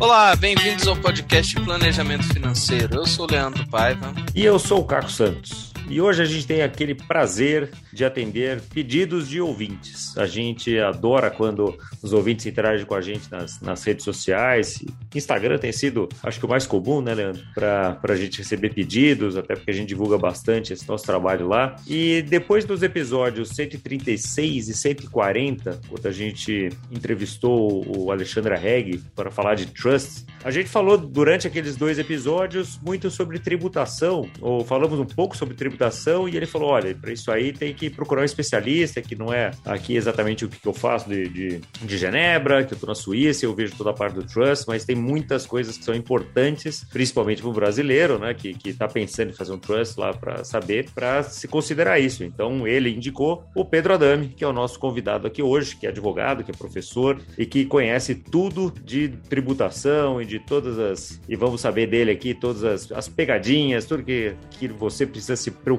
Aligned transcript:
Olá, 0.00 0.34
bem-vindos 0.34 0.88
ao 0.88 0.96
podcast 0.96 1.54
Planejamento 1.56 2.24
Financeiro. 2.32 2.96
Eu 2.96 3.06
sou 3.06 3.26
o 3.26 3.30
Leandro 3.30 3.68
Paiva. 3.68 4.14
E 4.34 4.42
eu 4.42 4.58
sou 4.58 4.80
o 4.80 4.84
Caco 4.84 5.10
Santos. 5.10 5.69
E 5.90 6.00
hoje 6.00 6.22
a 6.22 6.24
gente 6.24 6.46
tem 6.46 6.62
aquele 6.62 6.94
prazer 6.94 7.68
de 7.92 8.04
atender 8.04 8.60
pedidos 8.72 9.28
de 9.28 9.40
ouvintes. 9.40 10.16
A 10.16 10.24
gente 10.24 10.78
adora 10.78 11.32
quando 11.32 11.76
os 12.00 12.12
ouvintes 12.12 12.46
interagem 12.46 12.86
com 12.86 12.94
a 12.94 13.00
gente 13.00 13.28
nas, 13.28 13.60
nas 13.60 13.82
redes 13.82 14.04
sociais. 14.04 14.84
Instagram 15.12 15.58
tem 15.58 15.72
sido, 15.72 16.08
acho 16.22 16.38
que 16.38 16.46
o 16.46 16.48
mais 16.48 16.64
comum, 16.64 17.00
né, 17.00 17.12
Leandro? 17.12 17.42
Para 17.52 17.98
a 18.04 18.14
gente 18.14 18.38
receber 18.38 18.72
pedidos, 18.72 19.36
até 19.36 19.56
porque 19.56 19.72
a 19.72 19.74
gente 19.74 19.88
divulga 19.88 20.16
bastante 20.16 20.72
esse 20.72 20.86
nosso 20.86 21.04
trabalho 21.04 21.48
lá. 21.48 21.74
E 21.88 22.22
depois 22.22 22.64
dos 22.64 22.84
episódios 22.84 23.48
136 23.48 24.68
e 24.68 24.74
140, 24.74 25.80
quando 25.88 26.06
a 26.06 26.12
gente 26.12 26.68
entrevistou 26.92 27.84
o 27.84 28.12
Alexandre 28.12 28.54
Reg 28.54 29.02
para 29.16 29.28
falar 29.28 29.56
de 29.56 29.66
trusts, 29.66 30.24
a 30.44 30.52
gente 30.52 30.68
falou 30.68 30.96
durante 30.96 31.48
aqueles 31.48 31.74
dois 31.74 31.98
episódios 31.98 32.78
muito 32.80 33.10
sobre 33.10 33.40
tributação, 33.40 34.30
ou 34.40 34.64
falamos 34.64 35.00
um 35.00 35.04
pouco 35.04 35.36
sobre 35.36 35.56
tributação 35.56 35.79
tributação 35.80 36.28
e 36.28 36.36
ele 36.36 36.46
falou: 36.46 36.70
olha, 36.70 36.94
para 36.94 37.12
isso 37.12 37.30
aí 37.30 37.52
tem 37.52 37.72
que 37.72 37.88
procurar 37.88 38.22
um 38.22 38.24
especialista, 38.24 39.00
que 39.00 39.16
não 39.16 39.32
é 39.32 39.50
aqui 39.64 39.96
exatamente 39.96 40.44
o 40.44 40.48
que 40.48 40.66
eu 40.66 40.74
faço 40.74 41.08
de, 41.08 41.28
de, 41.28 41.60
de 41.82 41.98
Genebra, 41.98 42.64
que 42.64 42.74
eu 42.74 42.76
estou 42.76 42.88
na 42.88 42.94
Suíça, 42.94 43.46
eu 43.46 43.54
vejo 43.54 43.74
toda 43.76 43.90
a 43.90 43.94
parte 43.94 44.14
do 44.14 44.22
trust, 44.22 44.66
mas 44.68 44.84
tem 44.84 44.94
muitas 44.94 45.46
coisas 45.46 45.78
que 45.78 45.84
são 45.84 45.94
importantes, 45.94 46.84
principalmente 46.92 47.40
para 47.40 47.50
o 47.50 47.52
brasileiro, 47.52 48.18
né, 48.18 48.34
que 48.34 48.56
está 48.66 48.86
pensando 48.86 49.30
em 49.30 49.32
fazer 49.32 49.52
um 49.52 49.58
trust 49.58 49.98
lá 49.98 50.12
para 50.12 50.44
saber, 50.44 50.90
para 50.94 51.22
se 51.22 51.48
considerar 51.48 51.98
isso. 51.98 52.22
Então 52.22 52.66
ele 52.66 52.90
indicou 52.90 53.44
o 53.54 53.64
Pedro 53.64 53.94
Adame, 53.94 54.28
que 54.28 54.44
é 54.44 54.46
o 54.46 54.52
nosso 54.52 54.78
convidado 54.78 55.26
aqui 55.26 55.42
hoje, 55.42 55.76
que 55.76 55.86
é 55.86 55.90
advogado, 55.90 56.44
que 56.44 56.50
é 56.50 56.54
professor 56.54 57.20
e 57.38 57.46
que 57.46 57.64
conhece 57.64 58.14
tudo 58.14 58.72
de 58.84 59.08
tributação 59.28 60.20
e 60.20 60.26
de 60.26 60.38
todas 60.38 60.78
as. 60.78 61.20
E 61.28 61.36
vamos 61.36 61.60
saber 61.60 61.86
dele 61.86 62.10
aqui 62.10 62.34
todas 62.34 62.64
as, 62.64 62.92
as 62.92 63.08
pegadinhas, 63.08 63.84
tudo 63.84 64.02
que, 64.02 64.34
que 64.50 64.68
você 64.68 65.06
precisa 65.06 65.36
se 65.36 65.50
preocupar 65.50 65.69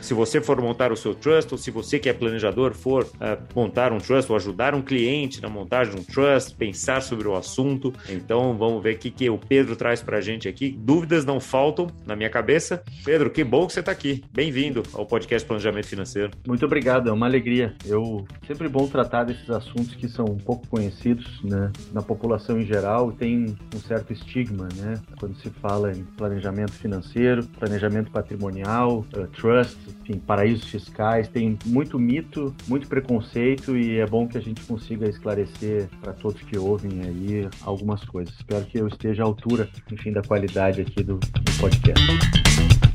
se 0.00 0.14
você 0.14 0.40
for 0.40 0.60
montar 0.60 0.92
o 0.92 0.96
seu 0.96 1.14
trust 1.14 1.52
ou 1.52 1.58
se 1.58 1.70
você 1.70 1.98
que 1.98 2.08
é 2.08 2.12
planejador 2.12 2.74
for 2.74 3.04
uh, 3.04 3.42
montar 3.54 3.92
um 3.92 3.98
trust 3.98 4.30
ou 4.30 4.36
ajudar 4.36 4.74
um 4.74 4.82
cliente 4.82 5.42
na 5.42 5.48
montagem 5.48 5.94
de 5.94 6.00
um 6.00 6.04
trust, 6.04 6.54
pensar 6.54 7.02
sobre 7.02 7.26
o 7.28 7.34
assunto. 7.34 7.92
Então 8.08 8.56
vamos 8.56 8.82
ver 8.82 8.96
o 8.96 8.98
que, 8.98 9.10
que 9.10 9.28
o 9.28 9.38
Pedro 9.38 9.76
traz 9.76 10.02
para 10.02 10.18
a 10.18 10.20
gente 10.20 10.48
aqui. 10.48 10.76
Dúvidas 10.78 11.24
não 11.24 11.40
faltam 11.40 11.88
na 12.06 12.14
minha 12.14 12.30
cabeça. 12.30 12.82
Pedro, 13.04 13.30
que 13.30 13.42
bom 13.42 13.66
que 13.66 13.72
você 13.72 13.80
está 13.80 13.92
aqui. 13.92 14.24
Bem-vindo 14.32 14.82
ao 14.92 15.06
podcast 15.06 15.46
Planejamento 15.46 15.86
Financeiro. 15.86 16.30
Muito 16.46 16.64
obrigado, 16.64 17.08
é 17.08 17.12
uma 17.12 17.26
alegria. 17.26 17.74
Eu 17.84 18.26
sempre 18.46 18.68
bom 18.68 18.86
tratar 18.86 19.24
desses 19.24 19.50
assuntos 19.50 19.94
que 19.94 20.08
são 20.08 20.24
um 20.24 20.38
pouco 20.38 20.66
conhecidos 20.68 21.42
né, 21.42 21.70
na 21.92 22.02
população 22.02 22.60
em 22.60 22.66
geral 22.66 23.12
tem 23.12 23.56
um 23.74 23.78
certo 23.78 24.12
estigma, 24.12 24.68
né? 24.76 24.94
Quando 25.18 25.36
se 25.36 25.50
fala 25.50 25.92
em 25.92 26.04
planejamento 26.04 26.72
financeiro, 26.72 27.44
planejamento 27.58 28.10
patrimonial, 28.10 29.04
trust, 29.26 29.76
enfim, 30.02 30.18
paraísos 30.18 30.64
fiscais, 30.64 31.28
tem 31.28 31.58
muito 31.64 31.98
mito, 31.98 32.54
muito 32.66 32.86
preconceito 32.86 33.76
e 33.76 33.98
é 33.98 34.06
bom 34.06 34.26
que 34.26 34.38
a 34.38 34.40
gente 34.40 34.60
consiga 34.62 35.08
esclarecer 35.08 35.88
para 36.00 36.12
todos 36.12 36.40
que 36.42 36.58
ouvem 36.58 37.02
aí 37.02 37.48
algumas 37.62 38.04
coisas. 38.04 38.34
Espero 38.34 38.64
que 38.66 38.78
eu 38.78 38.88
esteja 38.88 39.22
à 39.22 39.26
altura, 39.26 39.68
enfim, 39.90 40.12
da 40.12 40.22
qualidade 40.22 40.80
aqui 40.80 41.02
do, 41.02 41.18
do 41.18 41.60
podcast. 41.60 42.85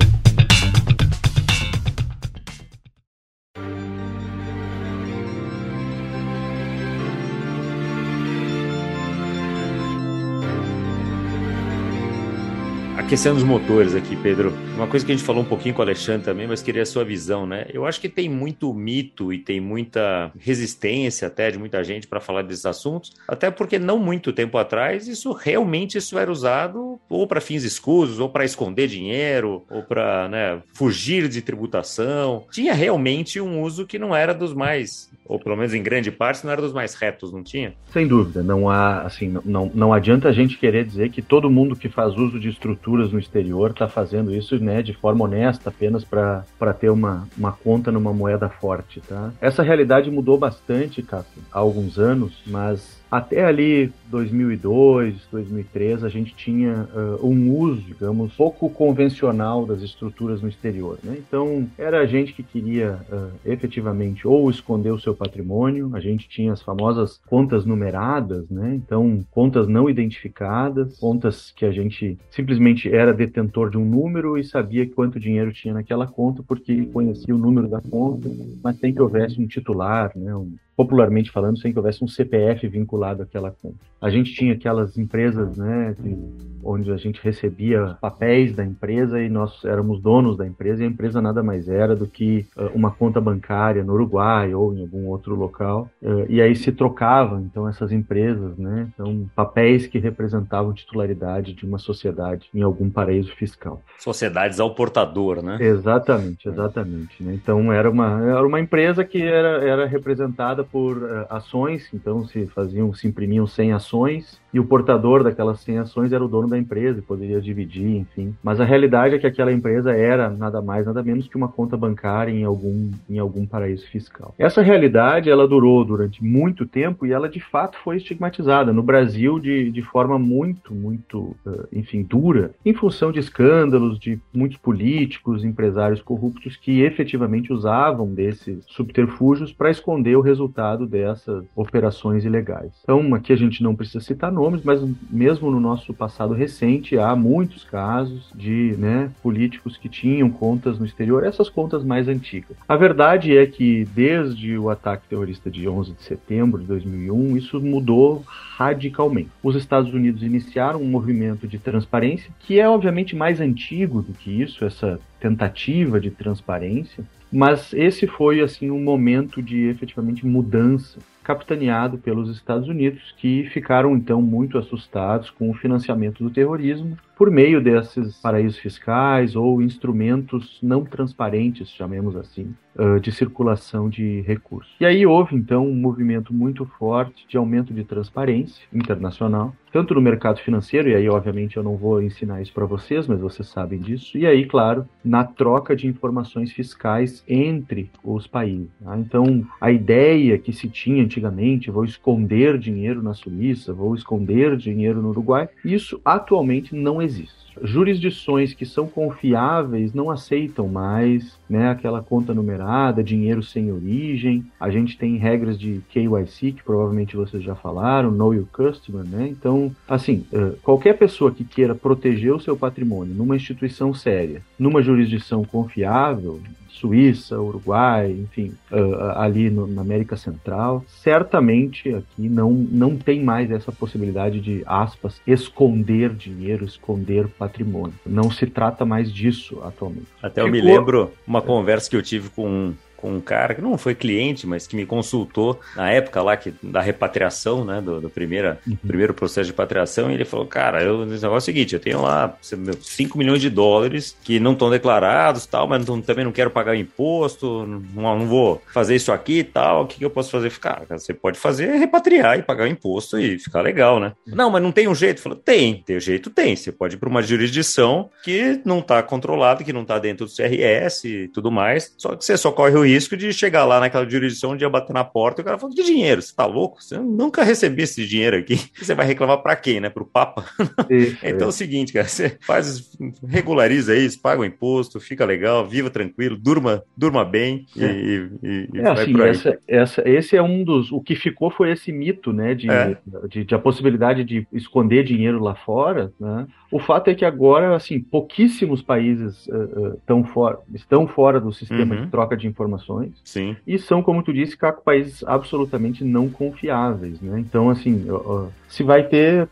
Aquecendo 13.12 13.36
os 13.36 13.44
motores 13.44 13.94
aqui, 13.94 14.16
Pedro. 14.16 14.54
Uma 14.74 14.86
coisa 14.86 15.04
que 15.04 15.12
a 15.12 15.14
gente 15.14 15.26
falou 15.26 15.42
um 15.42 15.46
pouquinho 15.46 15.74
com 15.74 15.80
o 15.80 15.84
Alexandre 15.84 16.24
também, 16.24 16.46
mas 16.46 16.62
queria 16.62 16.80
a 16.80 16.86
sua 16.86 17.04
visão, 17.04 17.46
né? 17.46 17.66
Eu 17.70 17.84
acho 17.84 18.00
que 18.00 18.08
tem 18.08 18.26
muito 18.26 18.72
mito 18.72 19.30
e 19.30 19.38
tem 19.38 19.60
muita 19.60 20.32
resistência 20.38 21.28
até 21.28 21.50
de 21.50 21.58
muita 21.58 21.84
gente 21.84 22.06
para 22.06 22.20
falar 22.20 22.40
desses 22.40 22.64
assuntos, 22.64 23.12
até 23.28 23.50
porque 23.50 23.78
não 23.78 23.98
muito 23.98 24.32
tempo 24.32 24.56
atrás 24.56 25.08
isso 25.08 25.32
realmente 25.32 25.98
isso 25.98 26.18
era 26.18 26.32
usado 26.32 26.98
ou 27.06 27.26
para 27.26 27.38
fins 27.38 27.64
escusos, 27.64 28.18
ou 28.18 28.30
para 28.30 28.46
esconder 28.46 28.88
dinheiro, 28.88 29.62
ou 29.68 29.82
para 29.82 30.26
né, 30.30 30.62
fugir 30.72 31.28
de 31.28 31.42
tributação. 31.42 32.46
Tinha 32.50 32.72
realmente 32.72 33.38
um 33.38 33.60
uso 33.60 33.86
que 33.86 33.98
não 33.98 34.16
era 34.16 34.32
dos 34.32 34.54
mais, 34.54 35.10
ou 35.24 35.38
pelo 35.38 35.56
menos 35.56 35.74
em 35.74 35.82
grande 35.82 36.10
parte, 36.10 36.44
não 36.44 36.52
era 36.52 36.60
dos 36.60 36.72
mais 36.72 36.94
retos, 36.94 37.32
não 37.32 37.42
tinha? 37.42 37.74
Sem 37.92 38.06
dúvida, 38.06 38.42
não 38.42 38.68
há, 38.68 39.02
assim, 39.02 39.34
não, 39.44 39.70
não 39.74 39.92
adianta 39.92 40.28
a 40.28 40.32
gente 40.32 40.58
querer 40.58 40.84
dizer 40.84 41.10
que 41.10 41.22
todo 41.22 41.50
mundo 41.50 41.76
que 41.76 41.88
faz 41.88 42.16
uso 42.16 42.38
de 42.38 42.48
estruturas 42.48 43.12
no 43.12 43.18
exterior 43.18 43.70
está 43.70 43.88
fazendo 43.88 44.34
isso 44.34 44.58
né, 44.58 44.82
de 44.82 44.92
forma 44.92 45.24
honesta, 45.24 45.70
apenas 45.70 46.04
para 46.04 46.74
ter 46.78 46.90
uma, 46.90 47.28
uma 47.36 47.52
conta 47.52 47.90
numa 47.92 48.12
moeda 48.12 48.48
forte. 48.48 49.00
Tá? 49.00 49.32
Essa 49.40 49.62
realidade 49.62 50.10
mudou 50.10 50.38
bastante, 50.38 51.02
Cássio, 51.02 51.42
há 51.52 51.58
alguns 51.58 51.98
anos, 51.98 52.42
mas 52.46 53.01
até 53.12 53.44
ali 53.44 53.92
2002, 54.10 55.28
2003, 55.30 56.02
a 56.02 56.08
gente 56.08 56.34
tinha 56.34 56.88
uh, 56.94 57.26
um 57.26 57.54
uso, 57.54 57.82
digamos, 57.82 58.32
pouco 58.32 58.70
convencional 58.70 59.66
das 59.66 59.82
estruturas 59.82 60.40
no 60.40 60.48
exterior. 60.48 60.98
Né? 61.04 61.18
Então, 61.18 61.68
era 61.76 62.00
a 62.00 62.06
gente 62.06 62.32
que 62.32 62.42
queria 62.42 62.98
uh, 63.12 63.30
efetivamente 63.44 64.26
ou 64.26 64.50
esconder 64.50 64.90
o 64.92 64.98
seu 64.98 65.14
patrimônio, 65.14 65.90
a 65.92 66.00
gente 66.00 66.26
tinha 66.26 66.54
as 66.54 66.62
famosas 66.62 67.20
contas 67.26 67.66
numeradas, 67.66 68.48
né? 68.48 68.74
então, 68.74 69.22
contas 69.30 69.68
não 69.68 69.90
identificadas, 69.90 70.98
contas 70.98 71.52
que 71.54 71.66
a 71.66 71.70
gente 71.70 72.18
simplesmente 72.30 72.90
era 72.90 73.12
detentor 73.12 73.68
de 73.68 73.76
um 73.76 73.84
número 73.84 74.38
e 74.38 74.44
sabia 74.44 74.88
quanto 74.88 75.20
dinheiro 75.20 75.52
tinha 75.52 75.74
naquela 75.74 76.06
conta 76.06 76.42
porque 76.42 76.86
conhecia 76.86 77.34
o 77.34 77.38
número 77.38 77.68
da 77.68 77.82
conta, 77.82 78.30
mas 78.64 78.78
sem 78.78 78.94
que 78.94 79.02
houvesse 79.02 79.38
um 79.38 79.46
titular, 79.46 80.12
né? 80.16 80.34
um 80.34 80.54
popularmente 80.76 81.30
falando, 81.30 81.58
sem 81.58 81.72
que 81.72 81.78
houvesse 81.78 82.02
um 82.02 82.08
CPF 82.08 82.66
vinculado 82.68 83.22
àquela 83.22 83.50
conta. 83.50 83.76
A 84.00 84.10
gente 84.10 84.34
tinha 84.34 84.54
aquelas 84.54 84.98
empresas, 84.98 85.56
né, 85.56 85.94
de, 85.98 86.16
onde 86.64 86.90
a 86.90 86.96
gente 86.96 87.20
recebia 87.22 87.96
papéis 88.00 88.54
da 88.54 88.64
empresa 88.64 89.22
e 89.22 89.28
nós 89.28 89.64
éramos 89.64 90.00
donos 90.00 90.36
da 90.36 90.46
empresa 90.46 90.82
e 90.82 90.86
a 90.86 90.88
empresa 90.88 91.20
nada 91.20 91.42
mais 91.42 91.68
era 91.68 91.94
do 91.94 92.06
que 92.06 92.46
uh, 92.56 92.70
uma 92.74 92.90
conta 92.90 93.20
bancária 93.20 93.84
no 93.84 93.92
Uruguai 93.92 94.54
ou 94.54 94.74
em 94.74 94.80
algum 94.80 95.06
outro 95.06 95.34
local. 95.34 95.88
Uh, 96.02 96.26
e 96.28 96.40
aí 96.40 96.56
se 96.56 96.72
trocavam, 96.72 97.40
então, 97.40 97.68
essas 97.68 97.92
empresas, 97.92 98.56
né, 98.56 98.88
então, 98.92 99.28
papéis 99.36 99.86
que 99.86 99.98
representavam 99.98 100.72
titularidade 100.72 101.52
de 101.52 101.64
uma 101.64 101.78
sociedade 101.78 102.48
em 102.54 102.62
algum 102.62 102.90
paraíso 102.90 103.32
fiscal. 103.36 103.80
Sociedades 103.98 104.58
ao 104.58 104.74
portador, 104.74 105.42
né? 105.42 105.58
Exatamente, 105.60 106.48
exatamente. 106.48 107.22
Né? 107.22 107.34
Então, 107.34 107.72
era 107.72 107.88
uma, 107.88 108.20
era 108.20 108.46
uma 108.46 108.60
empresa 108.60 109.04
que 109.04 109.22
era, 109.22 109.64
era 109.64 109.86
representada 109.86 110.64
por 110.72 110.96
uh, 110.96 111.26
ações, 111.28 111.86
então 111.92 112.26
se 112.26 112.46
faziam, 112.46 112.92
se 112.94 113.06
imprimiam 113.06 113.46
100 113.46 113.74
ações 113.74 114.40
e 114.52 114.58
o 114.58 114.64
portador 114.64 115.22
daquelas 115.22 115.60
100 115.60 115.78
ações 115.78 116.12
era 116.12 116.24
o 116.24 116.28
dono 116.28 116.48
da 116.48 116.58
empresa 116.58 116.98
e 116.98 117.02
poderia 117.02 117.40
dividir, 117.40 117.96
enfim. 117.96 118.34
Mas 118.42 118.60
a 118.60 118.64
realidade 118.64 119.14
é 119.14 119.18
que 119.18 119.26
aquela 119.26 119.52
empresa 119.52 119.92
era 119.92 120.30
nada 120.30 120.60
mais, 120.62 120.86
nada 120.86 121.02
menos 121.02 121.28
que 121.28 121.36
uma 121.36 121.48
conta 121.48 121.76
bancária 121.76 122.32
em 122.32 122.44
algum, 122.44 122.90
em 123.08 123.18
algum 123.18 123.46
paraíso 123.46 123.86
fiscal. 123.88 124.34
Essa 124.38 124.62
realidade, 124.62 125.30
ela 125.30 125.46
durou 125.46 125.84
durante 125.84 126.24
muito 126.24 126.66
tempo 126.66 127.06
e 127.06 127.12
ela 127.12 127.28
de 127.28 127.40
fato 127.40 127.78
foi 127.84 127.98
estigmatizada 127.98 128.72
no 128.72 128.82
Brasil 128.82 129.38
de, 129.38 129.70
de 129.70 129.82
forma 129.82 130.18
muito, 130.18 130.74
muito, 130.74 131.36
uh, 131.46 131.68
enfim, 131.72 132.02
dura, 132.02 132.52
em 132.64 132.74
função 132.74 133.12
de 133.12 133.20
escândalos 133.20 133.98
de 133.98 134.18
muitos 134.32 134.58
políticos, 134.58 135.44
empresários 135.44 136.00
corruptos 136.00 136.56
que 136.56 136.80
efetivamente 136.80 137.52
usavam 137.52 138.12
desses 138.12 138.64
subterfúgios 138.68 139.52
para 139.52 139.70
esconder 139.70 140.16
o 140.16 140.20
resultado 140.20 140.51
dessas 140.86 141.44
operações 141.54 142.24
ilegais. 142.24 142.72
Então, 142.82 143.14
aqui 143.14 143.32
a 143.32 143.36
gente 143.36 143.62
não 143.62 143.74
precisa 143.74 144.00
citar 144.00 144.30
nomes, 144.30 144.62
mas 144.62 144.82
mesmo 145.10 145.50
no 145.50 145.60
nosso 145.60 145.92
passado 145.94 146.34
recente 146.34 146.98
há 146.98 147.14
muitos 147.16 147.64
casos 147.64 148.30
de 148.34 148.74
né, 148.78 149.10
políticos 149.22 149.76
que 149.76 149.88
tinham 149.88 150.30
contas 150.30 150.78
no 150.78 150.86
exterior, 150.86 151.24
essas 151.24 151.48
contas 151.48 151.84
mais 151.84 152.08
antigas. 152.08 152.56
A 152.68 152.76
verdade 152.76 153.36
é 153.36 153.46
que 153.46 153.84
desde 153.94 154.56
o 154.58 154.70
ataque 154.70 155.08
terrorista 155.08 155.50
de 155.50 155.68
11 155.68 155.92
de 155.92 156.02
setembro 156.02 156.60
de 156.60 156.66
2001, 156.66 157.36
isso 157.36 157.60
mudou 157.60 158.22
radicalmente. 158.56 159.30
Os 159.42 159.56
Estados 159.56 159.92
Unidos 159.92 160.22
iniciaram 160.22 160.80
um 160.80 160.86
movimento 160.86 161.46
de 161.46 161.58
transparência 161.58 162.30
que 162.40 162.58
é 162.58 162.68
obviamente 162.68 163.14
mais 163.14 163.40
antigo 163.40 164.02
do 164.02 164.12
que 164.12 164.30
isso, 164.30 164.64
essa 164.64 165.00
tentativa 165.20 166.00
de 166.00 166.10
transparência, 166.10 167.04
mas 167.32 167.72
esse 167.72 168.06
foi 168.06 168.40
assim 168.40 168.70
um 168.70 168.82
momento 168.82 169.42
de 169.42 169.66
efetivamente 169.68 170.26
mudança 170.26 170.98
capitaneado 171.22 171.98
pelos 171.98 172.28
Estados 172.30 172.68
Unidos, 172.68 173.14
que 173.16 173.44
ficaram 173.50 173.94
então 173.96 174.20
muito 174.20 174.58
assustados 174.58 175.30
com 175.30 175.50
o 175.50 175.54
financiamento 175.54 176.22
do 176.22 176.30
terrorismo 176.30 176.96
por 177.16 177.30
meio 177.30 177.62
desses 177.62 178.16
paraísos 178.20 178.58
fiscais 178.58 179.36
ou 179.36 179.62
instrumentos 179.62 180.58
não 180.60 180.84
transparentes, 180.84 181.70
chamemos 181.70 182.16
assim, 182.16 182.52
de 183.00 183.12
circulação 183.12 183.88
de 183.88 184.22
recursos. 184.22 184.74
E 184.80 184.84
aí 184.84 185.06
houve 185.06 185.36
então 185.36 185.68
um 185.68 185.74
movimento 185.74 186.34
muito 186.34 186.64
forte 186.64 187.24
de 187.28 187.36
aumento 187.36 187.72
de 187.72 187.84
transparência 187.84 188.64
internacional, 188.72 189.54
tanto 189.70 189.94
no 189.94 190.00
mercado 190.00 190.40
financeiro, 190.40 190.88
e 190.88 190.94
aí 190.96 191.08
obviamente 191.08 191.56
eu 191.56 191.62
não 191.62 191.76
vou 191.76 192.02
ensinar 192.02 192.42
isso 192.42 192.52
para 192.52 192.64
vocês, 192.64 193.06
mas 193.06 193.20
vocês 193.20 193.46
sabem 193.46 193.78
disso, 193.78 194.18
e 194.18 194.26
aí, 194.26 194.44
claro, 194.46 194.88
na 195.04 195.22
troca 195.22 195.76
de 195.76 195.86
informações 195.86 196.50
fiscais 196.50 197.22
entre 197.28 197.90
os 198.02 198.26
países. 198.26 198.68
Tá? 198.82 198.98
Então, 198.98 199.46
a 199.60 199.70
ideia 199.70 200.38
que 200.38 200.52
se 200.52 200.68
tinha 200.68 201.06
antigamente, 201.12 201.70
vou 201.70 201.84
esconder 201.84 202.58
dinheiro 202.58 203.02
na 203.02 203.12
Suíça, 203.12 203.72
vou 203.72 203.94
esconder 203.94 204.56
dinheiro 204.56 205.02
no 205.02 205.10
Uruguai, 205.10 205.48
isso 205.62 206.00
atualmente 206.04 206.74
não 206.74 207.02
existe 207.02 207.51
jurisdições 207.62 208.54
que 208.54 208.64
são 208.64 208.86
confiáveis 208.86 209.92
não 209.92 210.10
aceitam 210.10 210.68
mais 210.68 211.38
né, 211.48 211.70
aquela 211.70 212.02
conta 212.02 212.32
numerada, 212.32 213.02
dinheiro 213.02 213.42
sem 213.42 213.70
origem. 213.70 214.44
A 214.58 214.70
gente 214.70 214.96
tem 214.96 215.16
regras 215.16 215.58
de 215.58 215.80
KYC, 215.90 216.52
que 216.52 216.62
provavelmente 216.62 217.16
vocês 217.16 217.42
já 217.42 217.54
falaram, 217.54 218.10
Know 218.10 218.34
Your 218.34 218.46
Customer, 218.52 219.04
né? 219.04 219.28
Então, 219.28 219.74
assim, 219.86 220.24
qualquer 220.62 220.96
pessoa 220.96 221.30
que 221.30 221.44
queira 221.44 221.74
proteger 221.74 222.34
o 222.34 222.40
seu 222.40 222.56
patrimônio 222.56 223.14
numa 223.14 223.36
instituição 223.36 223.92
séria, 223.92 224.42
numa 224.58 224.82
jurisdição 224.82 225.44
confiável, 225.44 226.40
Suíça, 226.82 227.40
Uruguai, 227.40 228.10
enfim, 228.10 228.54
uh, 228.72 229.16
ali 229.16 229.50
na 229.50 229.82
América 229.82 230.16
Central, 230.16 230.84
certamente 230.88 231.94
aqui 231.94 232.28
não, 232.28 232.50
não 232.50 232.96
tem 232.96 233.22
mais 233.22 233.52
essa 233.52 233.70
possibilidade 233.70 234.40
de, 234.40 234.64
aspas, 234.66 235.20
esconder 235.24 236.12
dinheiro, 236.12 236.64
esconder 236.64 237.28
patrimônio. 237.42 237.94
Não 238.06 238.30
se 238.30 238.46
trata 238.46 238.84
mais 238.84 239.12
disso 239.12 239.60
atualmente. 239.64 240.06
Até 240.22 240.40
eu 240.40 240.46
Ficou... 240.46 240.60
me 240.60 240.64
lembro 240.64 241.12
uma 241.26 241.42
conversa 241.42 241.90
que 241.90 241.96
eu 241.96 242.02
tive 242.02 242.28
com 242.30 242.72
com 243.02 243.12
um 243.12 243.20
cara 243.20 243.54
que 243.54 243.60
não 243.60 243.76
foi 243.76 243.96
cliente, 243.96 244.46
mas 244.46 244.68
que 244.68 244.76
me 244.76 244.86
consultou 244.86 245.60
na 245.74 245.90
época 245.90 246.22
lá 246.22 246.36
que, 246.36 246.54
da 246.62 246.80
repatriação, 246.80 247.64
né, 247.64 247.80
do, 247.80 248.00
do 248.00 248.08
primeira, 248.08 248.60
uhum. 248.64 248.76
primeiro 248.86 249.12
processo 249.12 249.46
de 249.46 249.50
repatriação, 249.50 250.08
e 250.08 250.14
ele 250.14 250.24
falou, 250.24 250.46
cara, 250.46 250.82
eu, 250.82 251.00
o 251.00 251.04
negócio 251.04 251.26
é 251.26 251.36
o 251.36 251.40
seguinte, 251.40 251.74
eu 251.74 251.80
tenho 251.80 252.00
lá 252.00 252.36
5 252.40 253.18
milhões 253.18 253.40
de 253.40 253.50
dólares 253.50 254.16
que 254.22 254.38
não 254.38 254.52
estão 254.52 254.70
declarados, 254.70 255.44
tal, 255.46 255.66
mas 255.66 255.84
não, 255.84 256.00
também 256.00 256.24
não 256.24 256.30
quero 256.30 256.50
pagar 256.50 256.76
imposto, 256.76 257.66
não, 257.66 258.18
não 258.18 258.26
vou 258.26 258.62
fazer 258.72 258.94
isso 258.94 259.10
aqui 259.10 259.40
e 259.40 259.44
tal, 259.44 259.82
o 259.82 259.86
que, 259.86 259.98
que 259.98 260.04
eu 260.04 260.10
posso 260.10 260.30
fazer? 260.30 260.52
Cara, 260.60 260.86
você 260.88 261.12
pode 261.12 261.38
fazer 261.38 261.70
é 261.70 261.76
repatriar 261.76 262.38
e 262.38 262.42
pagar 262.42 262.64
o 262.64 262.68
imposto 262.68 263.18
e 263.18 263.38
ficar 263.38 263.62
legal, 263.62 263.98
né? 263.98 264.12
Uhum. 264.28 264.36
Não, 264.36 264.50
mas 264.50 264.62
não 264.62 264.70
tem 264.70 264.86
um 264.86 264.94
jeito? 264.94 265.20
Falou, 265.20 265.36
tem, 265.36 265.82
tem 265.84 265.98
jeito, 265.98 266.30
tem. 266.30 266.54
Você 266.54 266.70
pode 266.70 266.94
ir 266.94 266.98
para 266.98 267.08
uma 267.08 267.22
jurisdição 267.22 268.10
que 268.22 268.60
não 268.64 268.78
está 268.78 269.02
controlada, 269.02 269.64
que 269.64 269.72
não 269.72 269.82
está 269.82 269.98
dentro 269.98 270.26
do 270.26 270.32
CRS 270.32 271.04
e 271.04 271.28
tudo 271.28 271.50
mais, 271.50 271.92
só 271.98 272.14
que 272.14 272.24
você 272.24 272.36
só 272.36 272.52
corre 272.52 272.76
o 272.76 272.84
risco 272.84 272.91
de 273.16 273.32
chegar 273.32 273.64
lá 273.64 273.80
naquela 273.80 274.08
jurisdição, 274.08 274.52
um 274.52 274.56
dia 274.56 274.68
bater 274.68 274.92
na 274.92 275.04
porta 275.04 275.40
e 275.40 275.42
o 275.42 275.44
cara 275.44 275.58
falou: 275.58 275.74
que 275.74 275.82
dinheiro? 275.82 276.20
Você 276.20 276.34
tá 276.34 276.46
louco? 276.46 276.82
Você 276.82 276.98
nunca 276.98 277.42
recebi 277.42 277.82
esse 277.82 278.06
dinheiro 278.06 278.36
aqui. 278.36 278.58
Você 278.80 278.94
vai 278.94 279.06
reclamar 279.06 279.42
para 279.42 279.56
quem, 279.56 279.80
né? 279.80 279.88
Pro 279.88 280.04
Papa? 280.04 280.44
Isso, 280.90 281.18
então 281.22 281.46
é. 281.46 281.50
o 281.50 281.52
seguinte, 281.52 281.92
cara, 281.92 282.06
você 282.06 282.36
faz, 282.40 282.96
regulariza 283.26 283.94
isso, 283.96 284.20
paga 284.20 284.40
o 284.40 284.44
imposto, 284.44 285.00
fica 285.00 285.24
legal, 285.24 285.66
viva 285.66 285.90
tranquilo, 285.90 286.36
durma, 286.36 286.82
durma 286.96 287.24
bem 287.24 287.66
e, 287.76 287.84
é. 287.84 287.92
e, 287.92 288.30
e, 288.42 288.78
é, 288.78 288.82
vai 288.82 288.92
assim, 288.92 289.12
por 289.12 289.22
aí. 289.22 289.30
Essa, 289.30 289.58
essa, 289.68 290.08
esse 290.08 290.36
é 290.36 290.42
um 290.42 290.64
dos. 290.64 290.90
O 290.90 291.00
que 291.00 291.14
ficou 291.14 291.50
foi 291.50 291.70
esse 291.70 291.92
mito, 291.92 292.32
né? 292.32 292.54
De, 292.54 292.70
é. 292.70 292.96
de, 293.28 293.44
de, 293.44 293.54
a 293.54 293.58
possibilidade 293.58 294.24
de 294.24 294.46
esconder 294.52 295.04
dinheiro 295.04 295.42
lá 295.42 295.54
fora, 295.54 296.12
né? 296.18 296.46
O 296.72 296.78
fato 296.78 297.08
é 297.08 297.14
que 297.14 297.24
agora, 297.24 297.76
assim, 297.76 298.00
pouquíssimos 298.00 298.80
países 298.80 299.46
uh, 299.46 299.54
uh, 299.54 300.00
for, 300.24 300.60
estão 300.74 301.06
fora 301.06 301.38
do 301.38 301.52
sistema 301.52 301.94
uhum. 301.94 302.04
de 302.04 302.10
troca 302.10 302.34
de 302.34 302.46
informações. 302.46 303.12
Sim. 303.22 303.54
E 303.66 303.78
são, 303.78 304.02
como 304.02 304.22
tu 304.22 304.32
disse, 304.32 304.56
países 304.82 305.22
absolutamente 305.24 306.02
não 306.02 306.30
confiáveis, 306.30 307.20
né? 307.20 307.38
Então, 307.38 307.68
assim, 307.68 308.08
uh, 308.08 308.50
se 308.72 308.82
vai 308.82 309.02
ter 309.02 309.46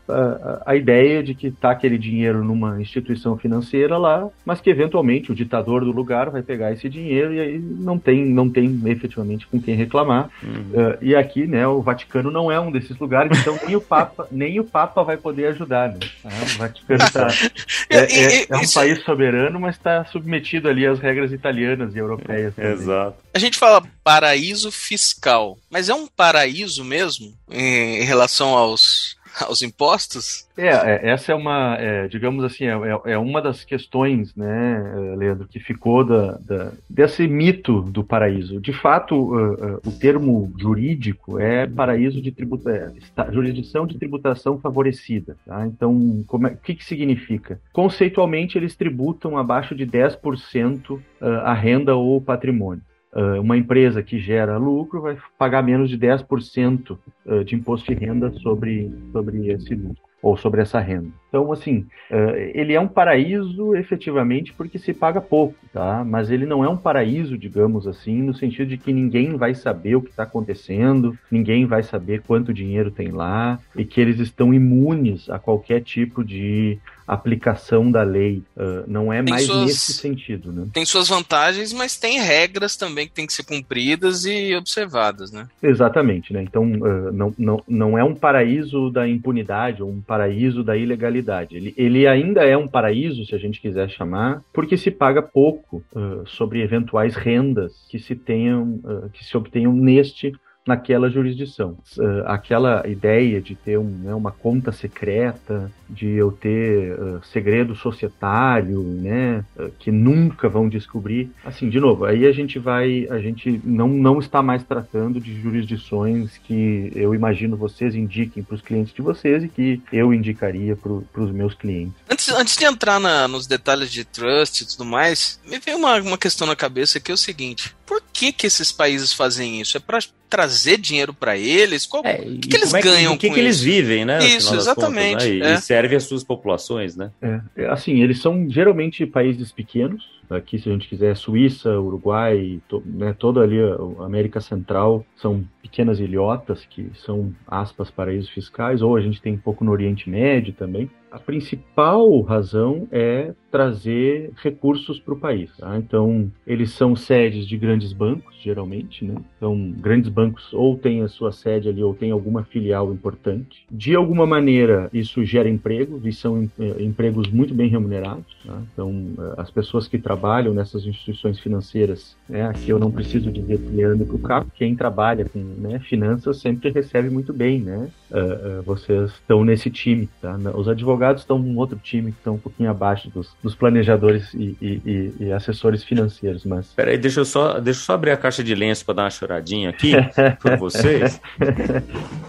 a 0.65 0.75
ideia 0.75 1.21
de 1.21 1.35
que 1.35 1.47
está 1.47 1.71
aquele 1.71 1.97
dinheiro 1.97 2.43
numa 2.43 2.81
instituição 2.81 3.37
financeira 3.37 3.95
lá, 3.97 4.27
mas 4.43 4.59
que 4.59 4.69
eventualmente 4.69 5.31
o 5.31 5.35
ditador 5.35 5.85
do 5.85 5.91
lugar 5.91 6.31
vai 6.31 6.41
pegar 6.41 6.71
esse 6.71 6.89
dinheiro 6.89 7.31
e 7.33 7.39
aí 7.39 7.59
não 7.59 7.99
tem, 7.99 8.25
não 8.25 8.49
tem 8.49 8.81
efetivamente 8.85 9.45
com 9.45 9.61
quem 9.61 9.75
reclamar. 9.75 10.29
Uhum. 10.41 10.97
e 11.01 11.15
aqui, 11.15 11.45
né, 11.45 11.67
o 11.67 11.81
Vaticano 11.81 12.31
não 12.31 12.51
é 12.51 12.59
um 12.59 12.71
desses 12.71 12.97
lugares, 12.97 13.37
então 13.39 13.57
nem 13.65 13.75
o 13.75 13.81
Papa, 13.81 14.27
nem 14.31 14.59
o 14.59 14.63
Papa 14.63 15.03
vai 15.03 15.17
poder 15.17 15.47
ajudar, 15.47 15.89
né? 15.89 15.99
o 16.25 16.57
Vaticano 16.57 17.11
Tá. 17.11 17.27
É, 17.89 17.97
é, 17.97 18.45
é, 18.49 18.57
um 18.57 18.71
país 18.73 19.03
soberano, 19.03 19.59
mas 19.59 19.75
está 19.75 20.05
submetido 20.05 20.69
ali 20.69 20.87
às 20.87 20.97
regras 20.99 21.33
italianas 21.33 21.93
e 21.93 21.97
europeias. 21.97 22.55
Também. 22.55 22.71
Exato. 22.71 23.17
A 23.33 23.39
gente 23.39 23.57
fala 23.57 23.83
paraíso 24.01 24.71
fiscal, 24.71 25.57
mas 25.69 25.89
é 25.89 25.93
um 25.93 26.07
paraíso 26.07 26.85
mesmo 26.85 27.33
em 27.51 28.03
relação 28.03 28.57
aos 28.57 29.19
aos 29.39 29.61
impostos? 29.61 30.47
É, 30.57 30.67
é 30.67 31.09
essa 31.11 31.31
é 31.31 31.35
uma, 31.35 31.77
é, 31.79 32.07
digamos 32.07 32.43
assim, 32.43 32.65
é, 32.65 32.71
é, 32.71 33.13
é, 33.13 33.17
uma 33.17 33.41
das 33.41 33.63
questões, 33.63 34.35
né, 34.35 35.15
Leandro, 35.17 35.47
que 35.47 35.59
ficou 35.59 36.03
da, 36.03 36.37
da 36.39 36.71
desse 36.89 37.27
mito 37.27 37.81
do 37.81 38.03
paraíso. 38.03 38.59
De 38.59 38.73
fato, 38.73 39.15
uh, 39.15 39.53
uh, 39.53 39.81
o 39.85 39.91
termo 39.91 40.51
jurídico 40.57 41.39
é 41.39 41.65
paraíso 41.67 42.21
de 42.21 42.31
tributação, 42.31 42.93
é, 43.17 43.31
jurisdição 43.31 43.87
de 43.87 43.97
tributação 43.97 44.59
favorecida. 44.59 45.37
Tá? 45.45 45.65
Então, 45.65 46.23
como 46.27 46.47
o 46.47 46.57
que, 46.57 46.75
que 46.75 46.85
significa? 46.85 47.59
Conceitualmente, 47.71 48.57
eles 48.57 48.75
tributam 48.75 49.37
abaixo 49.37 49.75
de 49.75 49.85
10% 49.85 50.91
uh, 50.91 51.01
a 51.43 51.53
renda 51.53 51.95
ou 51.95 52.17
o 52.17 52.21
patrimônio. 52.21 52.83
Uh, 53.13 53.41
uma 53.41 53.57
empresa 53.57 54.01
que 54.01 54.17
gera 54.17 54.57
lucro 54.57 55.01
vai 55.01 55.17
pagar 55.37 55.61
menos 55.61 55.89
de 55.89 55.97
10% 55.97 56.97
uh, 57.25 57.43
de 57.43 57.55
imposto 57.55 57.93
de 57.93 58.05
renda 58.05 58.31
sobre, 58.39 58.89
sobre 59.11 59.51
esse 59.51 59.75
lucro 59.75 60.01
ou 60.21 60.37
sobre 60.37 60.61
essa 60.61 60.79
renda. 60.79 61.11
Então, 61.31 61.49
assim, 61.53 61.85
uh, 62.11 62.35
ele 62.53 62.73
é 62.73 62.79
um 62.79 62.89
paraíso 62.89 63.73
efetivamente 63.73 64.51
porque 64.51 64.77
se 64.77 64.93
paga 64.93 65.21
pouco, 65.21 65.55
tá? 65.71 66.03
Mas 66.03 66.29
ele 66.29 66.45
não 66.45 66.61
é 66.61 66.67
um 66.67 66.75
paraíso, 66.75 67.37
digamos 67.37 67.87
assim, 67.87 68.21
no 68.21 68.33
sentido 68.33 68.67
de 68.67 68.77
que 68.77 68.91
ninguém 68.91 69.37
vai 69.37 69.55
saber 69.55 69.95
o 69.95 70.01
que 70.01 70.09
está 70.09 70.23
acontecendo, 70.23 71.17
ninguém 71.31 71.65
vai 71.65 71.83
saber 71.83 72.21
quanto 72.27 72.53
dinheiro 72.53 72.91
tem 72.91 73.11
lá 73.11 73.57
e 73.77 73.85
que 73.85 74.01
eles 74.01 74.19
estão 74.19 74.53
imunes 74.53 75.29
a 75.29 75.39
qualquer 75.39 75.81
tipo 75.81 76.21
de 76.21 76.77
aplicação 77.07 77.89
da 77.89 78.03
lei. 78.03 78.43
Uh, 78.55 78.83
não 78.87 79.11
é 79.11 79.23
tem 79.23 79.33
mais 79.33 79.45
suas, 79.45 79.65
nesse 79.65 79.93
sentido, 79.93 80.51
né? 80.51 80.67
Tem 80.73 80.85
suas 80.85 81.07
vantagens, 81.07 81.71
mas 81.71 81.97
tem 81.97 82.19
regras 82.19 82.75
também 82.75 83.07
que 83.07 83.13
têm 83.13 83.25
que 83.25 83.33
ser 83.33 83.43
cumpridas 83.43 84.25
e 84.25 84.55
observadas, 84.55 85.31
né? 85.31 85.47
Exatamente, 85.61 86.33
né? 86.33 86.41
Então 86.41 86.63
uh, 86.63 87.11
não, 87.11 87.33
não, 87.37 87.63
não 87.67 87.97
é 87.97 88.03
um 88.03 88.15
paraíso 88.15 88.89
da 88.89 89.07
impunidade 89.07 89.81
ou 89.81 89.89
um 89.89 90.01
paraíso 90.01 90.63
da 90.63 90.75
ilegalidade. 90.75 91.20
Ele, 91.55 91.73
ele 91.77 92.07
ainda 92.07 92.43
é 92.43 92.55
um 92.57 92.67
paraíso, 92.67 93.25
se 93.25 93.35
a 93.35 93.37
gente 93.37 93.61
quiser 93.61 93.89
chamar, 93.89 94.41
porque 94.53 94.77
se 94.77 94.91
paga 94.91 95.21
pouco 95.21 95.83
uh, 95.93 96.27
sobre 96.27 96.61
eventuais 96.61 97.15
rendas 97.15 97.85
que 97.89 97.99
se 97.99 98.15
tenham, 98.15 98.79
que 99.13 99.23
se 99.23 99.35
obtenham 99.37 99.73
neste 99.73 100.33
naquela 100.65 101.09
jurisdição. 101.09 101.77
Uh, 101.97 102.23
aquela 102.25 102.87
ideia 102.87 103.41
de 103.41 103.55
ter 103.55 103.77
um, 103.77 103.89
né, 104.03 104.13
uma 104.13 104.31
conta 104.31 104.71
secreta, 104.71 105.71
de 105.89 106.07
eu 106.07 106.31
ter 106.31 106.93
uh, 106.93 107.21
segredo 107.25 107.75
societário, 107.75 108.81
né, 108.81 109.43
uh, 109.57 109.71
que 109.79 109.91
nunca 109.91 110.47
vão 110.47 110.69
descobrir. 110.69 111.31
Assim, 111.43 111.69
de 111.69 111.79
novo, 111.79 112.05
aí 112.05 112.25
a 112.25 112.31
gente 112.31 112.59
vai, 112.59 113.07
a 113.09 113.19
gente 113.19 113.59
não, 113.63 113.87
não 113.87 114.19
está 114.19 114.41
mais 114.41 114.63
tratando 114.63 115.19
de 115.19 115.39
jurisdições 115.41 116.37
que 116.37 116.91
eu 116.95 117.15
imagino 117.15 117.57
vocês 117.57 117.95
indiquem 117.95 118.43
para 118.43 118.55
os 118.55 118.61
clientes 118.61 118.93
de 118.93 119.01
vocês 119.01 119.43
e 119.43 119.47
que 119.47 119.81
eu 119.91 120.13
indicaria 120.13 120.75
para 120.75 121.23
os 121.23 121.31
meus 121.31 121.53
clientes. 121.53 121.93
Antes, 122.09 122.29
antes 122.29 122.55
de 122.55 122.65
entrar 122.65 122.99
na, 122.99 123.27
nos 123.27 123.47
detalhes 123.47 123.91
de 123.91 124.05
trust 124.05 124.63
e 124.63 124.67
tudo 124.67 124.85
mais, 124.85 125.39
me 125.45 125.59
veio 125.59 125.77
uma, 125.77 125.99
uma 125.99 126.17
questão 126.17 126.45
na 126.45 126.55
cabeça 126.55 126.99
que 126.99 127.11
é 127.11 127.13
o 127.13 127.17
seguinte: 127.17 127.75
por 127.85 128.00
que, 128.13 128.31
que 128.31 128.47
esses 128.47 128.71
países 128.71 129.13
fazem 129.13 129.61
isso? 129.61 129.77
É 129.77 129.79
para 129.79 129.99
trazer 130.29 130.77
dinheiro 130.77 131.13
para 131.13 131.37
eles? 131.37 131.85
Qual, 131.85 132.03
é, 132.05 132.21
o 132.21 132.39
que, 132.39 132.49
que 132.49 132.55
eles 132.55 132.73
é 132.73 132.81
ganham 132.81 133.17
que, 133.17 133.27
com 133.27 133.33
que 133.33 133.39
eles 133.39 133.61
vivem, 133.61 134.05
né? 134.05 134.19
Isso, 134.25 134.55
exatamente. 134.55 135.13
Contas, 135.13 135.29
né? 135.29 135.35
e, 135.35 135.41
é. 135.41 135.53
e, 135.53 135.57
serve 135.61 135.95
às 135.95 136.03
suas 136.03 136.23
populações, 136.23 136.95
né? 136.95 137.11
É, 137.21 137.41
é, 137.57 137.65
assim, 137.67 138.01
eles 138.01 138.21
são 138.21 138.49
geralmente 138.49 139.05
países 139.05 139.51
pequenos. 139.51 140.09
Aqui, 140.29 140.57
se 140.57 140.69
a 140.69 140.71
gente 140.71 140.87
quiser, 140.87 141.13
Suíça, 141.17 141.77
Uruguai, 141.77 142.61
to, 142.69 142.81
né, 142.85 143.13
toda 143.19 143.41
ali 143.41 143.59
a 143.59 144.05
América 144.05 144.39
Central 144.39 145.05
são 145.17 145.43
pequenas 145.61 145.99
ilhotas 145.99 146.65
que 146.69 146.89
são, 147.05 147.33
aspas, 147.45 147.91
paraísos 147.91 148.29
fiscais, 148.29 148.81
ou 148.81 148.95
a 148.95 149.01
gente 149.01 149.21
tem 149.21 149.33
um 149.33 149.37
pouco 149.37 149.65
no 149.65 149.71
Oriente 149.71 150.09
Médio 150.09 150.53
também. 150.53 150.89
A 151.11 151.19
principal 151.19 152.21
razão 152.21 152.87
é 152.89 153.33
trazer 153.51 154.31
recursos 154.37 154.97
para 154.97 155.13
o 155.13 155.19
país. 155.19 155.51
Tá? 155.57 155.77
Então, 155.77 156.31
eles 156.47 156.71
são 156.71 156.95
sedes 156.95 157.45
de 157.45 157.57
grandes 157.57 157.91
bancos, 157.91 158.33
geralmente, 158.41 159.03
né? 159.03 159.15
Então, 159.35 159.71
grandes 159.77 160.09
bancos 160.09 160.53
ou 160.53 160.77
têm 160.77 161.01
a 161.01 161.09
sua 161.09 161.33
sede 161.33 161.67
ali 161.67 161.83
ou 161.83 161.93
têm 161.93 162.11
alguma 162.11 162.45
filial 162.45 162.93
importante. 162.93 163.65
De 163.69 163.93
alguma 163.93 164.25
maneira, 164.25 164.89
isso 164.93 165.23
gera 165.25 165.49
empregos 165.49 166.05
e 166.05 166.13
são 166.13 166.49
eh, 166.57 166.75
empregos 166.79 167.27
muito 167.29 167.53
bem 167.53 167.67
remunerados. 167.67 168.37
Tá? 168.45 168.61
Então, 168.71 169.09
eh, 169.19 169.33
as 169.37 169.51
pessoas 169.51 169.87
que 169.87 169.99
trabalham 169.99 170.53
nessas 170.53 170.85
instituições 170.85 171.37
financeiras, 171.39 172.15
né? 172.29 172.43
aqui 172.47 172.69
eu 172.69 172.79
não 172.79 172.89
preciso 172.89 173.29
dizer 173.29 173.59
Leandro 173.73 174.05
para 174.05 174.15
o 174.15 174.19
capo, 174.19 174.51
quem 174.55 174.75
trabalha 174.75 175.25
com 175.25 175.39
né, 175.39 175.79
finanças 175.79 176.37
sempre 176.37 176.69
recebe 176.69 177.09
muito 177.09 177.33
bem, 177.33 177.59
né? 177.59 177.89
Uh, 178.09 178.59
uh, 178.59 178.63
vocês 178.63 179.11
estão 179.11 179.43
nesse 179.43 179.69
time, 179.69 180.07
tá? 180.21 180.37
Os 180.55 180.67
advogados 180.67 181.00
estão 181.09 181.37
num 181.39 181.57
outro 181.57 181.77
time 181.81 182.11
que 182.11 182.17
estão 182.17 182.35
um 182.35 182.39
pouquinho 182.39 182.69
abaixo 182.69 183.09
dos, 183.09 183.35
dos 183.41 183.55
planejadores 183.55 184.33
e, 184.33 184.55
e, 184.61 185.13
e, 185.19 185.31
assessores 185.31 185.83
financeiros, 185.83 186.45
mas... 186.45 186.73
Peraí, 186.73 186.97
deixa 186.97 187.21
eu 187.21 187.25
só, 187.25 187.59
deixa 187.59 187.79
eu 187.79 187.85
só 187.85 187.93
abrir 187.93 188.11
a 188.11 188.17
caixa 188.17 188.43
de 188.43 188.53
lenço 188.55 188.85
para 188.85 188.95
dar 188.95 189.03
uma 189.03 189.09
choradinha 189.09 189.69
aqui 189.69 189.93
por 190.41 190.57
vocês. 190.57 191.21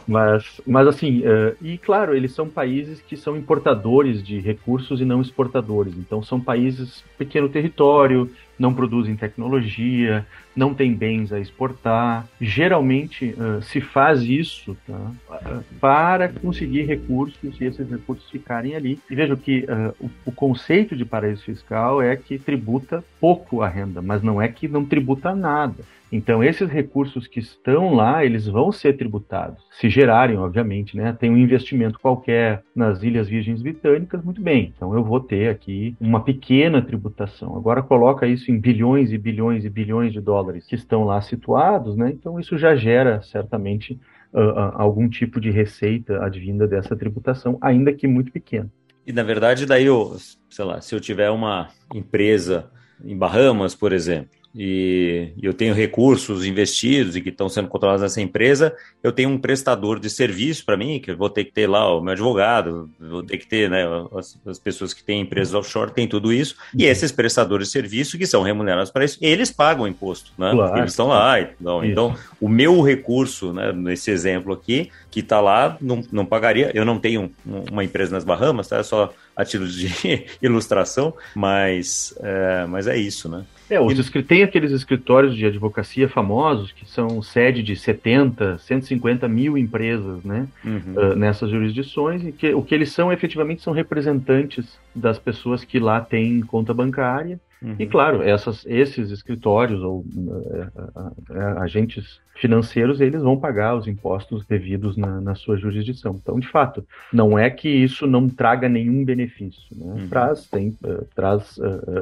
mas, 0.06 0.60
mas 0.66 0.86
assim, 0.86 1.20
uh, 1.20 1.56
e 1.60 1.78
claro, 1.78 2.16
eles 2.16 2.32
são 2.32 2.48
países 2.48 3.00
que 3.00 3.16
são 3.16 3.36
importadores 3.36 4.22
de 4.22 4.38
recursos 4.38 5.00
e 5.00 5.04
não 5.04 5.20
exportadores, 5.20 5.94
então 5.96 6.22
são 6.22 6.40
países 6.40 7.04
pequeno 7.18 7.48
território, 7.48 8.30
não 8.62 8.72
produzem 8.72 9.16
tecnologia, 9.16 10.24
não 10.54 10.72
têm 10.72 10.94
bens 10.94 11.32
a 11.32 11.40
exportar. 11.40 12.28
Geralmente 12.40 13.34
uh, 13.36 13.60
se 13.60 13.80
faz 13.80 14.22
isso 14.22 14.76
tá? 14.86 14.94
uh, 14.94 15.64
para 15.80 16.28
conseguir 16.28 16.82
recursos 16.82 17.60
e 17.60 17.64
esses 17.64 17.90
recursos 17.90 18.30
ficarem 18.30 18.76
ali. 18.76 19.00
E 19.10 19.14
veja 19.16 19.36
que 19.36 19.64
uh, 19.64 19.94
o, 19.98 20.10
o, 20.26 20.32
conceito 20.32 20.96
de 20.96 21.04
paraíso 21.04 21.42
fiscal 21.42 22.00
é 22.00 22.14
que 22.14 22.38
tributa 22.38 23.02
pouco 23.20 23.62
a 23.62 23.68
renda, 23.68 24.00
mas 24.00 24.22
não 24.22 24.40
é 24.40 24.46
que 24.46 24.68
não 24.68 24.84
tributa 24.84 25.34
nada. 25.34 25.82
Então, 26.12 26.44
esses 26.44 26.68
recursos 26.68 27.26
que 27.26 27.40
estão 27.40 27.94
lá, 27.94 28.22
eles 28.22 28.46
vão 28.46 28.70
ser 28.70 28.98
tributados, 28.98 29.64
se 29.80 29.88
gerarem, 29.88 30.36
obviamente, 30.36 30.94
né? 30.94 31.16
Tem 31.18 31.30
um 31.30 31.38
investimento 31.38 31.98
qualquer 31.98 32.62
nas 32.76 33.02
Ilhas 33.02 33.28
Virgens 33.28 33.62
Britânicas, 33.62 34.22
muito 34.22 34.42
bem. 34.42 34.74
Então, 34.76 34.94
eu 34.94 35.02
vou 35.02 35.20
ter 35.20 35.48
aqui 35.48 35.96
uma 35.98 36.22
pequena 36.22 36.82
tributação. 36.82 37.56
Agora, 37.56 37.82
coloca 37.82 38.26
isso 38.26 38.50
em 38.50 38.60
bilhões 38.60 39.10
e 39.10 39.16
bilhões 39.16 39.64
e 39.64 39.70
bilhões 39.70 40.12
de 40.12 40.20
dólares 40.20 40.66
que 40.66 40.74
estão 40.74 41.04
lá 41.04 41.18
situados, 41.22 41.96
né? 41.96 42.10
Então, 42.10 42.38
isso 42.38 42.58
já 42.58 42.76
gera, 42.76 43.22
certamente, 43.22 43.98
uh, 44.34 44.38
uh, 44.38 44.72
algum 44.74 45.08
tipo 45.08 45.40
de 45.40 45.50
receita 45.50 46.22
advinda 46.22 46.68
dessa 46.68 46.94
tributação, 46.94 47.56
ainda 47.58 47.90
que 47.90 48.06
muito 48.06 48.30
pequena. 48.30 48.70
E, 49.06 49.14
na 49.14 49.22
verdade, 49.22 49.64
daí, 49.64 49.86
eu, 49.86 50.14
sei 50.50 50.64
lá, 50.66 50.78
se 50.82 50.94
eu 50.94 51.00
tiver 51.00 51.30
uma 51.30 51.68
empresa 51.94 52.70
em 53.02 53.16
Bahamas, 53.16 53.74
por 53.74 53.94
exemplo, 53.94 54.41
e 54.54 55.32
eu 55.42 55.54
tenho 55.54 55.74
recursos 55.74 56.44
investidos 56.44 57.16
e 57.16 57.20
que 57.20 57.30
estão 57.30 57.48
sendo 57.48 57.68
controlados 57.68 58.02
nessa 58.02 58.20
empresa, 58.20 58.74
eu 59.02 59.10
tenho 59.10 59.30
um 59.30 59.38
prestador 59.38 59.98
de 59.98 60.10
serviço 60.10 60.64
para 60.64 60.76
mim, 60.76 61.00
que 61.00 61.10
eu 61.10 61.16
vou 61.16 61.30
ter 61.30 61.44
que 61.44 61.52
ter 61.52 61.66
lá 61.66 61.94
o 61.96 62.00
meu 62.00 62.12
advogado, 62.12 62.90
vou 63.00 63.22
ter 63.22 63.38
que 63.38 63.46
ter, 63.46 63.70
né, 63.70 63.84
as, 64.14 64.38
as, 64.46 64.58
pessoas 64.58 64.92
que 64.92 65.02
têm 65.02 65.22
empresas 65.22 65.54
offshore, 65.54 65.92
tem 65.92 66.06
tudo 66.06 66.32
isso, 66.32 66.56
e 66.76 66.84
esses 66.84 67.10
prestadores 67.10 67.68
de 67.68 67.72
serviço 67.72 68.18
que 68.18 68.26
são 68.26 68.42
remunerados 68.42 68.90
para 68.90 69.04
isso, 69.04 69.18
eles 69.22 69.50
pagam 69.50 69.88
imposto, 69.88 70.32
né? 70.36 70.50
Claro. 70.52 70.78
Eles 70.78 70.92
estão 70.92 71.08
lá. 71.08 71.40
Então, 71.40 71.84
então, 71.84 72.14
o 72.40 72.48
meu 72.48 72.82
recurso, 72.82 73.52
né, 73.52 73.72
nesse 73.72 74.10
exemplo 74.10 74.52
aqui, 74.52 74.90
que 75.10 75.20
está 75.20 75.40
lá, 75.40 75.76
não, 75.80 76.02
não 76.12 76.26
pagaria. 76.26 76.70
Eu 76.74 76.84
não 76.84 76.98
tenho 76.98 77.30
uma 77.70 77.84
empresa 77.84 78.12
nas 78.12 78.24
Bahamas, 78.24 78.68
tá? 78.68 78.78
É 78.78 78.82
só 78.82 79.12
a 79.36 79.44
título 79.44 79.70
de 79.70 80.26
ilustração, 80.42 81.14
mas 81.34 82.14
é, 82.20 82.66
mas 82.66 82.86
é 82.86 82.96
isso, 82.96 83.28
né? 83.28 83.44
É, 83.70 83.80
os 83.80 83.98
e... 83.98 84.22
tem 84.22 84.42
aqueles 84.42 84.70
escritórios 84.70 85.34
de 85.34 85.46
advocacia 85.46 86.08
famosos 86.08 86.72
que 86.72 86.86
são 86.86 87.22
sede 87.22 87.62
de 87.62 87.74
70, 87.74 88.58
150 88.58 89.26
mil 89.28 89.56
empresas, 89.56 90.22
né? 90.22 90.46
Uhum. 90.62 90.94
Uh, 90.94 91.16
nessas 91.16 91.50
jurisdições, 91.50 92.22
e 92.22 92.32
que 92.32 92.52
o 92.52 92.62
que 92.62 92.74
eles 92.74 92.92
são 92.92 93.10
efetivamente 93.10 93.62
são 93.62 93.72
representantes 93.72 94.78
das 94.94 95.18
pessoas 95.18 95.64
que 95.64 95.78
lá 95.78 96.00
têm 96.00 96.42
conta 96.42 96.74
bancária. 96.74 97.40
Uhum. 97.62 97.76
E 97.78 97.86
claro, 97.86 98.22
essas, 98.22 98.64
esses 98.66 99.10
escritórios 99.10 99.82
ou 99.82 100.00
uh, 100.00 101.30
uh, 101.30 101.58
agentes 101.60 102.20
financeiros, 102.34 103.00
eles 103.00 103.22
vão 103.22 103.38
pagar 103.38 103.76
os 103.76 103.86
impostos 103.86 104.44
devidos 104.46 104.96
na, 104.96 105.20
na, 105.20 105.34
sua 105.34 105.56
jurisdição. 105.56 106.18
Então, 106.20 106.40
de 106.40 106.48
fato, 106.48 106.84
não 107.12 107.38
é 107.38 107.48
que 107.48 107.68
isso 107.68 108.06
não 108.06 108.28
traga 108.28 108.68
nenhum 108.68 109.04
benefício. 109.04 109.62
Né? 109.70 109.92
Uhum. 109.92 110.08
Traz, 110.08 110.46
tem, 110.46 110.76
traz 111.14 111.58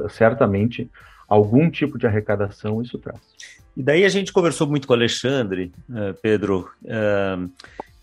certamente 0.09 0.89
algum 1.27 1.69
tipo 1.69 1.97
de 1.97 2.07
arrecadação 2.07 2.81
isso 2.81 2.97
traz. 2.97 3.19
E 3.75 3.81
daí 3.81 4.03
a 4.03 4.09
gente 4.09 4.33
conversou 4.33 4.67
muito 4.67 4.85
com 4.85 4.93
o 4.93 4.95
Alexandre, 4.97 5.71
uh, 5.89 6.13
Pedro, 6.21 6.69
uh, 6.83 7.49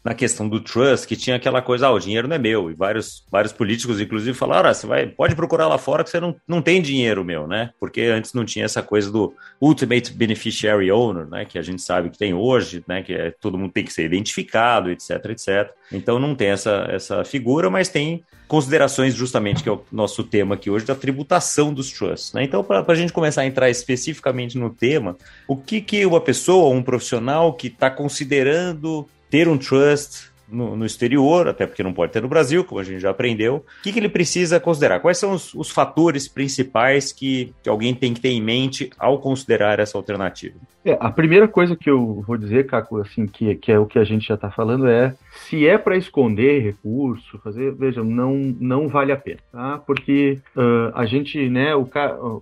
na 0.04 0.14
questão 0.14 0.48
do 0.48 0.60
trust, 0.60 1.06
que 1.06 1.16
tinha 1.16 1.36
aquela 1.36 1.60
coisa, 1.60 1.88
ah, 1.88 1.92
o 1.92 1.98
dinheiro 1.98 2.28
não 2.28 2.36
é 2.36 2.38
meu. 2.38 2.70
E 2.70 2.74
vários, 2.74 3.24
vários 3.30 3.52
políticos, 3.52 4.00
inclusive, 4.00 4.36
falaram, 4.36 4.70
ah, 4.70 4.74
você 4.74 4.86
vai, 4.86 5.06
pode 5.06 5.34
procurar 5.34 5.68
lá 5.68 5.76
fora 5.76 6.04
que 6.04 6.10
você 6.10 6.20
não, 6.20 6.36
não 6.46 6.62
tem 6.62 6.80
dinheiro 6.80 7.24
meu, 7.24 7.46
né? 7.46 7.70
Porque 7.80 8.02
antes 8.02 8.32
não 8.32 8.44
tinha 8.44 8.64
essa 8.64 8.82
coisa 8.82 9.10
do 9.10 9.34
Ultimate 9.60 10.12
Beneficiary 10.12 10.90
Owner, 10.90 11.26
né? 11.26 11.44
Que 11.44 11.58
a 11.58 11.62
gente 11.62 11.82
sabe 11.82 12.10
que 12.10 12.18
tem 12.18 12.32
hoje, 12.32 12.82
né? 12.86 13.02
Que 13.02 13.12
é, 13.12 13.30
todo 13.30 13.58
mundo 13.58 13.72
tem 13.72 13.84
que 13.84 13.92
ser 13.92 14.04
identificado, 14.04 14.90
etc, 14.90 15.10
etc. 15.26 15.70
Então 15.92 16.18
não 16.18 16.34
tem 16.34 16.48
essa, 16.48 16.86
essa 16.90 17.24
figura, 17.24 17.68
mas 17.68 17.88
tem 17.88 18.22
considerações 18.48 19.14
justamente, 19.14 19.62
que 19.62 19.68
é 19.68 19.72
o 19.72 19.84
nosso 19.92 20.24
tema 20.24 20.54
aqui 20.54 20.70
hoje, 20.70 20.86
da 20.86 20.94
tributação 20.94 21.72
dos 21.72 21.92
trusts. 21.92 22.32
Né? 22.32 22.44
Então, 22.44 22.64
para 22.64 22.82
a 22.86 22.94
gente 22.94 23.12
começar 23.12 23.42
a 23.42 23.46
entrar 23.46 23.68
especificamente 23.68 24.56
no 24.56 24.70
tema, 24.70 25.16
o 25.46 25.54
que, 25.54 25.82
que 25.82 26.06
uma 26.06 26.20
pessoa, 26.20 26.74
um 26.74 26.82
profissional 26.82 27.52
que 27.52 27.66
está 27.66 27.90
considerando 27.90 29.06
ter 29.30 29.48
um 29.48 29.58
trust 29.58 30.28
no, 30.50 30.74
no, 30.76 30.86
exterior, 30.86 31.46
até 31.46 31.66
porque 31.66 31.82
não 31.82 31.92
pode 31.92 32.12
ter 32.12 32.22
no 32.22 32.28
Brasil, 32.28 32.64
como 32.64 32.80
a 32.80 32.84
gente 32.84 33.00
já 33.00 33.10
aprendeu. 33.10 33.56
O 33.56 33.82
que, 33.82 33.92
que 33.92 33.98
ele 33.98 34.08
precisa 34.08 34.58
considerar? 34.58 35.00
Quais 35.00 35.18
são 35.18 35.32
os, 35.32 35.54
os 35.54 35.70
fatores 35.70 36.26
principais 36.26 37.12
que, 37.12 37.52
que, 37.62 37.68
alguém 37.68 37.94
tem 37.94 38.14
que 38.14 38.20
ter 38.20 38.30
em 38.30 38.42
mente 38.42 38.90
ao 38.98 39.18
considerar 39.18 39.78
essa 39.78 39.98
alternativa? 39.98 40.56
É, 40.84 40.96
a 40.98 41.10
primeira 41.10 41.46
coisa 41.46 41.76
que 41.76 41.90
eu 41.90 42.22
vou 42.26 42.36
dizer, 42.36 42.66
Caco, 42.66 42.98
assim, 42.98 43.26
que, 43.26 43.54
que 43.56 43.70
é 43.70 43.78
o 43.78 43.86
que 43.86 43.98
a 43.98 44.04
gente 44.04 44.26
já 44.26 44.34
está 44.34 44.50
falando, 44.50 44.88
é 44.88 45.14
se 45.30 45.66
é 45.66 45.76
para 45.76 45.96
esconder 45.96 46.62
recurso, 46.62 47.38
fazer, 47.44 47.74
vejam, 47.74 48.04
não, 48.04 48.34
não 48.58 48.88
vale 48.88 49.12
a 49.12 49.16
pena, 49.16 49.40
tá? 49.52 49.78
Porque 49.86 50.38
uh, 50.56 50.92
a 50.94 51.04
gente, 51.04 51.48
né, 51.50 51.74
o, 51.74 51.88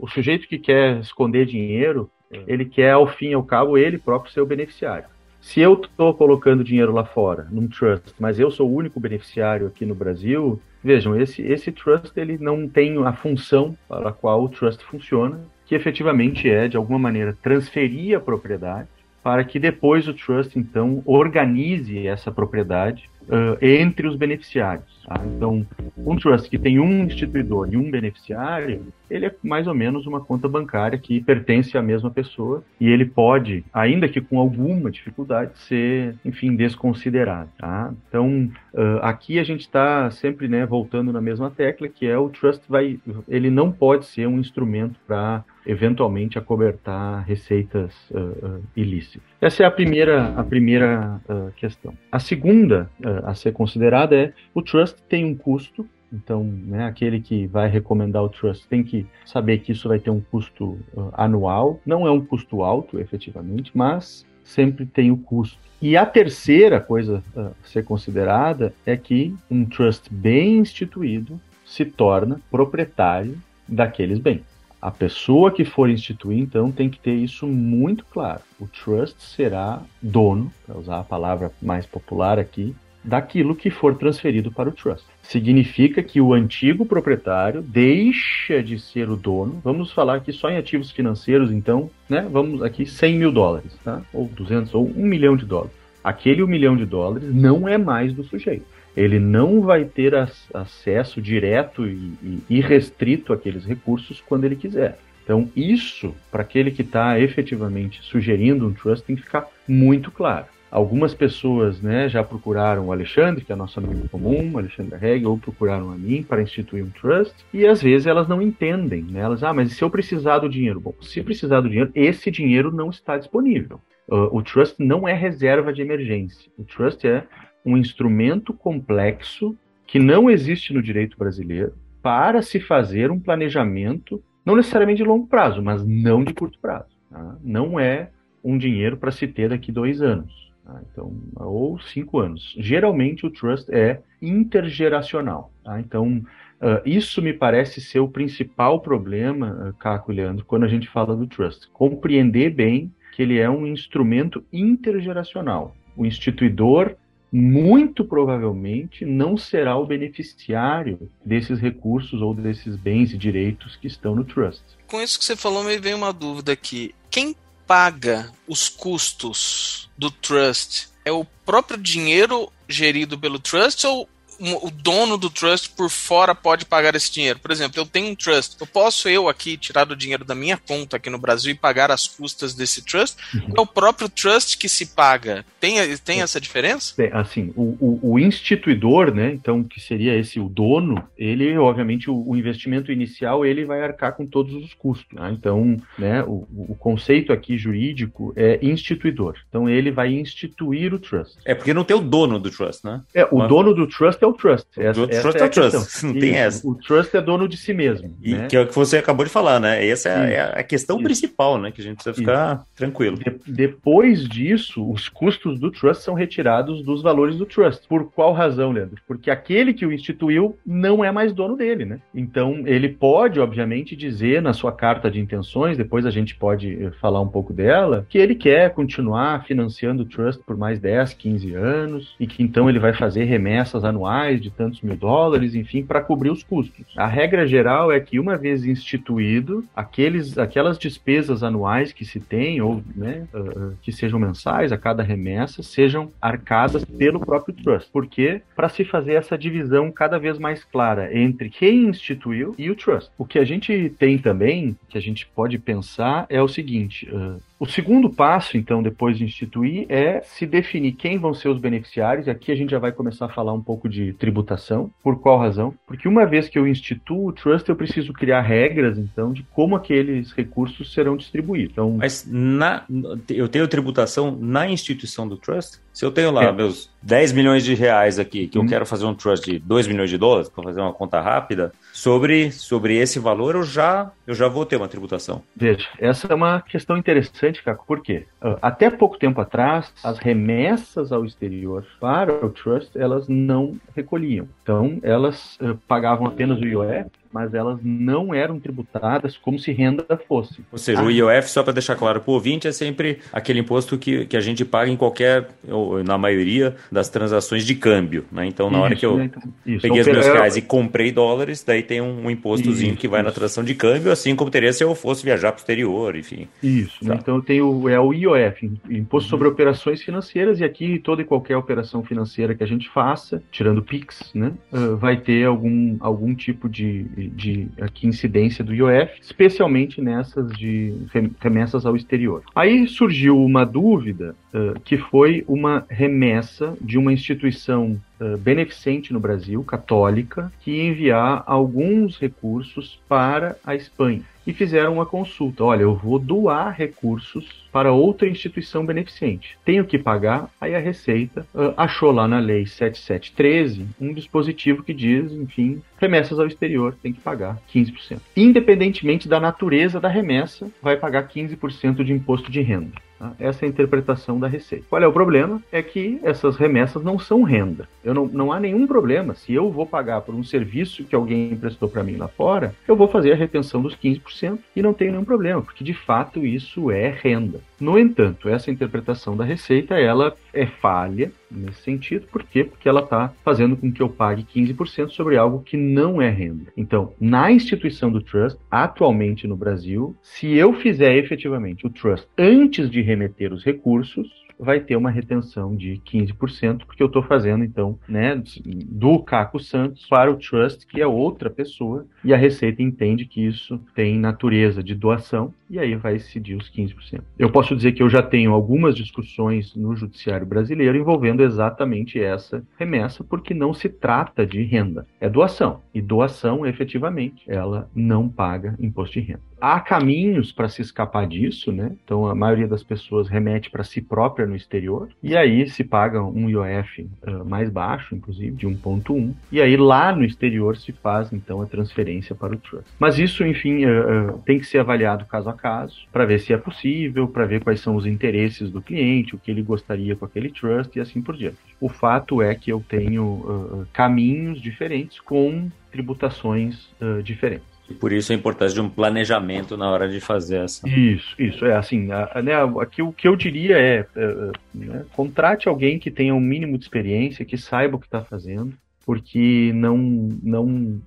o 0.01 0.09
sujeito 0.09 0.47
que 0.47 0.59
quer 0.59 1.01
esconder 1.01 1.47
dinheiro, 1.47 2.09
ele 2.47 2.65
quer, 2.65 2.91
ao 2.91 3.07
fim 3.07 3.29
e 3.29 3.35
ao 3.35 3.43
cabo, 3.43 3.79
ele 3.79 3.99
próprio 3.99 4.33
ser 4.33 4.41
o 4.41 4.47
beneficiário. 4.47 5.07
Se 5.47 5.61
eu 5.61 5.75
estou 5.75 6.13
colocando 6.13 6.65
dinheiro 6.65 6.93
lá 6.93 7.05
fora, 7.05 7.47
num 7.53 7.69
trust, 7.69 8.13
mas 8.19 8.41
eu 8.41 8.51
sou 8.51 8.69
o 8.69 8.75
único 8.75 8.99
beneficiário 8.99 9.69
aqui 9.69 9.87
no 9.87 9.95
Brasil, 9.95 10.61
vejam, 10.83 11.19
esse, 11.19 11.41
esse 11.41 11.71
trust 11.71 12.11
ele 12.17 12.37
não 12.37 12.69
tem 12.69 12.99
a 13.07 13.13
função 13.13 13.79
para 13.89 14.09
a 14.09 14.13
qual 14.13 14.43
o 14.43 14.49
trust 14.49 14.83
funciona, 14.85 15.39
que 15.65 15.77
efetivamente 15.77 16.51
é, 16.51 16.67
de 16.67 16.77
alguma 16.77 16.99
maneira, 16.99 17.39
transferir 17.41 18.17
a 18.17 18.21
propriedade 18.21 18.89
para 19.23 19.45
que 19.45 19.61
depois 19.61 20.09
o 20.09 20.15
trust, 20.15 20.59
então, 20.59 21.01
organize 21.07 22.05
essa 22.09 22.33
propriedade 22.33 23.09
uh, 23.29 23.65
entre 23.65 24.07
os 24.07 24.17
beneficiários. 24.17 25.03
Tá? 25.07 25.21
Então, 25.25 25.67
um 25.97 26.17
trust 26.17 26.51
que 26.51 26.59
tem 26.59 26.81
um 26.81 27.05
instituidor 27.05 27.69
e 27.71 27.77
um 27.77 27.91
beneficiário, 27.91 28.87
ele 29.09 29.27
é 29.27 29.35
mais 29.43 29.67
ou 29.67 29.75
menos 29.75 30.07
uma 30.07 30.21
conta 30.21 30.49
bancária 30.49 30.99
que 30.99 31.21
pertence 31.21 31.79
à 31.79 31.83
mesma 31.83 32.11
pessoa 32.11 32.65
e 32.81 32.89
ele 32.89 33.05
pode, 33.05 33.65
ainda 33.73 34.09
que 34.09 34.21
com 34.21 34.39
alguma 34.39 34.91
dificuldade, 34.91 35.53
ser, 35.61 36.17
enfim, 36.25 36.57
desconsiderado. 36.57 37.51
Tá? 37.59 37.93
Então, 38.09 38.51
uh, 38.77 38.99
aqui 39.03 39.39
a 39.39 39.45
gente 39.45 39.61
está 39.61 40.11
sempre 40.11 40.47
né, 40.47 40.65
voltando 40.67 41.13
na 41.13 41.21
mesma 41.21 41.51
tecla, 41.51 41.89
que 41.89 42.07
é 42.07 42.17
o 42.19 42.29
trust 42.29 42.63
vai, 42.69 43.01
ele 43.27 43.51
não 43.51 43.73
pode 43.73 44.07
ser 44.07 44.27
um 44.29 44.39
instrumento 44.39 45.01
para 45.07 45.45
eventualmente 45.67 46.39
acobertar 46.39 47.25
receitas 47.25 47.93
uh, 48.11 48.19
uh, 48.19 48.63
ilícitas. 48.77 49.27
Essa 49.41 49.63
é 49.65 49.67
a 49.67 49.71
primeira, 49.71 50.29
a 50.37 50.45
primeira 50.45 51.21
questão. 51.57 51.95
A 52.11 52.19
segunda 52.19 52.89
a 53.25 53.35
ser 53.35 53.53
considerada 53.53 54.17
é 54.17 54.33
o 54.55 54.63
trust 54.63 54.97
tem 55.09 55.25
um 55.25 55.35
custo. 55.35 55.87
Então, 56.13 56.45
né, 56.45 56.85
aquele 56.87 57.21
que 57.21 57.47
vai 57.47 57.69
recomendar 57.69 58.23
o 58.23 58.29
trust 58.29 58.67
tem 58.69 58.83
que 58.83 59.07
saber 59.25 59.59
que 59.59 59.73
isso 59.73 59.89
vai 59.89 59.99
ter 59.99 60.11
um 60.11 60.21
custo 60.21 60.79
anual. 61.13 61.81
Não 61.85 62.07
é 62.07 62.11
um 62.11 62.25
custo 62.25 62.63
alto, 62.63 62.99
efetivamente, 62.99 63.71
mas 63.75 64.25
sempre 64.47 64.87
tem 64.87 65.11
o 65.11 65.17
custo. 65.17 65.59
E 65.83 65.97
a 65.97 66.07
terceira 66.07 66.81
coisa 66.81 67.23
a 67.37 67.51
ser 67.65 67.85
considerada 67.85 68.73
é 68.87 68.97
que 68.97 69.35
um 69.51 69.65
trust 69.65 70.09
bem 70.11 70.59
instituído 70.59 71.39
se 71.67 71.85
torna 71.85 72.41
proprietário 72.51 73.37
daqueles 73.69 74.19
bens. 74.19 74.43
A 74.81 74.91
pessoa 74.91 75.51
que 75.51 75.65
for 75.65 75.91
instituir, 75.91 76.39
então, 76.39 76.71
tem 76.71 76.89
que 76.89 76.99
ter 76.99 77.15
isso 77.15 77.47
muito 77.47 78.05
claro. 78.07 78.41
O 78.61 78.69
trust 78.69 79.17
será 79.19 79.83
dono, 80.01 80.53
para 80.65 80.79
usar 80.79 81.01
a 81.01 81.05
palavra 81.05 81.51
mais 81.61 81.85
popular 81.85 82.39
aqui, 82.39 82.75
daquilo 83.07 83.55
que 83.55 83.71
for 83.71 83.95
transferido 83.95 84.51
para 84.51 84.69
o 84.69 84.73
trust. 84.73 85.07
Significa 85.23 86.03
que 86.03 86.21
o 86.21 86.35
antigo 86.35 86.85
proprietário 86.85 87.63
deixa 87.63 88.63
de 88.63 88.79
ser 88.79 89.09
o 89.09 89.17
dono. 89.17 89.61
Vamos 89.63 89.93
falar 89.93 90.17
aqui 90.17 90.33
só 90.33 90.51
em 90.51 90.57
ativos 90.57 90.91
financeiros, 90.91 91.53
então, 91.53 91.89
né? 92.09 92.27
Vamos 92.31 92.63
aqui 92.63 92.85
100 92.85 93.19
mil 93.19 93.33
dólares, 93.33 93.73
tá? 93.85 94.03
Ou 94.13 94.27
200, 94.27 94.75
ou 94.75 94.87
1 94.87 95.07
milhão 95.07 95.37
de 95.37 95.47
dólares. 95.47 95.73
Aquele 96.03 96.43
1 96.43 96.47
milhão 96.47 96.77
de 96.77 96.85
dólares 96.85 97.33
não 97.33 97.69
é 97.69 97.79
mais 97.79 98.13
do 98.13 98.25
sujeito. 98.25 98.67
Ele 98.97 99.19
não 99.19 99.61
vai 99.61 99.85
ter 99.85 100.15
acesso 100.55 101.21
direto 101.21 101.87
e, 101.87 102.13
e 102.23 102.43
irrestrito 102.49 103.33
àqueles 103.33 103.65
recursos 103.65 104.23
quando 104.27 104.45
ele 104.45 104.57
quiser. 104.57 104.99
Então, 105.23 105.51
isso, 105.57 106.15
para 106.31 106.43
aquele 106.43 106.71
que 106.71 106.83
está 106.83 107.19
efetivamente 107.19 108.01
sugerindo 108.03 108.67
um 108.67 108.73
trust, 108.73 109.05
tem 109.05 109.17
que 109.17 109.23
ficar 109.23 109.49
muito 109.69 110.11
claro. 110.11 110.47
Algumas 110.71 111.15
pessoas 111.15 111.81
né, 111.81 112.09
já 112.09 112.25
procuraram 112.25 112.87
o 112.87 112.93
Alexandre, 112.93 113.45
que 113.45 113.53
é 113.53 113.57
nosso 113.57 113.79
amigo 113.79 114.09
comum, 114.09 114.59
Alexandre 114.59 114.99
Reg, 114.99 115.25
ou 115.25 115.39
procuraram 115.39 115.93
a 115.93 115.97
mim 115.97 116.23
para 116.23 116.43
instituir 116.43 116.85
um 116.85 116.91
trust, 116.91 117.35
e 117.53 117.67
às 117.67 117.81
vezes 117.81 118.07
elas 118.07 118.29
não 118.29 118.43
entendem. 118.43 119.03
Né? 119.03 119.21
Elas, 119.21 119.43
ah, 119.43 119.55
mas 119.55 119.73
se 119.73 119.83
eu 119.83 119.89
precisar 119.89 120.39
do 120.39 120.49
dinheiro? 120.49 120.81
Bom, 120.81 120.95
se 121.01 121.23
precisar 121.23 121.61
do 121.61 121.69
dinheiro, 121.69 121.91
esse 121.95 122.31
dinheiro 122.31 122.73
não 122.73 122.91
está 122.91 123.17
disponível. 123.17 123.81
Uh, 124.09 124.37
o 124.37 124.43
trust 124.43 124.77
não 124.79 125.07
é 125.07 125.13
reserva 125.13 125.73
de 125.73 125.83
emergência. 125.83 126.51
O 126.57 126.65
trust 126.65 127.07
é 127.07 127.25
um 127.65 127.77
instrumento 127.77 128.53
complexo 128.53 129.57
que 129.87 129.99
não 129.99 130.31
existe 130.31 130.73
no 130.73 130.83
direito 130.83 131.17
brasileiro 131.17 131.75
para 132.03 132.43
se 132.43 132.61
fazer 132.61 133.11
um 133.11 133.19
planejamento, 133.19 134.23
não 134.45 134.55
necessariamente 134.55 135.03
de 135.03 135.09
longo 135.09 135.27
prazo, 135.27 135.61
mas 135.61 135.85
não 135.85 136.23
de 136.23 136.33
curto 136.33 136.59
prazo. 136.61 136.91
Tá? 137.11 137.37
Não 137.43 137.81
é 137.81 138.11
um 138.45 138.57
dinheiro 138.57 138.97
para 138.97 139.11
se 139.11 139.27
ter 139.27 139.49
daqui 139.49 139.73
dois 139.73 140.01
anos. 140.01 140.46
Tá? 140.67 140.83
Então, 140.91 141.17
ou 141.37 141.79
cinco 141.79 142.19
anos. 142.19 142.55
Geralmente 142.59 143.25
o 143.25 143.31
trust 143.31 143.73
é 143.73 144.01
intergeracional. 144.21 145.53
Tá? 145.65 145.81
Então, 145.81 146.25
uh, 146.61 146.83
isso 146.85 147.23
me 147.23 147.33
parece 147.33 147.81
ser 147.81 148.01
o 148.01 148.09
principal 148.09 148.81
problema, 148.81 149.71
uh, 149.71 149.75
Caco 149.75 150.13
e 150.13 150.17
Leandro, 150.17 150.45
quando 150.45 150.65
a 150.65 150.69
gente 150.69 150.89
fala 150.89 151.15
do 151.15 151.27
trust. 151.27 151.69
Compreender 151.73 152.51
bem 152.51 152.93
que 153.15 153.23
ele 153.23 153.39
é 153.39 153.49
um 153.49 153.67
instrumento 153.67 154.45
intergeracional. 154.53 155.75
O 155.97 156.05
instituidor 156.05 156.97
muito 157.33 158.05
provavelmente 158.05 159.05
não 159.05 159.37
será 159.37 159.77
o 159.77 159.87
beneficiário 159.87 161.11
desses 161.25 161.61
recursos 161.61 162.21
ou 162.23 162.35
desses 162.35 162.77
bens 162.77 163.13
e 163.13 163.19
direitos 163.19 163.77
que 163.77 163.87
estão 163.87 164.15
no 164.15 164.25
trust. 164.25 164.63
Com 164.87 165.01
isso 165.01 165.19
que 165.19 165.25
você 165.25 165.37
falou, 165.37 165.65
me 165.65 165.79
veio 165.79 165.97
uma 165.97 166.13
dúvida 166.13 166.53
aqui. 166.53 166.95
Quem 167.11 167.35
paga 167.67 168.33
os 168.47 168.69
custos 168.69 169.89
do 169.97 170.11
trust? 170.11 170.89
É 171.05 171.13
o 171.13 171.25
próprio 171.45 171.79
dinheiro 171.79 172.53
gerido 172.69 173.19
pelo 173.19 173.39
trust 173.39 173.87
ou 173.87 174.09
o 174.39 174.71
dono 174.71 175.17
do 175.17 175.31
trust 175.31 175.71
por 175.71 175.91
fora 175.91 176.35
pode 176.35 176.65
pagar 176.65 176.95
esse 176.95 177.13
dinheiro. 177.13 177.39
Por 177.39 177.51
exemplo, 177.51 177.81
eu 177.81 177.87
tenho 177.87 178.09
um 178.09 178.15
trust. 178.15 178.57
Eu 178.61 178.67
posso 178.67 179.09
eu 179.09 179.29
aqui 179.29 179.57
tirar 179.57 179.91
o 179.91 179.97
dinheiro 179.97 180.25
da 180.25 180.35
minha 180.35 180.57
conta 180.57 180.97
aqui 180.97 181.11
no 181.11 181.19
Brasil 181.19 181.53
e 181.53 181.55
pagar 181.55 181.91
as 181.91 182.07
custas 182.07 182.55
desse 182.55 182.83
trust? 182.83 183.17
Uhum. 183.35 183.55
É 183.57 183.61
o 183.61 183.67
próprio 183.67 184.09
trust 184.09 184.59
que 184.59 184.69
se 184.69 184.87
paga. 184.87 185.45
Tem, 185.61 185.77
tem 185.99 186.23
essa 186.23 186.41
diferença? 186.41 186.95
É, 187.03 187.11
assim, 187.13 187.53
o, 187.57 187.77
o, 187.81 188.13
o, 188.13 188.19
instituidor, 188.19 189.15
né? 189.15 189.33
Então, 189.33 189.63
que 189.63 189.81
seria 189.81 190.15
esse 190.15 190.39
o 190.39 190.49
dono, 190.49 191.03
ele, 191.17 191.57
obviamente, 191.57 192.11
o, 192.11 192.29
o 192.29 192.37
investimento 192.37 192.93
inicial 192.93 193.45
ele 193.45 193.65
vai 193.65 193.83
arcar 193.83 194.15
com 194.15 194.27
todos 194.27 194.55
os 194.55 194.75
custos. 194.75 195.07
Né? 195.13 195.31
Então, 195.33 195.77
né, 195.99 196.23
o, 196.23 196.47
o 196.51 196.77
conceito 196.79 197.33
aqui 197.33 197.57
jurídico 197.57 198.33
é 198.37 198.59
instituidor. 198.63 199.37
Então, 199.49 199.69
ele 199.69 199.91
vai 199.91 200.13
instituir 200.13 200.93
o 200.93 200.99
trust. 200.99 201.37
É 201.45 201.55
porque 201.55 201.75
não 201.75 201.85
tem 201.85 201.97
o 201.97 202.01
dono 202.01 202.39
do 202.39 202.51
trust, 202.51 202.85
né? 202.85 203.03
É, 203.15 203.25
o 203.27 203.39
Mas... 203.39 203.49
dono 203.49 203.75
do 203.75 203.87
trust 203.87 204.23
é 204.23 204.26
é 204.27 204.29
o 204.29 204.33
trust. 204.33 204.67
Essa, 204.77 205.01
o 205.01 205.07
trust 205.07 205.39
é, 205.39 205.41
é 205.41 205.45
o 205.45 205.51
trust. 205.51 206.05
Não 206.07 206.15
tem 206.15 206.35
essa. 206.37 206.67
O 206.67 206.75
trust 206.75 207.17
é 207.17 207.21
dono 207.21 207.49
de 207.49 207.57
si 207.57 207.73
mesmo. 207.73 208.17
E 208.23 208.35
né? 208.35 208.47
que 208.49 208.57
é 208.57 208.61
o 208.61 208.67
que 208.67 208.75
você 208.75 208.99
acabou 208.99 209.25
de 209.25 209.31
falar, 209.31 209.61
né? 209.61 209.87
Essa 209.87 210.09
é, 210.09 210.35
é 210.35 210.61
a 210.61 210.63
questão 210.63 210.97
Isso. 210.97 211.05
principal, 211.05 211.59
né? 211.59 211.71
Que 211.71 211.81
a 211.81 211.85
gente 211.85 211.97
precisa 211.97 212.15
ficar 212.15 212.57
Isso. 212.57 212.67
tranquilo. 212.77 213.17
De, 213.17 213.37
depois 213.47 214.29
disso, 214.29 214.89
os 214.91 215.09
custos 215.09 215.59
do 215.59 215.71
trust 215.71 216.03
são 216.03 216.15
retirados 216.15 216.83
dos 216.83 217.03
valores 217.03 217.37
do 217.37 217.47
trust. 217.47 217.87
Por 217.89 218.11
qual 218.11 218.33
razão, 218.33 218.73
Leandro? 218.73 219.01
Porque 219.07 219.31
aquele 219.31 219.73
que 219.73 219.87
o 219.87 219.93
instituiu 219.93 220.59
não 220.65 221.05
é 221.05 221.11
mais 221.11 221.33
dono 221.33 221.57
dele, 221.57 221.85
né? 221.85 222.01
Então, 222.15 222.63
ele 222.67 222.89
pode, 222.89 223.41
obviamente, 223.41 223.97
dizer 223.97 224.43
na 224.43 224.53
sua 224.53 224.73
carta 224.73 225.11
de 225.11 225.21
intenções, 225.21 225.77
depois 225.77 226.05
a 226.07 226.11
gente 226.11 226.35
pode 226.35 226.85
eh, 226.85 226.91
falar 227.01 227.21
um 227.21 227.29
pouco 227.29 227.53
dela, 227.53 228.07
que 228.09 228.19
ele 228.19 228.35
quer 228.35 228.73
continuar 228.73 229.45
financiando 229.45 230.03
o 230.03 230.07
trust 230.07 230.43
por 230.45 230.57
mais 230.57 230.79
10, 230.81 231.15
15 231.15 231.55
anos 231.55 232.15
e 232.19 232.27
que 232.27 232.43
então 232.43 232.69
ele 232.69 232.79
vai 232.79 232.93
fazer 232.93 233.25
remessas 233.25 233.85
anuais 233.85 234.16
mais 234.17 234.41
de 234.41 234.51
tantos 234.51 234.81
mil 234.81 234.97
dólares, 234.97 235.55
enfim, 235.55 235.85
para 235.85 236.01
cobrir 236.01 236.31
os 236.31 236.43
custos. 236.43 236.87
A 236.97 237.07
regra 237.07 237.47
geral 237.47 237.93
é 237.93 238.01
que, 238.01 238.19
uma 238.19 238.37
vez 238.37 238.65
instituído, 238.65 239.65
aqueles, 239.75 240.39
aquelas 240.39 240.79
despesas 240.79 241.43
anuais 241.43 241.93
que 241.93 242.05
se 242.05 242.19
tem, 242.19 242.63
ou 242.63 242.83
né, 242.95 243.27
uh, 243.35 243.75
que 243.83 243.93
sejam 243.93 244.19
mensais 244.19 244.73
a 244.73 244.79
cada 244.79 245.03
remessa, 245.03 245.63
sejam 245.63 246.11
arcadas 246.21 246.85
pelo 246.85 247.21
próprio 247.21 247.55
trust. 247.55 247.91
Porque 247.93 248.41
para 248.55 248.71
se 248.71 248.85
fazer 248.85 249.15
essa 249.15 249.37
divisão 249.37 249.93
cada 249.93 250.19
vez 250.19 250.39
mais 250.39 250.65
clara 250.65 251.15
entre 251.17 251.51
quem 251.51 251.89
instituiu 251.89 252.55
e 252.57 252.71
o 252.71 252.75
trust. 252.75 253.11
O 253.19 253.25
que 253.25 253.39
a 253.39 253.45
gente 253.45 253.93
tem 253.99 254.17
também, 254.17 254.77
que 254.89 254.97
a 254.97 255.01
gente 255.01 255.27
pode 255.27 255.59
pensar, 255.59 256.27
é 256.31 256.41
o 256.41 256.49
seguinte: 256.49 257.07
uh, 257.13 257.39
o 257.59 257.65
segundo 257.65 258.11
passo, 258.11 258.59
então, 258.59 258.83
depois 258.83 259.17
de 259.17 259.25
instituir, 259.25 259.87
é 259.89 260.21
se 260.23 260.45
definir 260.45 260.93
quem 260.93 261.19
vão 261.19 261.33
ser 261.33 261.49
os 261.49 261.59
beneficiários. 261.59 262.29
Aqui 262.29 262.53
a 262.53 262.55
gente 262.55 262.71
já 262.71 262.79
vai 262.79 262.93
começar 262.93 263.27
a 263.27 263.29
falar 263.31 263.55
um 263.55 263.63
pouco 263.63 263.89
de 263.89 264.13
tributação. 264.13 264.91
Por 265.03 265.19
qual 265.19 265.39
razão? 265.39 265.73
Porque 265.87 266.07
uma 266.07 266.27
vez 266.27 266.49
que 266.49 266.59
eu 266.59 266.69
instituo 266.69 267.29
o 267.29 267.33
trust, 267.33 267.67
eu 267.69 267.77
preciso 267.77 268.13
criar 268.13 268.43
regras, 268.43 268.99
então, 268.99 269.33
de 269.33 269.43
como 269.55 269.75
aqueles 269.75 270.33
recursos 270.33 270.93
serão 270.93 271.17
distribuídos. 271.17 271.73
Então, 271.73 271.97
Mas 271.99 272.29
na, 272.31 272.85
eu 273.31 273.49
tenho 273.49 273.67
tributação 273.67 274.37
na 274.39 274.69
instituição 274.69 275.27
do 275.27 275.39
trust? 275.39 275.81
Se 275.95 276.05
eu 276.05 276.11
tenho 276.11 276.31
lá 276.31 276.45
é. 276.45 276.53
meus 276.53 276.91
10 277.03 277.33
milhões 277.33 277.65
de 277.65 277.75
reais 277.75 278.19
aqui, 278.19 278.49
que 278.49 278.59
hum. 278.59 278.65
eu 278.65 278.69
quero 278.69 278.85
fazer 278.85 279.07
um 279.07 279.15
trust 279.15 279.51
de 279.51 279.59
2 279.59 279.87
milhões 279.87 280.11
de 280.11 280.19
dólares, 280.19 280.51
para 280.51 280.63
fazer 280.63 280.81
uma 280.83 280.93
conta 280.93 281.23
rápida, 281.23 281.73
sobre, 281.97 282.53
sobre 282.53 282.95
esse 282.99 283.19
valor 283.19 283.55
eu 283.55 283.63
já, 283.63 284.13
eu 284.27 284.35
já 284.35 284.49
vou 284.49 284.67
ter 284.67 284.77
uma 284.77 284.87
tributação. 284.87 285.43
Veja, 285.57 285.89
essa 285.99 286.31
é 286.31 286.35
uma 286.35 286.61
questão 286.61 286.95
interessante, 286.95 287.63
Caco, 287.63 287.87
por 287.87 288.03
quê? 288.03 288.27
Ah, 288.39 288.59
até 288.61 288.91
pouco 288.91 289.19
tempo 289.19 289.41
atrás, 289.41 289.91
as 290.05 290.19
remessas 290.19 291.11
ao 291.11 291.25
exterior 291.25 291.87
para 291.99 292.45
o 292.45 292.51
trust, 292.51 292.91
elas 292.99 293.27
não 293.29 293.77
recolhiam. 293.95 294.47
Então, 294.63 294.99
elas 295.03 295.57
uh, 295.59 295.75
pagavam 295.89 296.27
apenas 296.27 296.61
o 296.61 296.67
IOF, 296.67 297.11
mas 297.37 297.53
elas 297.53 297.79
não 297.83 298.35
eram 298.35 298.59
tributadas 298.59 299.37
como 299.37 299.59
se 299.59 299.71
renda 299.71 300.07
fosse. 300.27 300.65
Ou 300.73 300.79
seja, 300.79 301.03
ah. 301.03 301.05
o 301.05 301.11
IOF, 301.11 301.51
só 301.51 301.63
para 301.63 301.75
deixar 301.75 301.95
claro 301.95 302.19
para 302.23 302.31
o 302.31 302.33
ouvinte, 302.33 302.67
é 302.67 302.73
sempre 302.73 303.19
aquele 303.31 303.61
imposto 303.61 303.99
que, 303.99 304.25
que 304.25 304.39
a 304.39 304.41
gente 304.41 304.65
paga 304.65 304.91
em 304.91 304.97
qualquer, 304.97 305.51
ou 305.69 306.03
na 306.03 306.17
maioria 306.17 306.75
das 306.91 307.11
transações 307.11 307.67
de 307.67 307.75
câmbio. 307.75 308.25
Né? 308.33 308.47
Então, 308.47 308.71
na 308.71 308.79
isso, 308.79 308.85
hora 308.85 308.97
que 308.97 309.05
eu 309.05 309.19
né? 309.19 309.25
então, 309.25 309.43
peguei 309.83 310.01
os 310.01 310.07
meus 310.07 310.27
reais 310.27 310.57
e 310.57 310.63
comprei 310.63 311.13
dólares, 311.13 311.63
daí 311.63 311.83
tem 311.83 312.01
um, 312.01 312.25
um 312.25 312.31
impostozinho 312.31 312.93
isso, 312.93 313.01
que 313.01 313.07
vai 313.07 313.21
isso. 313.21 313.27
na 313.27 313.33
transação 313.33 313.63
de 313.63 313.75
câmbio, 313.75 314.11
assim 314.11 314.35
como 314.35 314.51
teria 314.51 314.73
se 314.73 314.83
eu 314.83 314.95
fosse 314.95 315.23
viajar 315.23 315.53
para 315.53 315.59
o 315.59 315.61
exterior, 315.61 316.17
enfim. 316.17 316.49
Isso, 316.63 317.05
tá. 317.05 317.17
então 317.17 317.39
tem 317.39 317.61
o, 317.61 317.87
é 317.87 318.01
o 318.01 318.15
IOF, 318.15 318.65
Imposto 318.89 319.27
uhum. 319.27 319.31
sobre 319.31 319.49
Operações 319.49 320.03
Financeiras, 320.03 320.59
e 320.61 320.65
aqui 320.65 320.99
toda 320.99 321.21
e 321.21 321.25
qualquer 321.27 321.59
operação 321.59 322.03
financeira 322.03 322.55
que 322.55 322.65
a 322.65 322.67
gente 322.67 322.89
faça, 322.89 323.43
tirando 323.51 323.83
PIX, 323.83 324.33
né, 324.35 324.55
uh, 324.73 324.97
vai 324.97 325.19
ter 325.19 325.45
algum, 325.45 325.99
algum 326.01 326.35
tipo 326.35 326.67
de 326.67 327.26
de 327.27 327.69
aqui, 327.81 328.07
incidência 328.07 328.65
do 328.65 328.75
IOF, 328.75 329.21
especialmente 329.21 330.01
nessas 330.01 330.53
de 330.57 330.95
remessas 331.41 331.85
ao 331.87 331.97
exterior. 331.97 332.43
Aí 332.55 332.87
surgiu 332.89 333.39
uma 333.43 333.65
dúvida 333.65 334.35
uh, 334.53 334.79
que 334.81 334.97
foi 334.97 335.45
uma 335.47 335.85
remessa 335.89 336.77
de 336.81 336.99
uma 336.99 337.13
instituição 337.13 338.01
uh, 338.21 338.37
beneficente 338.39 339.13
no 339.13 339.21
Brasil, 339.21 339.63
católica, 339.63 340.53
que 340.61 340.81
enviar 340.81 341.43
alguns 341.47 342.19
recursos 342.19 342.99
para 343.09 343.57
a 343.65 343.75
Espanha 343.75 344.23
e 344.47 344.53
fizeram 344.53 344.95
uma 344.95 345.07
consulta. 345.07 345.65
Olha, 345.65 345.83
eu 345.83 345.95
vou 345.95 346.19
doar 346.19 346.75
recursos 346.77 347.67
para 347.73 347.93
outra 347.93 348.29
instituição 348.29 348.87
beneficente. 348.87 349.59
Tenho 349.65 349.85
que 349.85 349.99
pagar? 349.99 350.49
Aí 350.61 350.75
a 350.75 350.79
Receita 350.79 351.47
uh, 351.55 351.75
achou 351.77 352.13
lá 352.13 352.29
na 352.29 352.39
Lei 352.39 352.67
7713 352.67 353.87
um 354.01 354.15
dispositivo 354.15 354.83
que 354.83 354.95
diz, 354.95 355.33
enfim, 355.33 355.83
remessas 355.99 356.39
ao 356.39 356.47
exterior 356.47 356.97
tem 357.03 357.13
que 357.13 357.21
pagar 357.21 357.59
15%. 357.75 358.21
Independentemente 358.37 359.29
da 359.29 359.41
natureza 359.41 360.01
da 360.01 360.09
remessa, 360.09 360.71
vai 360.81 360.97
pagar 360.97 361.29
15% 361.29 362.05
de 362.05 362.13
imposto 362.13 362.51
de 362.51 362.61
renda. 362.63 362.93
Tá? 363.19 363.33
Essa 363.39 363.65
é 363.65 363.67
a 363.67 363.71
interpretação 363.71 364.39
da 364.39 364.47
Receita. 364.47 364.85
Qual 364.89 365.03
é 365.03 365.07
o 365.07 365.13
problema? 365.13 365.63
É 365.73 365.83
que 365.83 366.21
essas 366.23 366.57
remessas 366.57 367.03
não 367.03 367.19
são 367.19 367.43
renda. 367.43 367.89
Eu 368.05 368.15
não, 368.15 368.27
não 368.27 368.53
há 368.53 368.61
nenhum 368.61 368.87
problema. 368.87 369.35
Se 369.35 369.53
eu 369.53 369.71
vou 369.71 369.87
pagar 369.87 370.21
por 370.21 370.35
um 370.35 370.45
serviço 370.45 371.05
que 371.05 371.15
alguém 371.15 371.53
emprestou 371.53 371.89
para 371.89 372.05
mim 372.05 372.17
lá 372.17 372.29
fora, 372.29 372.75
eu 372.87 372.97
vou 372.97 373.09
fazer 373.09 373.33
a 373.33 373.37
retenção 373.37 373.83
dos 373.83 373.97
15% 373.97 374.59
e 374.75 374.83
não 374.83 374.93
tem 374.93 375.11
nenhum 375.11 375.25
problema, 375.25 375.63
porque 375.63 375.85
de 375.85 375.95
fato 375.95 376.45
isso 376.45 376.91
é 376.91 377.09
renda. 377.09 377.61
No 377.81 377.99
entanto, 377.99 378.49
essa 378.49 378.71
interpretação 378.71 379.37
da 379.37 379.45
Receita, 379.45 379.95
ela 379.95 380.37
é 380.57 380.67
falha 380.67 381.31
nesse 381.51 381.83
sentido. 381.83 382.27
Por 382.27 382.43
quê? 382.43 382.65
Porque 382.65 382.89
ela 382.89 383.01
está 383.01 383.33
fazendo 383.45 383.77
com 383.77 383.93
que 383.93 384.03
eu 384.03 384.09
pague 384.09 384.45
15% 384.45 385.11
sobre 385.11 385.37
algo 385.37 385.63
que 385.63 385.77
não 385.77 386.21
é 386.21 386.31
renda. 386.31 386.73
Então, 386.77 387.13
na 387.21 387.53
instituição 387.53 388.11
do 388.11 388.21
trust, 388.21 388.59
atualmente 388.71 389.47
no 389.47 389.57
Brasil, 389.57 390.17
se 390.23 390.55
eu 390.55 390.73
fizer 390.73 391.17
efetivamente 391.17 391.87
o 391.87 391.91
trust 391.91 392.27
antes 392.39 392.91
de 392.91 393.01
remeter 393.03 393.53
os 393.53 393.65
recursos, 393.65 394.46
vai 394.59 394.81
ter 394.81 394.97
uma 394.97 395.11
retenção 395.11 395.75
de 395.75 396.01
15%, 396.05 396.85
porque 396.87 397.03
eu 397.03 397.07
estou 397.07 397.23
fazendo, 397.23 397.65
então, 397.65 397.99
né, 398.09 398.41
do 398.65 399.19
Caco 399.21 399.59
Santos 399.59 400.07
para 400.09 400.31
o 400.31 400.37
Trust, 400.37 400.87
que 400.87 401.01
é 401.01 401.07
outra 401.07 401.51
pessoa, 401.51 402.07
e 402.25 402.33
a 402.33 402.37
Receita 402.37 402.83
entende 402.83 403.25
que 403.25 403.45
isso 403.45 403.79
tem 403.95 404.19
natureza 404.19 404.83
de 404.83 404.95
doação, 404.95 405.53
e 405.69 405.79
aí 405.79 405.95
vai 405.95 406.15
decidir 406.15 406.55
os 406.55 406.71
15%. 406.71 407.23
Eu 407.39 407.51
posso 407.51 407.75
dizer 407.75 407.93
que 407.93 408.03
eu 408.03 408.09
já 408.09 408.23
tenho 408.23 408.53
algumas 408.53 408.95
discussões 408.95 409.75
no 409.75 409.97
judiciário 409.97 410.47
brasileiro 410.47 410.97
envolvendo 410.97 411.43
exatamente 411.43 412.21
essa 412.21 412.65
remessa, 412.79 413.25
porque 413.25 413.53
não 413.53 413.75
se 413.75 413.89
trata 413.89 414.47
de 414.47 414.63
renda, 414.63 415.07
é 415.21 415.29
doação. 415.29 415.81
E 415.93 416.01
doação, 416.01 416.67
efetivamente, 416.67 417.43
ela 417.47 417.91
não 417.95 418.29
paga 418.29 418.75
imposto 418.79 419.15
de 419.15 419.27
renda. 419.27 419.43
Há 419.61 419.81
caminhos 419.81 420.53
para 420.53 420.69
se 420.69 420.83
escapar 420.83 421.27
disso, 421.27 421.73
né? 421.73 421.93
Então 422.05 422.27
a 422.27 422.35
maioria 422.35 422.69
das 422.69 422.83
pessoas 422.83 423.29
remete 423.29 423.71
para 423.71 423.85
si 423.85 424.03
própria 424.03 424.47
no 424.47 424.55
exterior, 424.55 425.09
e 425.23 425.37
aí 425.37 425.69
se 425.69 425.83
paga 425.83 426.23
um 426.23 426.49
IOF 426.49 427.03
uh, 427.03 427.09
ah, 427.27 427.45
mais 427.45 427.71
baixo, 427.71 428.15
inclusive, 428.15 428.55
de 428.55 428.67
1,1, 428.67 429.33
e 429.51 429.61
aí 429.61 429.77
lá 429.77 430.15
no 430.15 430.25
exterior 430.25 430.77
se 430.77 430.93
faz 430.93 431.33
então 431.33 431.63
a 431.63 431.67
transferência 431.67 432.35
para 432.35 432.55
o 432.55 432.59
trust. 432.59 432.87
Mas 432.99 433.19
isso, 433.19 433.45
enfim, 433.45 433.87
uh, 433.87 434.35
uh, 434.35 434.39
tem 434.41 434.59
que 434.59 434.67
ser 434.67 434.79
avaliado 434.79 435.25
caso 435.25 435.49
a 435.49 435.55
caso, 435.55 436.07
para 436.13 436.27
ver 436.27 436.39
se 436.39 436.53
é 436.53 436.59
possível, 436.59 437.27
para 437.27 437.47
ver 437.47 437.63
quais 437.63 437.81
são 437.81 437.97
os 437.97 438.07
interesses 438.07 438.71
do 438.71 438.83
cliente, 438.83 439.35
o 439.35 439.39
que 439.39 439.51
ele 439.51 439.63
gostaria 439.63 440.15
com 440.15 440.25
aquele 440.25 440.51
trust 440.51 440.97
e 440.97 441.01
assim 441.01 441.23
por 441.23 441.37
diante. 441.37 441.57
O 441.81 441.89
fato 441.89 442.43
é 442.43 442.55
que 442.55 442.71
eu 442.71 442.85
tenho 442.87 443.87
caminhos 443.93 444.61
diferentes 444.61 445.21
com 445.21 445.69
tributações 445.91 446.89
diferentes. 447.23 447.76
E 447.89 447.95
por 447.95 448.13
isso 448.13 448.33
a 448.33 448.35
importância 448.35 448.75
de 448.75 448.81
um 448.81 448.89
planejamento 448.89 449.77
na 449.77 449.89
hora 449.91 450.09
de 450.09 450.21
fazer 450.21 450.65
essa. 450.65 450.89
Isso, 450.89 451.35
isso. 451.39 451.65
É 451.65 451.77
assim, 451.77 452.11
a, 452.11 452.43
né, 452.43 452.53
aqui 452.81 453.01
o 453.01 453.13
que 453.13 453.29
eu 453.29 453.37
diria 453.37 453.79
é, 453.79 454.07
é, 454.17 454.51
né, 454.75 455.05
contrate 455.15 455.69
alguém 455.69 455.99
que 455.99 456.11
tenha 456.11 456.35
um 456.35 456.41
mínimo 456.41 456.77
de 456.77 456.85
experiência, 456.85 457.45
que 457.45 457.57
saiba 457.57 457.97
o 457.97 458.01
que 458.01 458.07
está 458.07 458.23
fazendo, 458.23 458.73
porque 459.05 459.71
não, 459.75 459.97
não, 460.43 461.01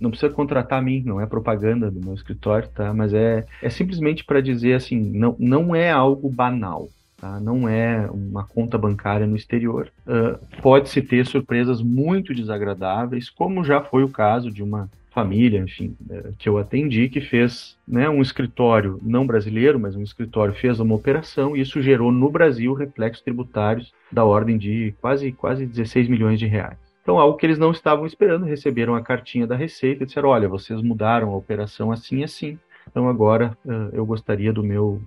não 0.00 0.10
precisa 0.10 0.32
contratar 0.32 0.78
a 0.78 0.82
mim, 0.82 1.02
não 1.04 1.20
é 1.20 1.26
propaganda 1.26 1.90
do 1.90 2.00
meu 2.00 2.14
escritório, 2.14 2.68
tá? 2.68 2.94
Mas 2.94 3.12
é, 3.12 3.44
é 3.60 3.68
simplesmente 3.68 4.24
para 4.24 4.40
dizer 4.40 4.74
assim, 4.74 5.00
não, 5.00 5.34
não 5.38 5.74
é 5.74 5.90
algo 5.90 6.30
banal. 6.30 6.88
Tá? 7.16 7.40
Não 7.40 7.66
é 7.66 8.06
uma 8.10 8.44
conta 8.44 8.76
bancária 8.76 9.26
no 9.26 9.34
exterior. 9.34 9.90
Uh, 10.06 10.38
Pode-se 10.60 11.00
ter 11.00 11.26
surpresas 11.26 11.80
muito 11.80 12.34
desagradáveis, 12.34 13.30
como 13.30 13.64
já 13.64 13.80
foi 13.80 14.04
o 14.04 14.10
caso 14.10 14.50
de 14.50 14.62
uma 14.62 14.90
família, 15.14 15.60
enfim, 15.60 15.96
é, 16.10 16.30
que 16.36 16.48
eu 16.48 16.58
atendi, 16.58 17.08
que 17.08 17.20
fez 17.20 17.78
né, 17.86 18.10
um 18.10 18.20
escritório 18.20 18.98
não 19.00 19.26
brasileiro, 19.26 19.78
mas 19.78 19.94
um 19.94 20.02
escritório 20.02 20.52
fez 20.54 20.80
uma 20.80 20.94
operação 20.94 21.56
e 21.56 21.60
isso 21.60 21.80
gerou 21.80 22.10
no 22.10 22.28
Brasil 22.30 22.74
reflexos 22.74 23.22
tributários 23.22 23.92
da 24.10 24.24
ordem 24.24 24.58
de 24.58 24.92
quase, 25.00 25.30
quase 25.32 25.64
16 25.64 26.08
milhões 26.08 26.38
de 26.38 26.46
reais. 26.46 26.78
Então, 27.02 27.18
algo 27.18 27.36
que 27.36 27.46
eles 27.46 27.58
não 27.58 27.70
estavam 27.70 28.06
esperando, 28.06 28.46
receberam 28.46 28.94
a 28.94 29.02
cartinha 29.02 29.46
da 29.46 29.54
Receita 29.54 30.02
e 30.02 30.06
disseram: 30.06 30.30
olha, 30.30 30.48
vocês 30.48 30.80
mudaram 30.80 31.30
a 31.30 31.36
operação 31.36 31.92
assim 31.92 32.20
e 32.20 32.24
assim. 32.24 32.58
Então 32.90 33.08
agora 33.08 33.56
eu 33.92 34.04
gostaria 34.04 34.52
do 34.52 34.62
meu 34.62 35.00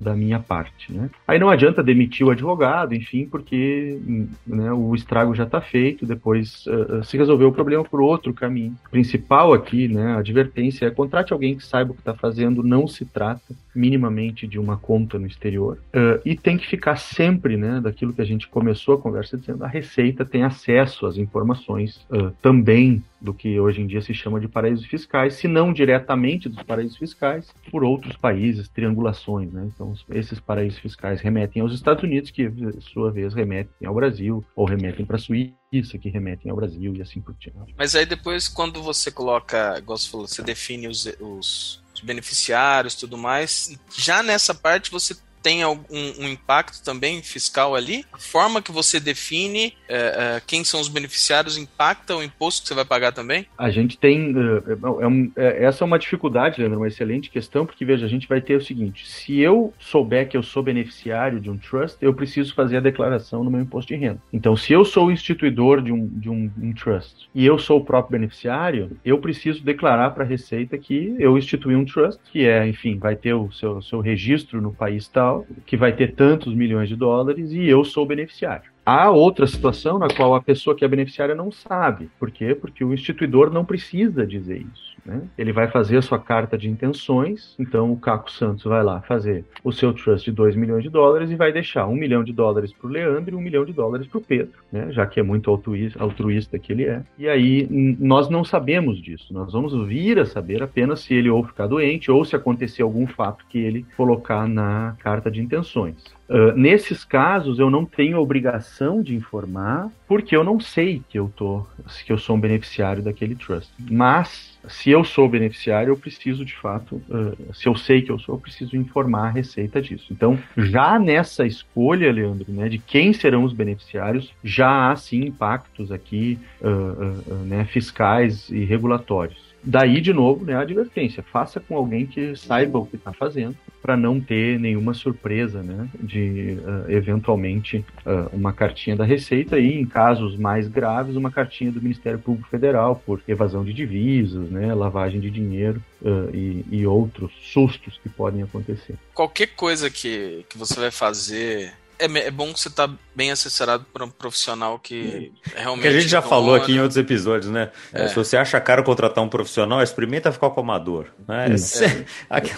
da 0.00 0.14
minha 0.14 0.38
parte, 0.38 0.92
né? 0.92 1.08
Aí 1.26 1.38
não 1.38 1.48
adianta 1.48 1.82
demitir 1.82 2.26
o 2.26 2.30
advogado, 2.30 2.94
enfim, 2.94 3.24
porque 3.24 3.98
né, 4.46 4.70
o 4.72 4.94
estrago 4.94 5.34
já 5.34 5.44
está 5.44 5.60
feito, 5.60 6.04
depois 6.04 6.66
uh, 6.66 7.02
se 7.02 7.16
resolveu 7.16 7.48
o 7.48 7.52
problema 7.52 7.82
por 7.82 8.00
outro 8.00 8.34
caminho. 8.34 8.76
Principal 8.90 9.54
aqui, 9.54 9.88
né, 9.88 10.12
a 10.12 10.18
advertência 10.18 10.86
é 10.86 10.90
contrate 10.90 11.32
alguém 11.32 11.56
que 11.56 11.64
saiba 11.64 11.92
o 11.92 11.94
que 11.94 12.00
está 12.00 12.14
fazendo, 12.14 12.62
não 12.62 12.86
se 12.86 13.06
trata 13.06 13.54
minimamente 13.74 14.46
de 14.46 14.58
uma 14.58 14.76
conta 14.76 15.18
no 15.18 15.26
exterior, 15.26 15.78
uh, 15.94 16.20
e 16.24 16.36
tem 16.36 16.58
que 16.58 16.66
ficar 16.66 16.96
sempre, 16.96 17.56
né, 17.56 17.80
daquilo 17.80 18.12
que 18.12 18.20
a 18.20 18.26
gente 18.26 18.48
começou 18.48 18.96
a 18.96 18.98
conversa 18.98 19.38
dizendo, 19.38 19.64
a 19.64 19.68
Receita 19.68 20.24
tem 20.24 20.42
acesso 20.42 21.06
às 21.06 21.16
informações 21.16 22.06
uh, 22.10 22.30
também 22.42 23.02
do 23.22 23.32
que 23.32 23.58
hoje 23.58 23.80
em 23.80 23.86
dia 23.86 24.02
se 24.02 24.12
chama 24.12 24.40
de 24.40 24.48
paraísos 24.48 24.84
fiscais, 24.84 25.34
se 25.34 25.46
não 25.46 25.72
diretamente 25.72 26.48
dos 26.48 26.62
paraísos 26.62 26.96
fiscais, 26.96 27.54
por 27.70 27.84
outros 27.84 28.16
países, 28.16 28.68
triangulações, 28.68 29.52
né? 29.52 29.61
Né? 29.62 29.70
Então, 29.74 29.94
esses 30.10 30.40
paraísos 30.40 30.78
fiscais 30.78 31.20
remetem 31.20 31.62
aos 31.62 31.72
Estados 31.72 32.02
Unidos, 32.02 32.30
que, 32.30 32.48
por 32.48 32.82
sua 32.82 33.10
vez, 33.10 33.32
remetem 33.34 33.86
ao 33.86 33.94
Brasil, 33.94 34.44
ou 34.54 34.66
remetem 34.66 35.06
para 35.06 35.16
a 35.16 35.18
Suíça, 35.18 35.98
que 35.98 36.08
remetem 36.08 36.50
ao 36.50 36.56
Brasil, 36.56 36.94
e 36.96 37.02
assim 37.02 37.20
por 37.20 37.34
diante. 37.34 37.74
Mas 37.76 37.94
aí 37.94 38.04
depois, 38.04 38.48
quando 38.48 38.82
você 38.82 39.10
coloca, 39.10 39.78
igual 39.78 39.96
você 39.96 40.10
falou, 40.10 40.26
você 40.26 40.42
define 40.42 40.88
os, 40.88 41.06
os 41.20 41.82
beneficiários 42.02 42.94
tudo 42.94 43.16
mais, 43.16 43.78
já 43.96 44.22
nessa 44.22 44.54
parte 44.54 44.90
você 44.90 45.16
tem 45.42 45.62
algum 45.62 46.12
um 46.18 46.28
impacto 46.28 46.82
também 46.84 47.22
fiscal 47.22 47.74
ali? 47.74 48.04
A 48.12 48.18
forma 48.18 48.62
que 48.62 48.70
você 48.70 49.00
define 49.00 49.74
é, 49.88 49.96
é, 50.36 50.42
quem 50.46 50.64
são 50.64 50.80
os 50.80 50.88
beneficiários 50.88 51.56
impacta 51.56 52.16
o 52.16 52.22
imposto 52.22 52.62
que 52.62 52.68
você 52.68 52.74
vai 52.74 52.84
pagar 52.84 53.12
também? 53.12 53.46
A 53.58 53.70
gente 53.70 53.98
tem. 53.98 54.32
É, 54.32 54.72
é 54.72 55.42
é, 55.42 55.64
essa 55.64 55.84
é 55.84 55.86
uma 55.86 55.98
dificuldade, 55.98 56.60
Leandro, 56.60 56.78
uma 56.78 56.88
excelente 56.88 57.30
questão, 57.30 57.66
porque 57.66 57.84
veja, 57.84 58.06
a 58.06 58.08
gente 58.08 58.28
vai 58.28 58.40
ter 58.40 58.56
o 58.56 58.60
seguinte: 58.60 59.08
se 59.08 59.40
eu 59.40 59.72
souber 59.78 60.28
que 60.28 60.36
eu 60.36 60.42
sou 60.42 60.62
beneficiário 60.62 61.40
de 61.40 61.50
um 61.50 61.56
trust, 61.56 61.98
eu 62.00 62.14
preciso 62.14 62.54
fazer 62.54 62.76
a 62.76 62.80
declaração 62.80 63.42
no 63.42 63.50
meu 63.50 63.60
imposto 63.60 63.92
de 63.92 63.98
renda. 63.98 64.22
Então, 64.32 64.56
se 64.56 64.72
eu 64.72 64.84
sou 64.84 65.06
o 65.06 65.12
instituidor 65.12 65.82
de 65.82 65.92
um, 65.92 66.06
de 66.06 66.30
um, 66.30 66.50
um 66.60 66.72
trust 66.72 67.28
e 67.34 67.44
eu 67.44 67.58
sou 67.58 67.80
o 67.80 67.84
próprio 67.84 68.12
beneficiário, 68.12 68.96
eu 69.04 69.18
preciso 69.18 69.62
declarar 69.62 70.10
para 70.10 70.24
a 70.24 70.26
Receita 70.26 70.78
que 70.78 71.14
eu 71.18 71.36
instituí 71.36 71.74
um 71.74 71.84
trust, 71.84 72.20
que 72.30 72.46
é, 72.46 72.66
enfim, 72.66 72.98
vai 72.98 73.16
ter 73.16 73.34
o 73.34 73.50
seu, 73.52 73.82
seu 73.82 74.00
registro 74.00 74.60
no 74.60 74.72
país 74.72 75.08
tal 75.08 75.31
que 75.66 75.76
vai 75.76 75.92
ter 75.92 76.14
tantos 76.14 76.54
milhões 76.54 76.88
de 76.88 76.96
dólares 76.96 77.52
e 77.52 77.66
eu 77.66 77.84
sou 77.84 78.06
beneficiário. 78.06 78.70
Há 78.84 79.10
outra 79.10 79.46
situação 79.46 79.98
na 79.98 80.08
qual 80.08 80.34
a 80.34 80.42
pessoa 80.42 80.74
que 80.74 80.84
é 80.84 80.88
beneficiária 80.88 81.34
não 81.34 81.52
sabe. 81.52 82.10
Por 82.18 82.30
quê? 82.30 82.54
Porque 82.54 82.84
o 82.84 82.92
instituidor 82.92 83.50
não 83.50 83.64
precisa 83.64 84.26
dizer 84.26 84.66
isso. 84.72 84.91
Né? 85.04 85.22
Ele 85.36 85.52
vai 85.52 85.68
fazer 85.68 85.96
a 85.96 86.02
sua 86.02 86.18
carta 86.18 86.56
de 86.56 86.68
intenções, 86.68 87.56
então 87.58 87.92
o 87.92 87.96
Caco 87.96 88.30
Santos 88.30 88.64
vai 88.64 88.82
lá 88.82 89.00
fazer 89.00 89.44
o 89.64 89.72
seu 89.72 89.92
trust 89.92 90.24
de 90.24 90.32
2 90.34 90.54
milhões 90.54 90.82
de 90.82 90.88
dólares 90.88 91.30
e 91.30 91.34
vai 91.34 91.52
deixar 91.52 91.86
1 91.86 91.92
um 91.92 91.96
milhão 91.96 92.22
de 92.22 92.32
dólares 92.32 92.72
para 92.72 92.86
o 92.86 92.90
Leandro 92.90 93.34
e 93.34 93.34
1 93.34 93.38
um 93.38 93.42
milhão 93.42 93.64
de 93.64 93.72
dólares 93.72 94.06
para 94.06 94.18
o 94.18 94.22
Pedro, 94.22 94.52
né? 94.70 94.92
já 94.92 95.06
que 95.06 95.18
é 95.18 95.22
muito 95.22 95.50
altruísta, 95.50 96.02
altruísta 96.02 96.58
que 96.58 96.72
ele 96.72 96.84
é. 96.84 97.02
E 97.18 97.28
aí 97.28 97.66
nós 97.98 98.28
não 98.28 98.44
sabemos 98.44 99.00
disso, 99.00 99.32
nós 99.32 99.52
vamos 99.52 99.72
vir 99.86 100.18
a 100.18 100.24
saber 100.24 100.62
apenas 100.62 101.00
se 101.00 101.14
ele 101.14 101.30
ou 101.30 101.44
ficar 101.44 101.66
doente 101.66 102.10
ou 102.10 102.24
se 102.24 102.36
acontecer 102.36 102.82
algum 102.82 103.06
fato 103.06 103.44
que 103.48 103.58
ele 103.58 103.84
colocar 103.96 104.46
na 104.46 104.94
carta 105.00 105.30
de 105.30 105.40
intenções. 105.40 105.96
Uh, 106.28 106.56
nesses 106.56 107.04
casos, 107.04 107.58
eu 107.58 107.70
não 107.70 107.84
tenho 107.84 108.18
obrigação 108.18 109.02
de 109.02 109.14
informar, 109.14 109.90
porque 110.08 110.34
eu 110.34 110.42
não 110.42 110.58
sei 110.58 111.02
que 111.08 111.18
eu 111.18 111.30
tô, 111.34 111.66
que 112.06 112.12
eu 112.12 112.18
sou 112.18 112.36
um 112.36 112.40
beneficiário 112.40 113.02
daquele 113.02 113.34
trust. 113.34 113.70
Mas 113.78 114.58
se 114.68 114.90
eu 114.90 115.04
sou 115.04 115.28
beneficiário, 115.28 115.90
eu 115.90 115.96
preciso 115.96 116.44
de 116.44 116.54
fato, 116.54 117.02
uh, 117.10 117.54
se 117.54 117.68
eu 117.68 117.74
sei 117.74 118.02
que 118.02 118.10
eu 118.10 118.18
sou, 118.18 118.36
eu 118.36 118.40
preciso 118.40 118.76
informar 118.76 119.26
a 119.26 119.30
Receita 119.30 119.82
disso. 119.82 120.06
Então, 120.10 120.38
já 120.56 120.98
nessa 120.98 121.46
escolha, 121.46 122.10
Leandro, 122.12 122.50
né, 122.50 122.68
de 122.68 122.78
quem 122.78 123.12
serão 123.12 123.44
os 123.44 123.52
beneficiários, 123.52 124.32
já 124.42 124.90
há 124.90 124.96
sim 124.96 125.26
impactos 125.26 125.90
aqui 125.90 126.38
uh, 126.60 127.34
né, 127.44 127.64
fiscais 127.64 128.48
e 128.48 128.64
regulatórios. 128.64 129.51
Daí, 129.64 130.00
de 130.00 130.12
novo, 130.12 130.44
né, 130.44 130.54
a 130.54 130.60
advertência. 130.60 131.22
Faça 131.22 131.60
com 131.60 131.76
alguém 131.76 132.06
que 132.06 132.34
saiba 132.36 132.78
o 132.78 132.86
que 132.86 132.96
está 132.96 133.12
fazendo, 133.12 133.56
para 133.80 133.96
não 133.96 134.20
ter 134.20 134.60
nenhuma 134.60 134.94
surpresa, 134.94 135.62
né, 135.62 135.88
de 136.00 136.56
uh, 136.60 136.90
eventualmente 136.90 137.84
uh, 138.06 138.34
uma 138.34 138.52
cartinha 138.52 138.94
da 138.94 139.04
Receita 139.04 139.58
e, 139.58 139.80
em 139.80 139.84
casos 139.84 140.36
mais 140.36 140.68
graves, 140.68 141.16
uma 141.16 141.30
cartinha 141.30 141.72
do 141.72 141.82
Ministério 141.82 142.18
Público 142.18 142.48
Federal 142.48 143.02
por 143.04 143.20
evasão 143.26 143.64
de 143.64 143.72
divisas, 143.72 144.48
né, 144.50 144.72
lavagem 144.74 145.20
de 145.20 145.30
dinheiro 145.30 145.82
uh, 146.00 146.34
e, 146.34 146.64
e 146.70 146.86
outros 146.86 147.32
sustos 147.52 147.98
que 148.02 148.08
podem 148.08 148.42
acontecer. 148.42 148.94
Qualquer 149.14 149.48
coisa 149.48 149.90
que, 149.90 150.44
que 150.48 150.56
você 150.56 150.78
vai 150.78 150.90
fazer 150.90 151.72
é, 152.02 152.26
é 152.26 152.30
bom 152.30 152.54
você 152.54 152.68
estar 152.68 152.88
tá 152.88 152.94
bem 153.14 153.30
assessorado 153.30 153.84
por 153.92 154.02
um 154.02 154.08
profissional 154.08 154.78
que 154.78 155.32
é. 155.54 155.60
realmente. 155.60 155.82
Que 155.82 155.88
a 155.88 156.00
gente 156.00 156.08
já 156.08 156.22
falou 156.22 156.54
aqui 156.54 156.72
em 156.72 156.80
outros 156.80 156.96
episódios, 156.96 157.50
né? 157.50 157.70
É. 157.92 158.08
Se 158.08 158.14
você 158.14 158.36
acha 158.36 158.60
caro 158.60 158.82
contratar 158.82 159.22
um 159.22 159.28
profissional, 159.28 159.82
experimenta 159.82 160.32
ficar 160.32 160.50
com 160.50 160.60
o 160.60 160.64
amador. 160.64 161.06
Né? 161.28 161.54
Isso, 161.54 161.84
é. 161.84 162.04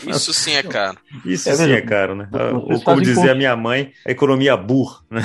isso 0.06 0.32
sim 0.32 0.54
é 0.54 0.62
caro. 0.62 0.98
Isso 1.24 1.48
é 1.48 1.54
sim 1.54 1.72
é 1.72 1.80
caro, 1.80 2.14
né? 2.14 2.28
Ou 2.52 2.80
como 2.80 3.00
dizia 3.00 3.32
a 3.32 3.34
minha 3.34 3.56
mãe, 3.56 3.92
a 4.06 4.10
economia 4.10 4.56
burra. 4.56 4.98
Né? 5.10 5.22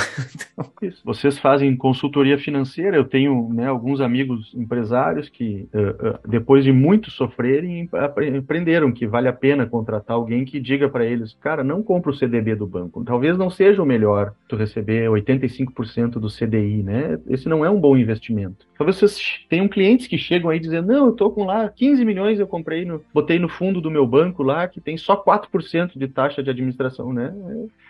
Vocês 1.03 1.37
fazem 1.37 1.75
consultoria 1.75 2.37
financeira. 2.37 2.97
Eu 2.97 3.05
tenho 3.05 3.49
né, 3.53 3.67
alguns 3.67 4.01
amigos 4.01 4.51
empresários 4.55 5.29
que, 5.29 5.67
uh, 5.73 6.09
uh, 6.09 6.19
depois 6.27 6.63
de 6.63 6.71
muito 6.71 7.11
sofrerem, 7.11 7.89
aprenderam 8.37 8.91
que 8.91 9.07
vale 9.07 9.27
a 9.27 9.33
pena 9.33 9.65
contratar 9.65 10.15
alguém 10.15 10.45
que 10.45 10.59
diga 10.59 10.89
para 10.89 11.05
eles: 11.05 11.35
cara, 11.39 11.63
não 11.63 11.83
compra 11.83 12.11
o 12.11 12.15
CDB 12.15 12.55
do 12.55 12.67
banco. 12.67 13.03
Talvez 13.03 13.37
não 13.37 13.49
seja 13.49 13.81
o 13.81 13.85
melhor 13.85 14.08
tu 14.47 14.55
receber 14.55 15.09
85% 15.09 16.19
do 16.19 16.29
CDI, 16.29 16.83
né? 16.83 17.19
Esse 17.27 17.49
não 17.49 17.65
é 17.65 17.69
um 17.69 17.79
bom 17.79 17.97
investimento. 17.97 18.68
Talvez 18.79 18.95
vocês 18.95 19.41
tenham 19.49 19.67
clientes 19.67 20.07
que 20.07 20.17
chegam 20.17 20.49
aí 20.49 20.57
dizendo, 20.57 20.87
não, 20.87 21.07
eu 21.07 21.11
tô 21.11 21.29
com 21.29 21.43
lá 21.43 21.67
15 21.67 22.05
milhões, 22.05 22.39
eu 22.39 22.47
comprei, 22.47 22.85
no, 22.85 23.03
botei 23.13 23.37
no 23.37 23.49
fundo 23.49 23.81
do 23.81 23.91
meu 23.91 24.07
banco 24.07 24.41
lá, 24.41 24.69
que 24.69 24.79
tem 24.79 24.97
só 24.97 25.21
4% 25.21 25.97
de 25.97 26.07
taxa 26.07 26.41
de 26.41 26.49
administração, 26.49 27.11
né? 27.11 27.33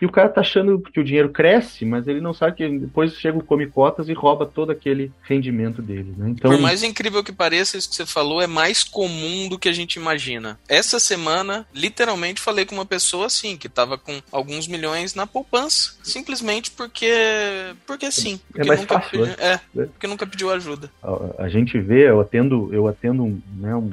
E 0.02 0.04
o 0.04 0.10
cara 0.10 0.28
tá 0.28 0.40
achando 0.40 0.80
que 0.80 0.98
o 0.98 1.04
dinheiro 1.04 1.28
cresce, 1.28 1.84
mas 1.84 2.08
ele 2.08 2.20
não 2.20 2.34
sabe 2.34 2.56
que 2.56 2.68
depois 2.68 3.14
chega 3.14 3.38
o 3.38 3.44
come 3.44 3.68
cotas 3.68 4.08
e 4.08 4.12
rouba 4.12 4.44
todo 4.44 4.72
aquele 4.72 5.12
rendimento 5.22 5.80
dele, 5.80 6.12
né? 6.16 6.30
Então... 6.30 6.50
Por 6.50 6.60
mais 6.60 6.82
incrível 6.82 7.22
que 7.22 7.30
pareça, 7.30 7.78
isso 7.78 7.88
que 7.88 7.94
você 7.94 8.04
falou 8.04 8.42
é 8.42 8.48
mais 8.48 8.82
comum 8.82 9.48
do 9.48 9.60
que 9.60 9.68
a 9.68 9.72
gente 9.72 9.94
imagina. 9.94 10.58
Essa 10.68 10.98
semana, 10.98 11.64
literalmente, 11.72 12.40
falei 12.40 12.64
com 12.64 12.74
uma 12.74 12.84
pessoa 12.84 13.26
assim, 13.26 13.56
que 13.56 13.68
tava 13.68 13.96
com 13.96 14.20
alguns 14.32 14.66
milhões 14.66 15.14
na 15.14 15.24
poupança, 15.24 15.94
simplesmente 16.02 16.72
porque. 16.72 17.12
Porque 17.86 18.10
sim. 18.10 18.40
Porque 18.48 18.62
é 18.62 18.64
mais 18.64 18.80
nunca 18.80 18.94
fácil, 18.94 19.10
pediu, 19.10 19.26
né? 19.26 19.36
é, 19.38 19.60
porque 19.86 20.06
nunca 20.08 20.26
pediu 20.26 20.50
ajuda. 20.50 20.79
A, 21.02 21.44
a, 21.44 21.48
gente 21.48 21.78
vê, 21.78 22.08
eu 22.08 22.20
atendo, 22.20 22.68
eu 22.72 22.86
atendo 22.86 23.24
um, 23.24 23.40
né, 23.56 23.74
um, 23.74 23.90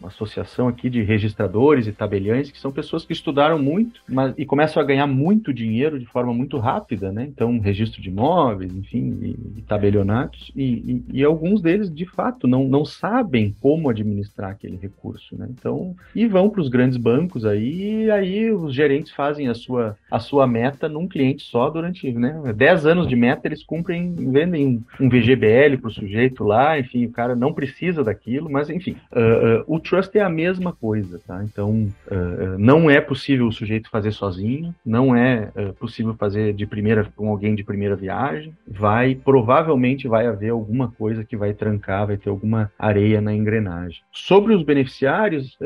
uma 0.00 0.08
associação 0.08 0.68
aqui 0.68 0.88
de 0.88 1.02
registradores 1.02 1.86
e 1.86 1.92
tabeliães 1.92 2.50
que 2.50 2.58
são 2.58 2.72
pessoas 2.72 3.04
que 3.04 3.12
estudaram 3.12 3.58
muito 3.58 4.00
mas, 4.08 4.34
e 4.36 4.44
começam 4.44 4.82
a 4.82 4.86
ganhar 4.86 5.06
muito 5.06 5.52
dinheiro 5.52 5.98
de 5.98 6.06
forma 6.06 6.32
muito 6.32 6.58
rápida, 6.58 7.12
né? 7.12 7.24
Então, 7.24 7.58
registro 7.58 8.00
de 8.00 8.08
imóveis, 8.08 8.74
enfim, 8.74 9.18
e, 9.22 9.58
e 9.58 9.62
tabelionatos, 9.62 10.50
e, 10.54 10.64
e, 10.64 11.04
e, 11.20 11.24
alguns 11.24 11.60
deles, 11.60 11.92
de 11.92 12.06
fato, 12.06 12.46
não, 12.46 12.64
não 12.64 12.84
sabem 12.84 13.54
como 13.60 13.88
administrar 13.88 14.50
aquele 14.50 14.76
recurso, 14.76 15.36
né? 15.36 15.48
Então, 15.50 15.94
e 16.14 16.26
vão 16.26 16.48
para 16.50 16.60
os 16.60 16.68
grandes 16.68 16.96
bancos 16.96 17.44
aí, 17.44 18.04
e 18.04 18.10
aí 18.10 18.50
os 18.50 18.74
gerentes 18.74 19.12
fazem 19.12 19.48
a 19.48 19.54
sua, 19.54 19.96
a 20.10 20.18
sua 20.18 20.46
meta 20.46 20.88
num 20.88 21.08
cliente 21.08 21.42
só 21.42 21.68
durante 21.70 22.10
né, 22.12 22.52
10 22.54 22.86
anos 22.86 23.08
de 23.08 23.16
meta, 23.16 23.46
eles 23.46 23.62
cumprem, 23.62 24.14
vendem 24.14 24.82
um, 25.00 25.08
VGBL 25.08 25.78
para 25.80 25.88
o 25.88 25.92
sujeito 25.92 26.23
lá, 26.44 26.78
enfim, 26.78 27.06
o 27.06 27.10
cara 27.10 27.34
não 27.34 27.52
precisa 27.52 28.02
daquilo, 28.02 28.50
mas 28.50 28.70
enfim, 28.70 28.96
uh, 29.12 29.60
uh, 29.60 29.64
o 29.66 29.80
trust 29.80 30.16
é 30.16 30.22
a 30.22 30.28
mesma 30.28 30.72
coisa, 30.72 31.20
tá? 31.26 31.42
Então, 31.44 31.88
uh, 32.06 32.58
não 32.58 32.90
é 32.90 33.00
possível 33.00 33.46
o 33.46 33.52
sujeito 33.52 33.90
fazer 33.90 34.12
sozinho, 34.12 34.74
não 34.84 35.14
é 35.14 35.50
possível 35.78 36.14
fazer 36.14 36.52
de 36.52 36.66
primeira 36.66 37.04
com 37.16 37.28
alguém 37.28 37.54
de 37.54 37.64
primeira 37.64 37.96
viagem, 37.96 38.52
vai, 38.66 39.14
provavelmente 39.14 40.08
vai 40.08 40.26
haver 40.26 40.50
alguma 40.50 40.90
coisa 40.90 41.24
que 41.24 41.36
vai 41.36 41.52
trancar, 41.52 42.06
vai 42.06 42.16
ter 42.16 42.30
alguma 42.30 42.70
areia 42.78 43.20
na 43.20 43.34
engrenagem. 43.34 44.00
Sobre 44.12 44.54
os 44.54 44.62
beneficiários, 44.62 45.56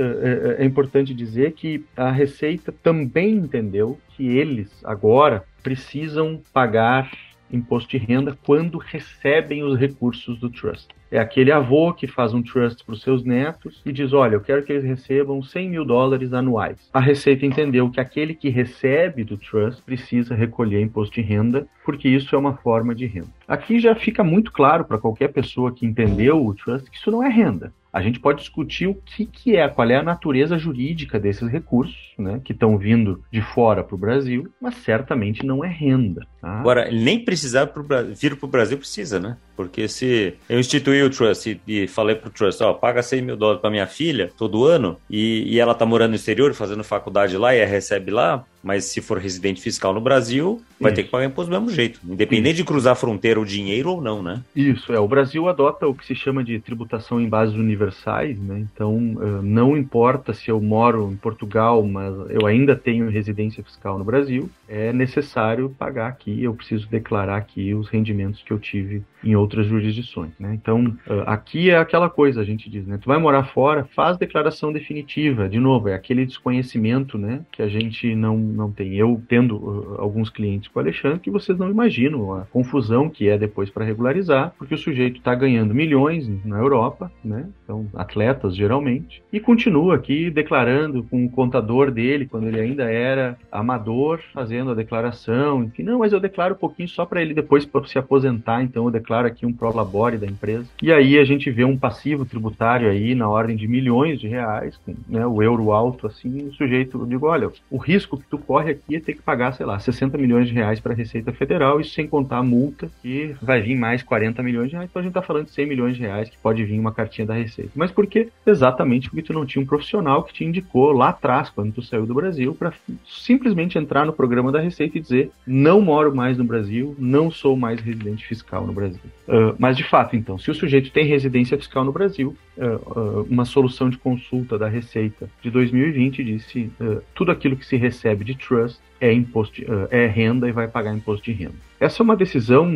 é 0.59 0.65
importante 0.65 1.15
dizer 1.15 1.53
que 1.53 1.85
a 1.97 2.11
Receita 2.11 2.73
também 2.83 3.35
entendeu 3.35 3.99
que 4.17 4.27
eles 4.37 4.85
agora 4.85 5.45
precisam 5.63 6.41
pagar 6.53 7.11
imposto 7.51 7.91
de 7.91 7.99
renda 7.99 8.37
quando 8.45 8.79
recebem 8.79 9.63
os 9.63 9.79
recursos 9.79 10.39
do 10.39 10.51
trust. 10.51 10.89
É 11.11 11.19
aquele 11.19 11.51
avô 11.51 11.93
que 11.93 12.07
faz 12.07 12.35
um 12.35 12.43
trust 12.43 12.85
para 12.85 12.95
os 12.95 13.03
seus 13.03 13.25
netos 13.25 13.83
e 13.85 13.93
diz: 13.93 14.13
Olha, 14.13 14.35
eu 14.35 14.41
quero 14.41 14.63
que 14.63 14.73
eles 14.73 14.85
recebam 14.85 15.43
100 15.43 15.71
mil 15.71 15.85
dólares 15.85 16.33
anuais. 16.33 16.89
A 16.93 17.01
Receita 17.01 17.47
entendeu 17.47 17.91
que 17.91 18.01
aquele 18.01 18.35
que 18.35 18.49
recebe 18.49 19.25
do 19.25 19.39
trust 19.39 19.83
precisa 19.83 20.35
recolher 20.35 20.83
imposto 20.83 21.15
de 21.15 21.23
renda, 21.23 21.67
porque 21.85 22.09
isso 22.09 22.35
é 22.35 22.39
uma 22.39 22.57
forma 22.57 22.95
de 22.95 23.07
renda. 23.07 23.29
Aqui 23.47 23.81
já 23.81 23.95
fica 23.95 24.23
muito 24.23 24.53
claro 24.53 24.85
para 24.85 24.99
qualquer 24.99 25.29
pessoa 25.29 25.73
que 25.73 25.87
entendeu 25.87 26.45
o 26.45 26.55
trust 26.55 26.91
que 26.91 26.97
isso 26.97 27.11
não 27.11 27.23
é 27.23 27.29
renda. 27.29 27.73
A 27.93 28.03
gente 28.03 28.21
pode 28.21 28.41
discutir 28.41 28.87
o 28.87 28.95
que, 28.95 29.25
que 29.25 29.57
é, 29.57 29.67
qual 29.69 29.89
é 29.91 29.97
a 29.97 30.03
natureza 30.03 30.59
jurídica 30.59 31.19
desses 31.19 31.51
recursos, 31.51 31.97
né, 32.19 32.41
que 32.45 32.53
estão 32.53 32.77
vindo 32.77 33.25
de 33.33 33.41
fora 33.41 33.83
para 33.83 33.95
o 33.95 33.99
Brasil, 33.99 34.49
mas 34.61 34.75
certamente 34.77 35.45
não 35.45 35.65
é 35.65 35.69
renda. 35.69 36.27
Tá? 36.41 36.61
Agora, 36.61 36.91
nem 36.91 37.25
precisar 37.25 37.69
pro, 37.69 37.85
vir 38.15 38.37
para 38.37 38.47
o 38.47 38.49
Brasil 38.49 38.77
precisa, 38.77 39.19
né? 39.19 39.37
Porque 39.57 39.89
se 39.89 40.35
eu 40.49 40.61
instituir 40.61 40.98
o 41.03 41.11
trust 41.11 41.61
e, 41.67 41.83
e 41.85 41.89
falei 41.89 42.17
para 42.17 42.29
o 42.29 42.31
trust, 42.33 42.63
ó, 42.63 42.73
paga 42.73 43.03
100 43.03 43.23
mil 43.23 43.37
dólares 43.37 43.61
para 43.61 43.71
minha 43.71 43.87
filha 43.87 44.31
todo 44.37 44.65
ano 44.65 44.99
e, 45.11 45.45
e 45.47 45.61
ela 45.61 45.75
tá 45.75 45.85
morando 45.87 46.11
no 46.11 46.17
exterior, 46.17 46.53
fazendo 46.55 46.85
faculdade 46.85 47.37
lá 47.37 47.55
e 47.55 47.65
recebe 47.65 48.11
lá, 48.11 48.45
mas 48.63 48.85
se 48.85 49.01
for 49.01 49.19
residente 49.19 49.61
fiscal 49.61 49.93
no 49.93 50.01
Brasil, 50.01 50.61
vai 50.81 50.91
Isso. 50.91 50.97
ter 50.97 51.05
que 51.05 51.11
pagar 51.11 51.27
imposto 51.27 51.51
do 51.51 51.61
mesmo 51.61 51.75
jeito, 51.75 52.01
independente 52.05 52.55
Isso. 52.55 52.63
de 52.63 52.65
cruzar 52.65 52.93
a 52.93 52.97
fronteira 52.97 53.41
o 53.41 53.45
dinheiro 53.45 53.91
ou 53.91 54.01
não, 54.01 54.23
né? 54.23 54.43
Isso, 54.55 54.93
é. 54.93 54.99
O 54.99 55.09
Brasil 55.09 55.49
adota 55.49 55.87
o 55.87 55.95
que 55.95 56.07
se 56.07 56.15
chama 56.15 56.43
de 56.43 56.59
tributação 56.61 57.21
em 57.21 57.29
bases 57.29 57.55
universais, 57.55 58.39
né? 58.39 58.65
Então, 58.73 59.17
eh, 59.21 59.43
não 59.43 59.77
importa 59.77 60.33
se 60.33 60.51
eu 60.51 60.61
moro 60.61 61.11
em 61.13 61.17
Portugal, 61.17 61.83
mas 61.85 62.15
eu 62.31 62.47
ainda 62.47 62.75
tenho 62.77 63.09
residência 63.09 63.63
fiscal 63.63 63.99
no 63.99 64.05
Brasil, 64.05 64.51
é 64.69 64.93
necessário 64.93 65.75
pagar 65.79 66.09
aqui, 66.09 66.43
eu 66.43 66.55
preciso 66.55 66.89
declarar 66.89 67.37
aqui 67.37 67.75
os 67.75 67.89
rendimentos 67.89 68.43
que 68.43 68.53
eu 68.53 68.59
tive 68.59 69.03
em 69.23 69.35
outras 69.35 69.67
jurisdições, 69.67 70.33
né? 70.39 70.55
Então, 70.55 70.97
eh, 71.09 71.23
aqui 71.27 71.71
é 71.71 71.77
aquela 71.77 72.09
coisa, 72.09 72.41
a 72.41 72.45
gente 72.45 72.71
diz, 72.71 72.87
né? 72.87 72.99
Tu 73.01 73.07
vai 73.07 73.19
morar 73.19 73.45
fora, 73.45 73.89
faz 73.95 74.17
declaração 74.17 74.73
definitiva. 74.73 75.49
De 75.49 75.59
novo, 75.59 75.89
é 75.89 75.95
aquele 75.95 76.25
desconhecimento, 76.25 77.19
né? 77.19 77.41
Que 77.51 77.63
a 77.63 77.69
gente 77.69 78.15
não 78.15 78.48
não 78.49 78.71
tem. 78.71 78.95
Eu 78.95 79.21
tendo 79.29 79.57
uh, 79.57 80.01
alguns 80.01 80.31
clientes 80.31 80.69
com 80.69 80.79
o 80.79 80.83
Alexandre 80.83 81.21
que 81.21 81.31
vocês 81.31 81.59
não 81.59 81.71
imaginam 81.71 82.35
a 82.35 82.43
confusão 82.47 83.09
que 83.09 83.29
é 83.29 83.39
depois 83.39 83.71
para 83.71 83.85
regularizar, 83.85 84.53
porque 84.59 84.75
o 84.75 84.79
sujeito 84.79 85.19
está 85.19 85.35
ganhando 85.35 85.75
milhões 85.75 86.29
na 86.45 86.59
Europa, 86.59 87.11
né? 87.25 87.47
Então, 87.65 87.87
atletas 87.95 88.57
geralmente, 88.57 89.23
e 89.33 89.39
continua 89.39 89.95
aqui 89.95 90.31
declarando 90.31 91.03
com 91.03 91.25
o 91.25 91.31
contador 91.31 91.91
dele, 91.91 92.27
quando 92.27 92.47
ele 92.47 92.61
ainda 92.61 92.85
era 92.91 93.37
amador, 93.53 94.21
fazendo 94.33 94.71
a 94.71 94.75
declaração, 94.75 95.65
enfim, 95.65 95.83
não, 95.83 95.99
mas 95.99 96.13
eu 96.13 96.21
declaro 96.21 96.55
um 96.55 96.59
pouquinho 96.59 96.89
só 96.89 97.05
para 97.05 97.21
ele 97.21 97.35
depois 97.35 97.69
se 97.87 97.99
aposentar, 97.99 98.63
então 98.63 98.85
eu 98.85 98.91
declaro 98.91 99.27
aqui 99.27 99.45
um 99.45 99.53
prolabore 99.53 100.17
da 100.17 100.27
empresa. 100.27 100.67
E 100.83 100.93
aí 100.93 101.19
a 101.19 101.25
gente 101.25 101.51
vê 101.51 101.65
um 101.65 101.77
passivo 101.77 102.25
tributário 102.25 102.89
aí 102.89 103.15
na 103.15 103.29
ordem 103.29 103.57
de 103.57 103.69
milhões 103.69 104.21
de 104.21 104.29
reais, 104.29 104.79
com 104.85 104.95
né, 105.09 105.27
o 105.27 105.43
euro 105.43 105.73
alto 105.73 106.07
assim, 106.07 106.49
o 106.49 106.55
sujeito, 106.55 106.99
eu 106.99 107.07
digo, 107.07 107.27
olha, 107.27 107.51
o 107.71 107.77
risco 107.77 108.17
que 108.17 108.27
tu 108.29 108.38
corre 108.39 108.73
aqui 108.73 108.97
é 108.97 109.01
ter 109.01 109.15
que 109.15 109.23
pagar, 109.23 109.53
sei 109.53 109.67
lá, 109.67 109.79
60 109.79 110.17
milhões 110.17 110.49
de 110.49 110.55
reais 110.55 110.81
para 110.81 110.93
a 110.93 110.97
Receita 110.97 111.33
Federal, 111.33 111.81
isso 111.81 111.95
sem 111.95 112.07
contar 112.07 112.39
a 112.39 112.43
multa, 112.43 112.91
que 113.03 113.35
vai 113.43 113.61
vir 113.61 113.77
mais 113.77 114.03
40 114.03 114.43
milhões 114.43 114.71
de 114.71 114.77
reais. 114.77 114.89
Então 114.91 115.01
a 115.01 115.03
gente 115.03 115.11
está 115.11 115.23
falando 115.23 115.47
de 115.47 115.53
100 115.53 115.67
milhões 115.67 115.97
de 115.97 116.03
reais 116.03 116.29
que 116.29 116.39
pode 116.39 116.65
vir 116.65 116.79
uma 116.79 116.93
cartinha 116.93 117.27
da 117.27 117.35
Receita. 117.35 117.71
Mas 117.75 117.91
por 117.91 118.07
quê? 118.07 118.29
Exatamente 118.47 119.09
porque 119.09 119.23
tu 119.23 119.33
não 119.33 119.47
tinha 119.47 119.63
um 119.63 119.67
profissional 119.67 120.23
que 120.23 120.33
te 120.33 120.45
indicou 120.45 120.93
lá 120.93 121.11
atrás, 121.11 121.51
quando 121.51 121.73
tu 121.73 121.83
saiu 121.83 122.07
do 122.07 122.15
Brasil, 122.15 122.55
para 122.55 122.73
simplesmente 123.07 123.79
entrar 123.79 124.05
no 124.05 124.13
programa 124.13 124.53
da 124.53 124.61
Receita 124.61 124.99
e 124.99 125.01
dizer: 125.01 125.31
não 125.47 125.81
moro 125.81 126.15
mais 126.15 126.39
no 126.39 126.45
Brasil, 126.45 126.95
não 126.99 127.31
sou 127.31 127.57
mais 127.57 127.81
residente 127.81 128.27
fiscal 128.27 128.67
no 128.67 128.73
Brasil. 128.73 129.01
Uh, 129.27 129.55
mas 129.59 129.77
de 129.77 129.85
fato, 129.85 130.17
então, 130.17 130.39
se 130.39 130.51
o 130.51 130.55
sujeito 130.55 130.91
tem 130.91 131.05
residência 131.05 131.57
fiscal 131.59 131.85
no 131.85 131.93
Brasil, 131.93 132.35
uh, 132.57 132.65
uh, 132.65 133.27
uma 133.29 133.45
solução 133.45 133.91
de 133.91 133.99
consulta 133.99 134.59
da 134.59 134.69
Receita 134.69 135.29
de 135.43 135.51
2020 135.51 136.25
disse: 136.25 136.71
tudo 137.15 137.31
aquilo 137.31 137.57
que 137.57 137.67
se 137.67 137.77
recebe 137.77 138.25
trust 138.35 138.81
é 139.01 139.13
imposto, 139.13 139.63
é 139.91 140.07
renda 140.07 140.49
e 140.49 140.53
vai 140.53 140.69
pagar 140.69 140.95
imposto 140.95 141.25
de 141.25 141.33
renda. 141.33 141.69
Essa 141.81 142.03
é 142.03 142.05
uma 142.05 142.17
decisão, 142.17 142.69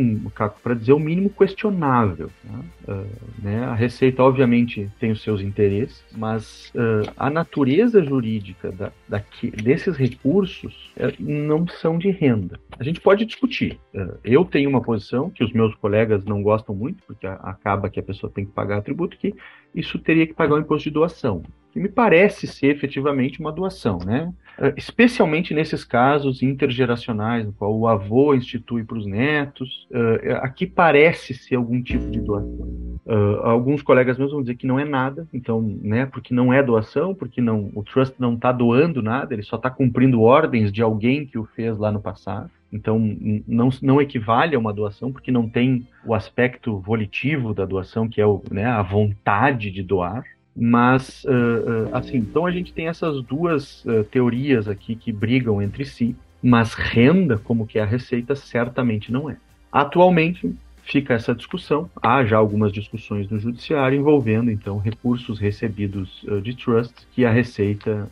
para 0.62 0.74
dizer 0.74 0.92
o 0.92 0.98
mínimo, 0.98 1.28
questionável. 1.28 2.30
Né? 2.44 2.60
Uh, 2.86 3.06
né? 3.42 3.64
A 3.64 3.74
Receita, 3.74 4.22
obviamente, 4.22 4.88
tem 5.00 5.10
os 5.10 5.22
seus 5.22 5.40
interesses, 5.40 6.04
mas 6.12 6.70
uh, 6.74 7.10
a 7.16 7.28
natureza 7.28 8.02
jurídica 8.04 8.70
da, 8.70 8.92
daqui, 9.08 9.50
desses 9.50 9.96
recursos 9.96 10.92
uh, 10.96 11.12
não 11.18 11.66
são 11.66 11.98
de 11.98 12.10
renda. 12.10 12.60
A 12.78 12.84
gente 12.84 13.00
pode 13.00 13.24
discutir. 13.24 13.78
eu 14.24 14.44
tenho 14.44 14.70
uma 14.70 14.80
posição 14.80 15.30
que 15.30 15.42
os 15.42 15.52
meus 15.52 15.74
colegas 15.74 16.24
não 16.24 16.40
gostam 16.42 16.74
muito, 16.74 17.02
porque 17.04 17.26
acaba 17.26 17.90
que 17.90 17.98
a 17.98 18.02
pessoa 18.02 18.32
tem 18.32 18.44
que 18.44 18.52
pagar 18.52 18.82
tributo, 18.82 19.16
que 19.16 19.34
isso 19.74 19.98
teria 19.98 20.26
que 20.26 20.34
pagar 20.34 20.54
o 20.54 20.60
imposto 20.60 20.88
de 20.88 20.94
doação 20.94 21.42
que 21.72 21.80
me 21.80 21.88
parece 21.88 22.46
ser 22.46 22.66
efetivamente 22.66 23.40
uma 23.40 23.50
doação, 23.50 23.98
né? 24.04 24.30
Especialmente 24.76 25.54
nesses 25.54 25.84
casos 25.84 26.11
intergeracionais, 26.42 27.46
no 27.46 27.52
qual 27.52 27.76
o 27.76 27.86
avô 27.86 28.34
institui 28.34 28.84
para 28.84 28.98
os 28.98 29.06
netos, 29.06 29.86
uh, 29.90 30.36
aqui 30.42 30.66
parece 30.66 31.34
ser 31.34 31.56
algum 31.56 31.82
tipo 31.82 32.10
de 32.10 32.20
doação. 32.20 32.98
Uh, 33.04 33.40
alguns 33.42 33.82
colegas 33.82 34.18
meus 34.18 34.30
vão 34.30 34.42
dizer 34.42 34.54
que 34.54 34.66
não 34.66 34.78
é 34.78 34.84
nada, 34.84 35.26
então, 35.32 35.60
né, 35.82 36.06
porque 36.06 36.32
não 36.34 36.52
é 36.52 36.62
doação, 36.62 37.14
porque 37.14 37.40
não, 37.40 37.70
o 37.74 37.82
trust 37.82 38.14
não 38.18 38.34
está 38.34 38.52
doando 38.52 39.02
nada, 39.02 39.34
ele 39.34 39.42
só 39.42 39.56
está 39.56 39.70
cumprindo 39.70 40.22
ordens 40.22 40.70
de 40.70 40.82
alguém 40.82 41.26
que 41.26 41.38
o 41.38 41.44
fez 41.44 41.76
lá 41.78 41.90
no 41.90 42.00
passado. 42.00 42.50
Então, 42.72 42.98
não, 43.46 43.68
não 43.82 44.00
equivale 44.00 44.56
a 44.56 44.58
uma 44.58 44.72
doação, 44.72 45.12
porque 45.12 45.30
não 45.30 45.46
tem 45.46 45.86
o 46.06 46.14
aspecto 46.14 46.78
volitivo 46.78 47.52
da 47.52 47.66
doação, 47.66 48.08
que 48.08 48.20
é 48.20 48.26
o, 48.26 48.42
né, 48.50 48.64
a 48.64 48.82
vontade 48.82 49.70
de 49.70 49.82
doar. 49.82 50.24
Mas, 50.54 51.24
uh, 51.24 51.28
uh, 51.28 51.96
assim, 51.96 52.18
então 52.18 52.44
a 52.44 52.50
gente 52.50 52.72
tem 52.72 52.86
essas 52.86 53.22
duas 53.22 53.84
uh, 53.84 54.04
teorias 54.04 54.68
aqui 54.68 54.94
que 54.94 55.10
brigam 55.10 55.62
entre 55.62 55.84
si, 55.84 56.14
mas 56.42 56.74
renda, 56.74 57.38
como 57.38 57.66
que 57.66 57.78
é 57.78 57.82
a 57.82 57.86
receita, 57.86 58.36
certamente 58.36 59.10
não 59.10 59.30
é. 59.30 59.36
Atualmente, 59.70 60.54
fica 60.82 61.14
essa 61.14 61.34
discussão. 61.34 61.88
Há 62.02 62.24
já 62.24 62.36
algumas 62.36 62.70
discussões 62.70 63.30
no 63.30 63.38
judiciário 63.38 63.98
envolvendo 63.98 64.50
então 64.50 64.76
recursos 64.78 65.38
recebidos 65.38 66.22
de 66.42 66.54
trust 66.54 66.92
que 67.12 67.24
a 67.24 67.30
Receita 67.30 68.10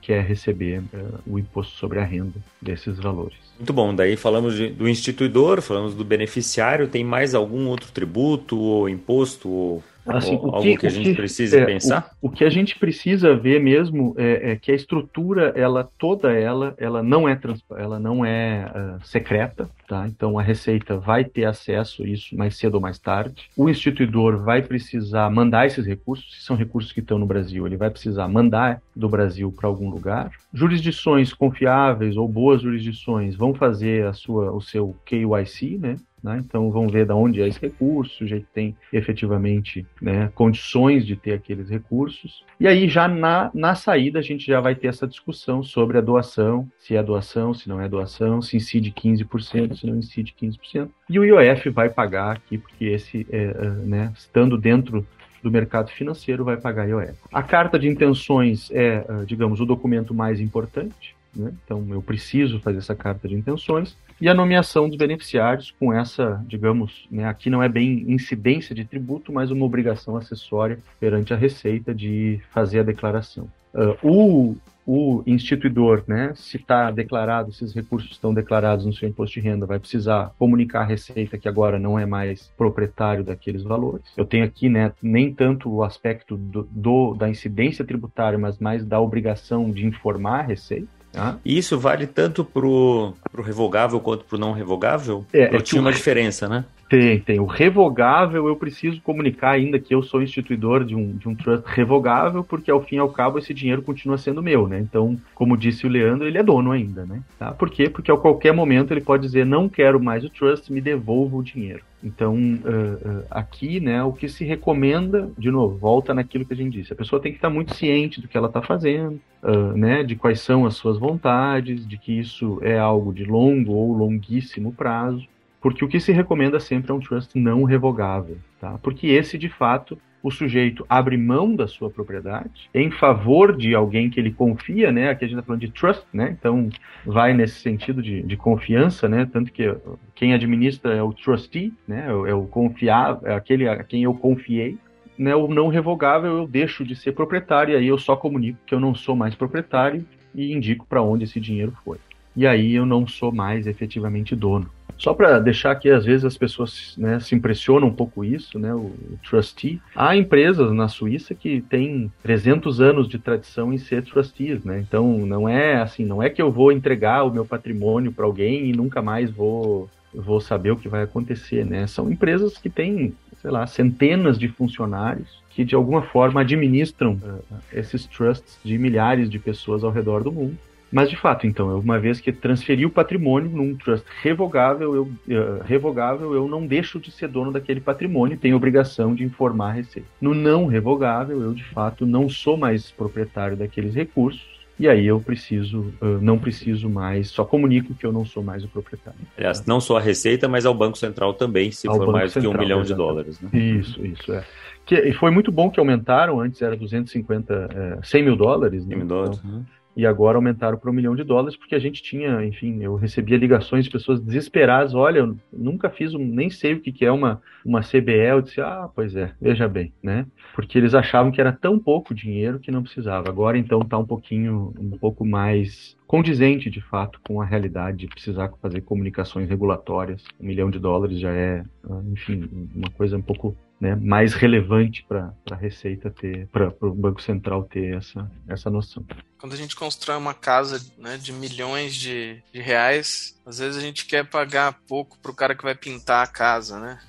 quer 0.00 0.24
receber 0.24 0.80
o 1.26 1.38
imposto 1.38 1.76
sobre 1.76 1.98
a 1.98 2.04
renda 2.04 2.40
desses 2.62 2.98
valores. 2.98 3.36
Muito 3.58 3.72
bom. 3.72 3.92
Daí 3.92 4.16
falamos 4.16 4.54
de, 4.54 4.68
do 4.68 4.88
instituidor, 4.88 5.60
falamos 5.60 5.94
do 5.94 6.04
beneficiário. 6.04 6.88
Tem 6.88 7.04
mais 7.04 7.34
algum 7.34 7.66
outro 7.66 7.90
tributo 7.92 8.58
ou 8.58 8.88
imposto 8.88 9.50
ou 9.50 9.82
Assim, 10.06 10.34
o 10.34 10.46
algo 10.46 10.62
que, 10.62 10.76
que 10.76 10.86
a 10.86 10.90
gente 10.90 11.10
que, 11.10 11.14
precisa 11.14 11.60
é, 11.60 11.64
pensar? 11.64 12.10
O, 12.20 12.26
o, 12.26 12.30
que 12.30 12.44
a 12.44 12.50
gente 12.50 12.78
precisa 12.78 13.36
ver 13.36 13.60
mesmo 13.60 14.14
é, 14.18 14.52
é, 14.52 14.56
que 14.56 14.72
a 14.72 14.74
estrutura, 14.74 15.52
ela 15.54 15.88
toda 15.96 16.32
ela, 16.32 16.74
ela 16.76 17.02
não 17.02 17.28
é 17.28 17.38
ela 17.76 18.00
não 18.00 18.24
é 18.24 18.70
uh, 18.74 19.06
secreta, 19.06 19.70
tá? 19.86 20.06
Então 20.08 20.38
a 20.38 20.42
Receita 20.42 20.96
vai 20.96 21.24
ter 21.24 21.44
acesso 21.44 22.02
a 22.02 22.06
isso 22.06 22.36
mais 22.36 22.56
cedo 22.56 22.74
ou 22.74 22.80
mais 22.80 22.98
tarde. 22.98 23.48
O 23.56 23.68
instituidor 23.68 24.42
vai 24.42 24.60
precisar 24.60 25.30
mandar 25.30 25.66
esses 25.66 25.86
recursos, 25.86 26.34
se 26.34 26.42
são 26.42 26.56
recursos 26.56 26.90
que 26.90 27.00
estão 27.00 27.18
no 27.18 27.26
Brasil, 27.26 27.64
ele 27.66 27.76
vai 27.76 27.90
precisar 27.90 28.26
mandar 28.26 28.82
do 28.94 29.08
Brasil 29.08 29.52
para 29.52 29.68
algum 29.68 29.88
lugar. 29.88 30.32
Jurisdições 30.52 31.32
confiáveis 31.32 32.16
ou 32.16 32.26
boas 32.26 32.62
jurisdições 32.62 33.36
vão 33.36 33.54
fazer 33.54 34.06
a 34.06 34.12
sua, 34.12 34.52
o 34.52 34.60
seu 34.60 34.96
KYC, 35.06 35.78
né? 35.78 35.96
Né? 36.22 36.40
Então 36.44 36.70
vão 36.70 36.86
ver 36.86 37.04
de 37.04 37.12
onde 37.12 37.42
é 37.42 37.48
esse 37.48 37.60
recurso, 37.60 38.14
o 38.14 38.18
sujeito 38.18 38.46
tem 38.54 38.76
efetivamente 38.92 39.84
né, 40.00 40.30
condições 40.34 41.04
de 41.04 41.16
ter 41.16 41.32
aqueles 41.32 41.68
recursos. 41.68 42.44
E 42.60 42.68
aí 42.68 42.88
já 42.88 43.08
na, 43.08 43.50
na 43.52 43.74
saída 43.74 44.20
a 44.20 44.22
gente 44.22 44.46
já 44.46 44.60
vai 44.60 44.74
ter 44.74 44.86
essa 44.86 45.06
discussão 45.06 45.62
sobre 45.64 45.98
a 45.98 46.00
doação, 46.00 46.70
se 46.78 46.94
é 46.94 47.02
doação, 47.02 47.52
se 47.52 47.68
não 47.68 47.80
é 47.80 47.88
doação, 47.88 48.40
se 48.40 48.56
incide 48.56 48.92
15%, 48.92 49.74
se 49.74 49.86
não 49.86 49.96
incide 49.96 50.32
15%. 50.40 50.88
E 51.10 51.18
o 51.18 51.24
IOF 51.24 51.68
vai 51.70 51.90
pagar 51.90 52.36
aqui, 52.36 52.56
porque 52.56 52.84
esse, 52.84 53.26
é, 53.30 53.42
é, 53.42 53.68
né, 53.84 54.12
estando 54.16 54.56
dentro 54.56 55.04
do 55.42 55.50
mercado 55.50 55.90
financeiro, 55.90 56.44
vai 56.44 56.56
pagar 56.56 56.88
IOF. 56.88 57.18
A 57.32 57.42
carta 57.42 57.76
de 57.76 57.88
intenções 57.88 58.70
é, 58.70 59.04
é, 59.08 59.24
digamos, 59.26 59.60
o 59.60 59.66
documento 59.66 60.14
mais 60.14 60.40
importante. 60.40 61.16
Né? 61.34 61.52
Então, 61.64 61.86
eu 61.90 62.02
preciso 62.02 62.60
fazer 62.60 62.78
essa 62.78 62.94
carta 62.94 63.26
de 63.28 63.34
intenções 63.34 63.96
e 64.22 64.28
a 64.28 64.34
nomeação 64.34 64.88
dos 64.88 64.96
beneficiários 64.96 65.74
com 65.80 65.92
essa, 65.92 66.40
digamos, 66.46 67.08
né, 67.10 67.24
aqui 67.24 67.50
não 67.50 67.60
é 67.60 67.68
bem 67.68 68.04
incidência 68.06 68.72
de 68.72 68.84
tributo, 68.84 69.32
mas 69.32 69.50
uma 69.50 69.64
obrigação 69.64 70.16
acessória 70.16 70.78
perante 71.00 71.34
a 71.34 71.36
Receita 71.36 71.92
de 71.92 72.40
fazer 72.52 72.78
a 72.78 72.82
declaração. 72.84 73.48
Uh, 73.74 73.96
o, 74.00 74.56
o 74.86 75.22
instituidor, 75.26 76.04
né, 76.06 76.34
se 76.36 76.56
está 76.56 76.88
declarado, 76.92 77.52
se 77.52 77.64
os 77.64 77.74
recursos 77.74 78.12
estão 78.12 78.32
declarados 78.32 78.86
no 78.86 78.92
seu 78.92 79.08
imposto 79.08 79.40
de 79.40 79.48
renda, 79.48 79.66
vai 79.66 79.80
precisar 79.80 80.32
comunicar 80.38 80.82
à 80.82 80.84
Receita 80.84 81.36
que 81.36 81.48
agora 81.48 81.76
não 81.76 81.98
é 81.98 82.06
mais 82.06 82.46
proprietário 82.56 83.24
daqueles 83.24 83.64
valores. 83.64 84.04
Eu 84.16 84.24
tenho 84.24 84.44
aqui, 84.44 84.68
né, 84.68 84.92
nem 85.02 85.34
tanto 85.34 85.68
o 85.68 85.82
aspecto 85.82 86.36
do, 86.36 86.68
do 86.70 87.14
da 87.14 87.28
incidência 87.28 87.84
tributária, 87.84 88.38
mas 88.38 88.60
mais 88.60 88.84
da 88.84 89.00
obrigação 89.00 89.68
de 89.68 89.84
informar 89.84 90.38
a 90.38 90.42
Receita. 90.42 91.01
Ah. 91.14 91.36
Isso 91.44 91.78
vale 91.78 92.06
tanto 92.06 92.44
pro, 92.44 93.14
pro 93.30 93.42
revogável 93.42 94.00
quanto 94.00 94.24
pro 94.24 94.38
não 94.38 94.52
revogável? 94.52 95.24
É, 95.32 95.54
é 95.54 95.60
tinha 95.60 95.80
uma 95.80 95.92
diferença, 95.92 96.48
né? 96.48 96.64
Tem, 96.92 97.18
tem. 97.18 97.40
O 97.40 97.46
revogável 97.46 98.48
eu 98.48 98.54
preciso 98.54 99.00
comunicar 99.00 99.52
ainda 99.52 99.78
que 99.78 99.94
eu 99.94 100.02
sou 100.02 100.22
instituidor 100.22 100.84
de 100.84 100.94
um, 100.94 101.12
de 101.12 101.26
um 101.26 101.34
trust 101.34 101.64
revogável, 101.66 102.44
porque 102.44 102.70
ao 102.70 102.82
fim 102.82 102.96
e 102.96 102.98
ao 102.98 103.08
cabo 103.08 103.38
esse 103.38 103.54
dinheiro 103.54 103.80
continua 103.80 104.18
sendo 104.18 104.42
meu, 104.42 104.68
né? 104.68 104.78
Então, 104.78 105.18
como 105.34 105.56
disse 105.56 105.86
o 105.86 105.88
Leandro, 105.88 106.28
ele 106.28 106.36
é 106.36 106.42
dono 106.42 106.70
ainda, 106.70 107.06
né? 107.06 107.22
Tá? 107.38 107.50
Por 107.50 107.70
quê? 107.70 107.88
Porque 107.88 108.12
a 108.12 108.16
qualquer 108.18 108.52
momento 108.52 108.92
ele 108.92 109.00
pode 109.00 109.22
dizer, 109.22 109.46
não 109.46 109.70
quero 109.70 109.98
mais 109.98 110.22
o 110.22 110.28
trust, 110.28 110.70
me 110.70 110.82
devolva 110.82 111.34
o 111.34 111.42
dinheiro. 111.42 111.82
Então, 112.04 112.34
uh, 112.34 113.20
uh, 113.20 113.24
aqui, 113.30 113.80
né, 113.80 114.02
o 114.02 114.12
que 114.12 114.28
se 114.28 114.44
recomenda, 114.44 115.30
de 115.38 115.50
novo, 115.50 115.78
volta 115.78 116.12
naquilo 116.12 116.44
que 116.44 116.52
a 116.52 116.56
gente 116.56 116.78
disse, 116.78 116.92
a 116.92 116.96
pessoa 116.96 117.22
tem 117.22 117.32
que 117.32 117.38
estar 117.38 117.48
muito 117.48 117.74
ciente 117.74 118.20
do 118.20 118.28
que 118.28 118.36
ela 118.36 118.48
está 118.48 118.60
fazendo, 118.60 119.18
uh, 119.42 119.72
né, 119.78 120.02
de 120.02 120.14
quais 120.14 120.40
são 120.40 120.66
as 120.66 120.74
suas 120.74 120.98
vontades, 120.98 121.86
de 121.86 121.96
que 121.96 122.18
isso 122.18 122.58
é 122.60 122.78
algo 122.78 123.14
de 123.14 123.24
longo 123.24 123.72
ou 123.72 123.96
longuíssimo 123.96 124.74
prazo, 124.74 125.26
porque 125.62 125.84
o 125.84 125.88
que 125.88 126.00
se 126.00 126.10
recomenda 126.10 126.58
sempre 126.58 126.90
é 126.90 126.94
um 126.94 127.00
trust 127.00 127.38
não 127.38 127.62
revogável, 127.62 128.36
tá? 128.60 128.78
Porque 128.82 129.06
esse, 129.06 129.38
de 129.38 129.48
fato, 129.48 129.96
o 130.20 130.30
sujeito 130.30 130.84
abre 130.88 131.16
mão 131.16 131.54
da 131.54 131.68
sua 131.68 131.88
propriedade 131.88 132.68
em 132.74 132.90
favor 132.90 133.56
de 133.56 133.74
alguém 133.74 134.10
que 134.10 134.18
ele 134.18 134.32
confia, 134.32 134.90
né? 134.90 135.08
Aqui 135.08 135.24
a 135.24 135.28
gente 135.28 135.36
está 135.36 135.46
falando 135.46 135.60
de 135.60 135.70
trust, 135.70 136.04
né? 136.12 136.36
Então 136.38 136.68
vai 137.06 137.32
nesse 137.32 137.60
sentido 137.60 138.02
de, 138.02 138.22
de 138.22 138.36
confiança, 138.36 139.08
né? 139.08 139.28
Tanto 139.32 139.52
que 139.52 139.72
quem 140.16 140.34
administra 140.34 140.94
é 140.94 141.02
o 141.02 141.12
trustee, 141.12 141.72
né? 141.86 142.06
É 142.08 142.34
o 142.34 142.44
é 142.44 142.48
confiável, 142.48 143.28
é 143.28 143.34
aquele 143.34 143.68
a 143.68 143.82
quem 143.84 144.02
eu 144.02 144.14
confiei. 144.14 144.76
Né, 145.16 145.36
o 145.36 145.46
não 145.46 145.68
revogável 145.68 146.38
eu 146.38 146.46
deixo 146.48 146.84
de 146.84 146.96
ser 146.96 147.12
proprietário 147.12 147.74
e 147.74 147.76
aí 147.76 147.86
eu 147.86 147.98
só 147.98 148.16
comunico 148.16 148.58
que 148.66 148.74
eu 148.74 148.80
não 148.80 148.94
sou 148.94 149.14
mais 149.14 149.34
proprietário 149.34 150.04
e 150.34 150.52
indico 150.52 150.86
para 150.86 151.02
onde 151.02 151.24
esse 151.24 151.38
dinheiro 151.38 151.72
foi. 151.84 151.98
E 152.34 152.46
aí 152.46 152.74
eu 152.74 152.86
não 152.86 153.06
sou 153.06 153.30
mais 153.30 153.66
efetivamente 153.66 154.34
dono. 154.34 154.70
Só 155.02 155.12
para 155.12 155.40
deixar 155.40 155.74
que 155.74 155.90
às 155.90 156.04
vezes 156.04 156.24
as 156.24 156.38
pessoas 156.38 156.94
né, 156.96 157.18
se 157.18 157.34
impressionam 157.34 157.88
um 157.88 157.92
pouco 157.92 158.24
isso, 158.24 158.56
né, 158.56 158.72
o, 158.72 158.92
trustee. 159.28 159.82
Há 159.96 160.16
empresas 160.16 160.72
na 160.72 160.86
Suíça 160.86 161.34
que 161.34 161.60
têm 161.60 162.12
300 162.22 162.80
anos 162.80 163.08
de 163.08 163.18
tradição 163.18 163.72
em 163.72 163.78
ser 163.78 164.04
trustees, 164.04 164.62
né? 164.62 164.78
Então 164.78 165.26
não 165.26 165.48
é 165.48 165.82
assim, 165.82 166.04
não 166.04 166.22
é 166.22 166.30
que 166.30 166.40
eu 166.40 166.52
vou 166.52 166.70
entregar 166.70 167.24
o 167.24 167.32
meu 167.32 167.44
patrimônio 167.44 168.12
para 168.12 168.24
alguém 168.24 168.68
e 168.68 168.72
nunca 168.72 169.02
mais 169.02 169.28
vou 169.28 169.90
vou 170.14 170.40
saber 170.40 170.70
o 170.70 170.76
que 170.76 170.88
vai 170.88 171.02
acontecer, 171.02 171.66
né? 171.66 171.88
São 171.88 172.08
empresas 172.08 172.56
que 172.56 172.70
têm, 172.70 173.12
sei 173.40 173.50
lá, 173.50 173.66
centenas 173.66 174.38
de 174.38 174.46
funcionários 174.46 175.42
que 175.50 175.64
de 175.64 175.74
alguma 175.74 176.02
forma 176.02 176.42
administram 176.42 177.14
uh, 177.14 177.42
esses 177.72 178.06
trusts 178.06 178.56
de 178.62 178.78
milhares 178.78 179.28
de 179.28 179.40
pessoas 179.40 179.82
ao 179.82 179.90
redor 179.90 180.22
do 180.22 180.30
mundo 180.30 180.56
mas 180.92 181.08
de 181.08 181.16
fato, 181.16 181.46
então, 181.46 181.78
uma 181.78 181.98
vez 181.98 182.20
que 182.20 182.30
transferi 182.30 182.84
o 182.84 182.90
patrimônio 182.90 183.48
num 183.48 183.74
trust 183.74 184.04
revogável, 184.20 184.94
eu, 184.94 185.02
uh, 185.04 185.62
revogável, 185.64 186.34
eu 186.34 186.46
não 186.46 186.66
deixo 186.66 187.00
de 187.00 187.10
ser 187.10 187.28
dono 187.28 187.50
daquele 187.50 187.80
patrimônio, 187.80 188.36
tenho 188.36 188.54
obrigação 188.54 189.14
de 189.14 189.24
informar 189.24 189.70
a 189.70 189.72
Receita. 189.72 190.06
No 190.20 190.34
não 190.34 190.66
revogável, 190.66 191.40
eu 191.40 191.54
de 191.54 191.64
fato 191.64 192.04
não 192.04 192.28
sou 192.28 192.58
mais 192.58 192.90
proprietário 192.90 193.56
daqueles 193.56 193.94
recursos. 193.94 194.52
E 194.78 194.88
aí 194.88 195.06
eu 195.06 195.20
preciso, 195.20 195.92
uh, 196.00 196.18
não 196.20 196.38
preciso 196.38 196.88
mais, 196.90 197.28
só 197.28 197.44
comunico 197.44 197.94
que 197.94 198.04
eu 198.04 198.12
não 198.12 198.24
sou 198.24 198.42
mais 198.42 198.64
o 198.64 198.68
proprietário. 198.68 199.20
Aliás, 199.36 199.64
não 199.64 199.80
só 199.80 199.96
a 199.96 200.00
Receita, 200.00 200.48
mas 200.48 200.66
ao 200.66 200.74
Banco 200.74 200.98
Central 200.98 201.34
também, 201.34 201.70
se 201.70 201.86
ao 201.86 201.94
for 201.94 202.00
Banco 202.00 202.12
mais 202.12 202.32
Central, 202.32 202.52
que 202.52 202.58
um 202.58 202.60
milhão 202.60 202.80
exatamente. 202.80 202.88
de 202.88 203.14
dólares. 203.14 203.40
Né? 203.40 203.50
Isso, 203.78 204.04
isso, 204.04 204.32
é. 204.32 204.44
Que, 204.84 204.96
e 204.96 205.12
foi 205.12 205.30
muito 205.30 205.52
bom 205.52 205.70
que 205.70 205.78
aumentaram, 205.78 206.40
antes 206.40 206.60
era 206.60 206.76
250, 206.76 207.68
é, 207.72 207.98
100 208.02 208.22
mil 208.24 208.36
dólares. 208.36 208.82
100 208.82 208.90
né? 208.90 208.96
mil 208.96 209.06
dólares. 209.06 209.38
Então, 209.38 209.50
uhum 209.50 209.64
e 209.96 210.06
agora 210.06 210.38
aumentaram 210.38 210.78
para 210.78 210.90
um 210.90 210.94
milhão 210.94 211.14
de 211.14 211.24
dólares, 211.24 211.56
porque 211.56 211.74
a 211.74 211.78
gente 211.78 212.02
tinha, 212.02 212.44
enfim, 212.44 212.82
eu 212.82 212.94
recebia 212.94 213.36
ligações 213.36 213.84
de 213.84 213.90
pessoas 213.90 214.20
desesperadas, 214.20 214.94
olha, 214.94 215.18
eu 215.18 215.36
nunca 215.52 215.90
fiz, 215.90 216.14
um, 216.14 216.24
nem 216.24 216.50
sei 216.50 216.74
o 216.74 216.80
que, 216.80 216.92
que 216.92 217.04
é 217.04 217.12
uma, 217.12 217.40
uma 217.64 217.80
CBE, 217.80 218.12
eu 218.30 218.42
disse, 218.42 218.60
ah, 218.60 218.88
pois 218.94 219.14
é, 219.14 219.32
veja 219.40 219.68
bem, 219.68 219.92
né? 220.02 220.26
Porque 220.54 220.78
eles 220.78 220.94
achavam 220.94 221.30
que 221.30 221.40
era 221.40 221.52
tão 221.52 221.78
pouco 221.78 222.14
dinheiro 222.14 222.58
que 222.58 222.70
não 222.70 222.82
precisava. 222.82 223.28
Agora, 223.28 223.58
então, 223.58 223.80
está 223.80 223.98
um 223.98 224.06
pouquinho, 224.06 224.72
um 224.78 224.96
pouco 224.98 225.24
mais 225.24 225.96
condizente, 226.06 226.68
de 226.68 226.80
fato, 226.80 227.20
com 227.26 227.40
a 227.40 227.44
realidade 227.44 227.98
de 227.98 228.06
precisar 228.06 228.50
fazer 228.60 228.82
comunicações 228.82 229.48
regulatórias. 229.48 230.22
Um 230.40 230.46
milhão 230.46 230.70
de 230.70 230.78
dólares 230.78 231.18
já 231.18 231.30
é, 231.30 231.64
ah, 231.88 232.02
enfim, 232.10 232.48
uma 232.74 232.90
coisa 232.90 233.16
um 233.16 233.22
pouco 233.22 233.56
né, 233.82 233.96
mais 233.96 234.32
relevante 234.32 235.04
para 235.08 235.34
a 235.50 235.56
Receita 235.56 236.08
ter, 236.08 236.46
para 236.46 236.72
o 236.82 236.94
Banco 236.94 237.20
Central 237.20 237.64
ter 237.64 237.96
essa, 237.96 238.30
essa 238.48 238.70
noção. 238.70 239.04
Quando 239.36 239.54
a 239.54 239.56
gente 239.56 239.74
constrói 239.74 240.16
uma 240.16 240.34
casa 240.34 240.80
né, 240.96 241.18
de 241.18 241.32
milhões 241.32 241.96
de, 241.96 242.40
de 242.52 242.60
reais, 242.60 243.36
às 243.44 243.58
vezes 243.58 243.76
a 243.76 243.80
gente 243.80 244.06
quer 244.06 244.24
pagar 244.24 244.78
pouco 244.86 245.18
para 245.18 245.32
o 245.32 245.34
cara 245.34 245.56
que 245.56 245.64
vai 245.64 245.74
pintar 245.74 246.22
a 246.22 246.28
casa, 246.28 246.78
né? 246.78 247.00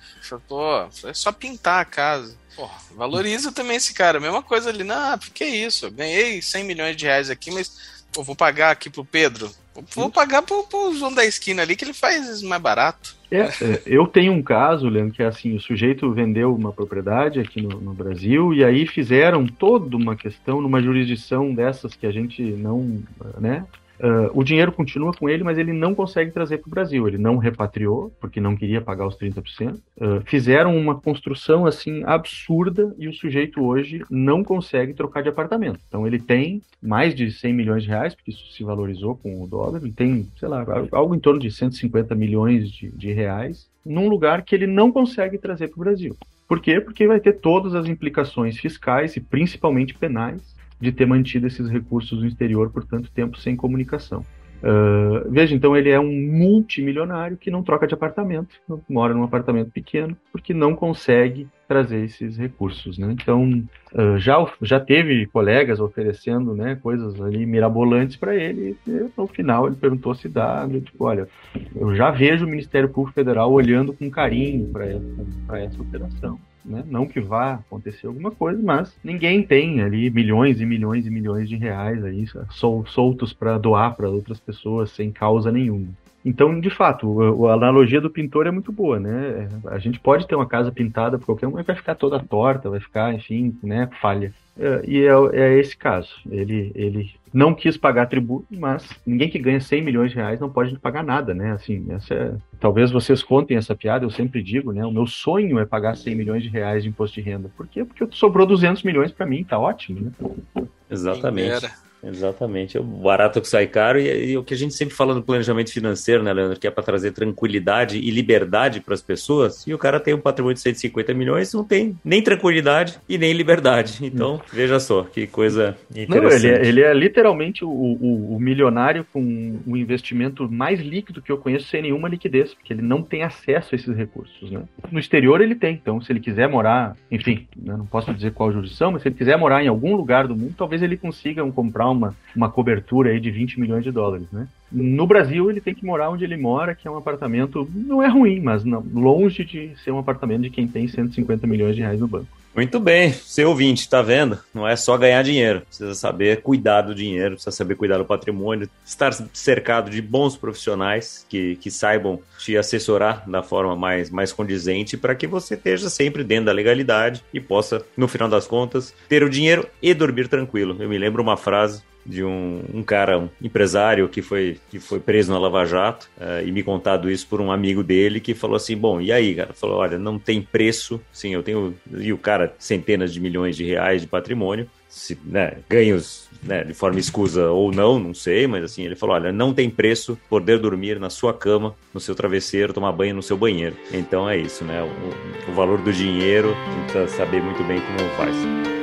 Pô, 0.48 0.90
é 1.04 1.14
só 1.14 1.32
pintar 1.32 1.80
a 1.80 1.86
casa. 1.86 2.36
Pô, 2.56 2.68
valoriza 2.96 3.52
também 3.52 3.78
esse 3.78 3.94
cara. 3.94 4.20
Mesma 4.20 4.42
coisa 4.42 4.72
ali, 4.72 4.84
não, 4.84 5.20
porque 5.20 5.44
é 5.44 5.50
isso? 5.50 5.86
Eu 5.86 5.92
ganhei 5.92 6.42
100 6.42 6.64
milhões 6.64 6.98
de 6.98 7.06
reais 7.06 7.30
aqui, 7.30 7.52
mas 7.52 8.02
pô, 8.12 8.24
vou 8.24 8.36
pagar 8.36 8.72
aqui 8.72 8.90
pro 8.90 9.06
Pedro. 9.06 9.54
Vou 9.94 10.10
pagar 10.10 10.42
pro, 10.42 10.64
pro 10.64 10.96
João 10.96 11.14
da 11.14 11.24
esquina 11.24 11.62
ali, 11.62 11.76
que 11.76 11.86
ele 11.86 11.94
faz 11.94 12.42
mais 12.42 12.62
barato. 12.62 13.16
É, 13.34 13.40
é, 13.40 13.82
eu 13.88 14.06
tenho 14.06 14.32
um 14.32 14.44
caso, 14.44 14.88
Leandro, 14.88 15.12
que 15.12 15.24
é 15.24 15.26
assim, 15.26 15.56
o 15.56 15.60
sujeito 15.60 16.12
vendeu 16.12 16.54
uma 16.54 16.72
propriedade 16.72 17.40
aqui 17.40 17.64
no, 17.64 17.82
no, 17.82 17.92
Brasil 17.92 18.54
e 18.54 18.64
aí 18.64 18.86
fizeram 18.86 19.48
toda 19.48 19.98
uma 19.98 20.16
questão 20.16 20.62
numa 20.62 20.80
jurisdição 20.80 21.52
dessas 21.52 21.96
que 21.96 22.06
a 22.06 22.12
gente 22.12 22.44
não, 22.44 23.02
né, 23.40 23.66
Uh, 24.04 24.30
o 24.38 24.44
dinheiro 24.44 24.70
continua 24.74 25.14
com 25.14 25.30
ele, 25.30 25.46
mas 25.46 25.58
ele 25.58 25.72
não 25.72 25.96
consegue 25.96 26.30
trazer 26.30 26.58
para 26.58 26.68
o 26.68 26.72
Brasil. 26.72 27.08
Ele 27.08 27.18
não 27.18 27.38
repatriou, 27.38 28.12
porque 28.20 28.42
não 28.42 28.54
queria 28.54 28.82
pagar 28.82 29.08
os 29.08 29.16
30%. 29.16 29.76
Uh, 29.76 30.22
fizeram 30.26 30.76
uma 30.76 31.00
construção 31.00 31.66
assim 31.66 32.04
absurda 32.06 32.94
e 32.98 33.08
o 33.08 33.14
sujeito 33.14 33.64
hoje 33.64 34.04
não 34.10 34.44
consegue 34.44 34.94
trocar 34.94 35.24
de 35.24 35.30
apartamento. 35.30 35.80
Então 35.88 36.06
ele 36.06 36.20
tem 36.20 36.62
mais 36.82 37.16
de 37.16 37.32
100 37.32 37.54
milhões 37.54 37.84
de 37.84 37.90
reais, 37.90 38.14
porque 38.14 38.32
isso 38.32 38.52
se 38.52 38.62
valorizou 38.62 39.16
com 39.16 39.42
o 39.42 39.48
dólar. 39.48 39.80
Ele 39.82 39.94
tem, 39.94 40.28
sei 40.38 40.50
lá, 40.50 40.66
algo 40.92 41.16
em 41.16 41.20
torno 41.20 41.40
de 41.40 41.50
150 41.50 42.14
milhões 42.14 42.70
de, 42.70 42.90
de 42.90 43.14
reais 43.14 43.70
num 43.86 44.10
lugar 44.10 44.42
que 44.42 44.54
ele 44.54 44.68
não 44.68 44.92
consegue 44.92 45.38
trazer 45.38 45.70
para 45.70 45.78
o 45.78 45.84
Brasil. 45.84 46.16
Por 46.46 46.60
quê? 46.60 46.82
Porque 46.82 47.08
vai 47.08 47.22
ter 47.22 47.40
todas 47.40 47.74
as 47.74 47.88
implicações 47.88 48.58
fiscais 48.58 49.16
e 49.16 49.22
principalmente 49.22 49.94
penais 49.94 50.53
de 50.84 50.92
ter 50.92 51.08
mantido 51.08 51.48
esses 51.48 51.70
recursos 51.70 52.20
no 52.20 52.28
exterior 52.28 52.70
por 52.70 52.86
tanto 52.86 53.10
tempo 53.12 53.40
sem 53.40 53.56
comunicação. 53.56 54.24
Uh, 54.64 55.30
veja, 55.30 55.54
então 55.54 55.76
ele 55.76 55.90
é 55.90 56.00
um 56.00 56.10
multimilionário 56.10 57.36
que 57.36 57.52
não 57.52 57.62
troca 57.62 57.86
de 57.86 57.94
apartamento, 57.94 58.56
mora 58.88 59.14
num 59.14 59.24
apartamento 59.24 59.72
pequeno, 59.72 60.16
porque 60.32 60.54
não 60.54 60.74
consegue 60.74 61.50
trazer 61.68 62.06
esses 62.06 62.38
recursos. 62.38 62.98
Né? 62.98 63.12
Então, 63.12 63.62
uh, 63.94 64.18
já, 64.18 64.38
já 64.62 64.80
teve 64.80 65.26
colegas 65.26 65.82
oferecendo 65.82 66.56
né, 66.56 66.80
coisas 66.82 67.20
ali 67.20 67.46
mirabolantes 67.46 68.16
para 68.16 68.38
ele, 68.38 68.78
e 68.88 69.10
no 69.18 69.28
final 69.28 69.68
ele 69.68 69.76
perguntou 69.76 70.16
se 70.16 70.30
dá. 70.30 70.66
Tipo, 70.70 71.04
olha, 71.04 71.28
eu 71.76 71.94
já 71.94 72.10
vejo 72.10 72.46
o 72.46 72.50
Ministério 72.50 72.88
Público 72.88 73.16
Federal 73.16 73.52
olhando 73.52 73.92
com 73.92 74.10
carinho 74.10 74.70
para 74.72 74.86
essa, 74.86 75.58
essa 75.58 75.82
operação. 75.82 76.40
Né? 76.66 76.84
Não 76.88 77.06
que 77.06 77.20
vá 77.20 77.56
acontecer 77.56 78.08
alguma 78.08 78.32
coisa, 78.32 78.62
mas 78.62 78.98
ninguém 79.04 79.44
tem 79.44 79.82
ali 79.82 80.10
milhões 80.10 80.62
e 80.62 80.66
milhões 80.66 81.06
e 81.06 81.10
milhões 81.10 81.50
de 81.50 81.56
reais 81.56 82.04
aí 82.04 82.26
sol, 82.52 82.86
soltos 82.86 83.34
para 83.34 83.58
doar 83.58 83.96
para 83.96 84.10
outras 84.10 84.40
pessoas 84.40 84.92
sem 84.92 85.12
causa 85.12 85.52
nenhuma. 85.52 85.90
Então, 86.26 86.60
de 86.60 86.70
fato, 86.70 87.48
a, 87.48 87.54
analogia 87.54 88.00
do 88.00 88.10
pintor 88.10 88.48
é 88.48 88.52
muito 88.52 88.72
boa, 88.72 89.00
né? 89.00 89.50
A 89.66 89.78
gente 89.78 90.00
pode 90.00 90.28
ter 90.28 90.36
uma 90.36 90.48
casa 90.48 90.72
pintada 90.72 91.18
por 91.18 91.26
qualquer 91.26 91.48
um, 91.48 91.52
mas 91.52 91.66
vai 91.66 91.76
ficar 91.76 91.96
toda 91.96 92.20
torta, 92.20 92.70
vai 92.70 92.80
ficar, 92.80 93.14
enfim, 93.14 93.58
né, 93.62 93.90
falha. 94.02 94.34
É, 94.58 94.84
e 94.88 95.04
é, 95.04 95.12
é, 95.34 95.60
esse 95.60 95.76
caso. 95.76 96.10
Ele, 96.30 96.72
ele 96.76 97.12
não 97.34 97.54
quis 97.54 97.76
pagar 97.76 98.06
tributo, 98.06 98.46
mas 98.52 98.88
ninguém 99.06 99.30
que 99.30 99.40
ganha 99.40 99.60
100 99.60 99.82
milhões 99.82 100.12
de 100.12 100.18
reais 100.18 100.40
não 100.40 100.50
pode 100.50 100.78
pagar 100.78 101.04
nada, 101.04 101.34
né? 101.34 101.52
Assim, 101.52 101.86
essa 101.90 102.14
é, 102.14 102.34
talvez 102.60 102.92
vocês 102.92 103.24
contem 103.24 103.58
essa 103.58 103.76
piada, 103.76 104.06
eu 104.06 104.12
sempre 104.12 104.44
digo, 104.44 104.72
né? 104.72 104.86
O 104.86 104.92
meu 104.92 105.08
sonho 105.08 105.60
é 105.60 105.66
pagar 105.66 105.98
100 105.98 106.16
milhões 106.16 106.44
de 106.44 106.50
reais 106.50 106.84
de 106.84 106.90
imposto 106.90 107.16
de 107.16 107.22
renda. 107.22 107.50
Por 107.58 107.68
quê? 107.68 107.84
Porque 107.84 108.08
sobrou 108.12 108.46
200 108.46 108.84
milhões 108.84 109.12
para 109.12 109.26
mim, 109.26 109.44
tá 109.44 109.58
ótimo, 109.58 110.02
né? 110.02 110.66
Exatamente. 110.90 111.68
Exatamente. 112.04 112.78
O 112.78 112.84
barato 112.84 113.40
que 113.40 113.48
sai 113.48 113.68
caro 113.68 114.00
e, 114.00 114.32
e, 114.32 114.38
o 114.38 114.44
que 114.44 114.54
a 114.54 114.58
gente 114.58 114.74
sempre 114.74 114.94
fala 114.94 115.16
no 115.16 115.24
planejamento 115.24 115.72
financeiro, 115.72 116.22
né, 116.22 116.34
Leandro? 116.34 116.60
Que 116.60 116.68
é 116.68 116.72
para 116.72 116.84
trazer 116.84 117.12
tranquilidade 117.12 117.98
e 117.98 118.12
liberdade 118.12 118.82
para 118.82 118.94
as 118.94 119.02
pessoas. 119.02 119.66
E 119.66 119.74
o 119.74 119.78
cara 119.78 120.00
tem 120.00 120.14
um 120.14 120.20
patrimônio 120.20 120.56
de 120.56 120.62
150 120.62 121.14
milhões, 121.14 121.54
não 121.54 121.64
tem 121.64 121.98
nem 122.04 122.22
tranquilidade 122.22 123.00
e 123.08 123.18
nem 123.18 123.34
liberdade. 123.34 124.04
Então, 124.14 124.42
veja 124.52 124.80
só, 124.80 125.04
que 125.04 125.26
coisa 125.26 125.78
interessante. 125.96 126.44
Não, 126.44 126.50
ele, 126.50 126.50
é, 126.50 126.68
ele 126.68 126.82
é 126.82 126.94
literalmente 126.94 127.64
o, 127.64 127.70
o, 127.70 128.36
o, 128.36 128.40
milionário 128.40 129.06
com 129.12 129.60
o 129.66 129.78
investimento 129.78 130.50
mais 130.52 130.80
líquido 130.80 131.22
que 131.22 131.32
eu 131.32 131.38
conheço 131.38 131.68
sem 131.68 131.82
nenhuma 131.82 132.10
liquidez, 132.10 132.54
porque 132.54 132.74
ele 132.74 132.82
não 132.82 133.02
tem 133.02 133.24
acesso 133.24 133.74
a 133.74 133.76
esses 133.76 133.96
recursos, 133.96 134.52
né? 134.52 134.64
No 134.92 135.00
exterior 135.00 135.42
ele 135.42 135.56
tem, 135.56 135.74
então 135.74 136.02
se 136.02 136.12
ele 136.12 136.20
quiser 136.20 136.48
morar, 136.50 136.96
enfim, 137.10 137.48
né, 137.56 137.76
não 137.78 137.86
posso 137.86 138.14
dizer 138.14 138.34
qual 138.34 138.52
jurisdição, 138.52 138.92
mas 138.92 139.02
se 139.02 139.08
ele 139.08 139.16
quiser 139.16 139.38
morar 139.38 139.64
em 139.64 139.68
algum 139.68 139.96
lugar 139.96 140.28
do 140.28 140.36
mundo, 140.36 140.54
talvez 140.58 140.82
ele 140.82 140.98
consiga 140.98 141.44
um, 141.44 141.52
comprar 141.52 141.90
uma, 141.94 142.16
uma 142.36 142.50
cobertura 142.50 143.12
aí 143.12 143.20
de 143.20 143.32
20 143.32 143.60
milhões 143.60 143.84
de 143.84 143.92
dólares, 143.92 144.28
né? 144.32 144.48
No 144.72 145.06
Brasil, 145.06 145.50
ele 145.50 145.62
tem 145.62 145.74
que 145.74 145.86
morar 145.86 146.10
onde 146.10 146.24
ele 146.24 146.36
mora, 146.36 146.74
que 146.74 146.88
é 146.88 146.92
um 146.92 146.98
apartamento, 146.98 147.70
não 147.74 148.02
é 148.02 148.08
ruim, 148.08 148.40
mas 148.40 148.64
não, 148.64 148.84
longe 148.94 149.46
de 149.46 149.72
ser 149.84 149.92
um 149.92 150.00
apartamento 150.00 150.42
de 150.42 150.50
quem 150.50 150.68
tem 150.68 150.88
150 150.88 151.46
milhões 151.46 151.76
de 151.76 151.82
reais 151.82 152.00
no 152.00 152.08
banco. 152.08 152.28
Muito 152.56 152.80
bem, 152.80 153.12
seu 153.12 153.50
ouvinte, 153.50 153.90
tá 153.90 154.04
vendo? 154.04 154.38
Não 154.54 154.68
é 154.68 154.76
só 154.76 154.96
ganhar 154.96 155.24
dinheiro, 155.24 155.62
precisa 155.62 155.96
saber 155.96 156.42
cuidar 156.44 156.82
do 156.84 156.94
dinheiro, 156.94 157.32
precisa 157.32 157.56
saber 157.56 157.76
cuidar 157.76 157.98
do 157.98 158.06
patrimônio, 158.06 158.70
estar 158.86 159.12
cercado 159.34 159.90
de 159.90 160.00
bons 160.04 160.38
profissionais 160.38 161.26
que, 161.28 161.56
que 161.56 161.72
saibam 161.72 162.20
te 162.38 162.56
assessorar 162.56 163.28
da 163.28 163.42
forma 163.42 163.76
mais, 163.76 164.12
mais 164.12 164.32
condizente 164.32 164.96
para 164.96 165.16
que 165.16 165.26
você 165.26 165.56
esteja 165.56 165.90
sempre 165.90 166.24
dentro 166.24 166.46
da 166.46 166.52
legalidade 166.52 167.24
e 167.34 167.40
possa, 167.40 167.84
no 167.98 168.08
final 168.08 168.30
das 168.30 168.46
contas, 168.46 168.94
ter 169.10 169.24
o 169.24 169.30
dinheiro 169.30 169.68
e 169.82 169.92
dormir 169.92 170.28
tranquilo. 170.28 170.76
Eu 170.80 170.88
me 170.88 170.98
lembro 171.00 171.24
uma 171.24 171.36
frase 171.36 171.82
de 172.06 172.24
um, 172.24 172.62
um, 172.74 172.84
cara, 172.84 173.18
um 173.18 173.30
empresário 173.42 174.08
que 174.10 174.22
foi, 174.22 174.58
que 174.70 174.80
foi 174.80 175.00
preso 175.00 175.32
na 175.32 175.40
Lava 175.40 175.66
Jato 175.66 176.10
uh, 176.18 176.46
e 176.46 176.52
me 176.52 176.64
contado 176.64 177.10
isso 177.10 177.28
por 177.28 177.40
um 177.40 177.52
amigo 177.52 177.84
dele 177.84 178.20
que 178.20 178.34
falou 178.34 178.56
assim, 178.56 178.76
bom, 178.76 179.00
e 179.00 179.12
aí, 179.12 179.36
cara? 179.36 179.54
Falou, 179.54 179.78
olha, 179.78 179.98
não 179.98 180.20
tem 180.20 180.42
preço, 180.42 181.02
sim, 181.12 181.34
eu 181.34 181.44
tenho, 181.44 181.76
e 181.92 182.12
o 182.12 182.18
cara, 182.18 182.54
centenas 182.60 183.14
de 183.14 183.20
milhões 183.20 183.56
de 183.56 183.64
reais 183.64 184.02
de 184.02 184.08
patrimônio, 184.08 184.70
se, 184.90 185.18
né, 185.26 185.54
ganhos 185.68 186.30
né, 186.44 186.64
de 186.64 186.74
forma 186.74 187.00
escusa 187.00 187.50
ou 187.50 187.72
não, 187.72 187.98
não 187.98 188.14
sei, 188.14 188.46
mas 188.46 188.64
assim, 188.64 188.84
ele 188.84 188.96
falou, 188.96 189.16
olha, 189.16 189.32
não 189.32 189.54
tem 189.54 189.70
preço 189.70 190.20
poder 190.30 190.60
dormir 190.60 191.00
na 191.00 191.10
sua 191.10 191.34
cama, 191.34 191.76
no 191.94 192.00
seu 192.00 192.14
travesseiro, 192.14 192.74
tomar 192.74 192.92
banho 192.92 193.16
no 193.16 193.24
seu 193.24 193.38
banheiro. 193.38 193.76
Então 193.92 194.30
é 194.30 194.38
isso, 194.38 194.64
né, 194.64 194.84
o, 194.84 195.52
o 195.52 195.56
valor 195.56 195.82
do 195.82 195.92
dinheiro, 195.92 196.56
precisa 196.84 197.08
saber 197.08 197.42
muito 197.42 197.64
bem 197.64 197.82
como 197.82 198.10
faz. 198.12 198.83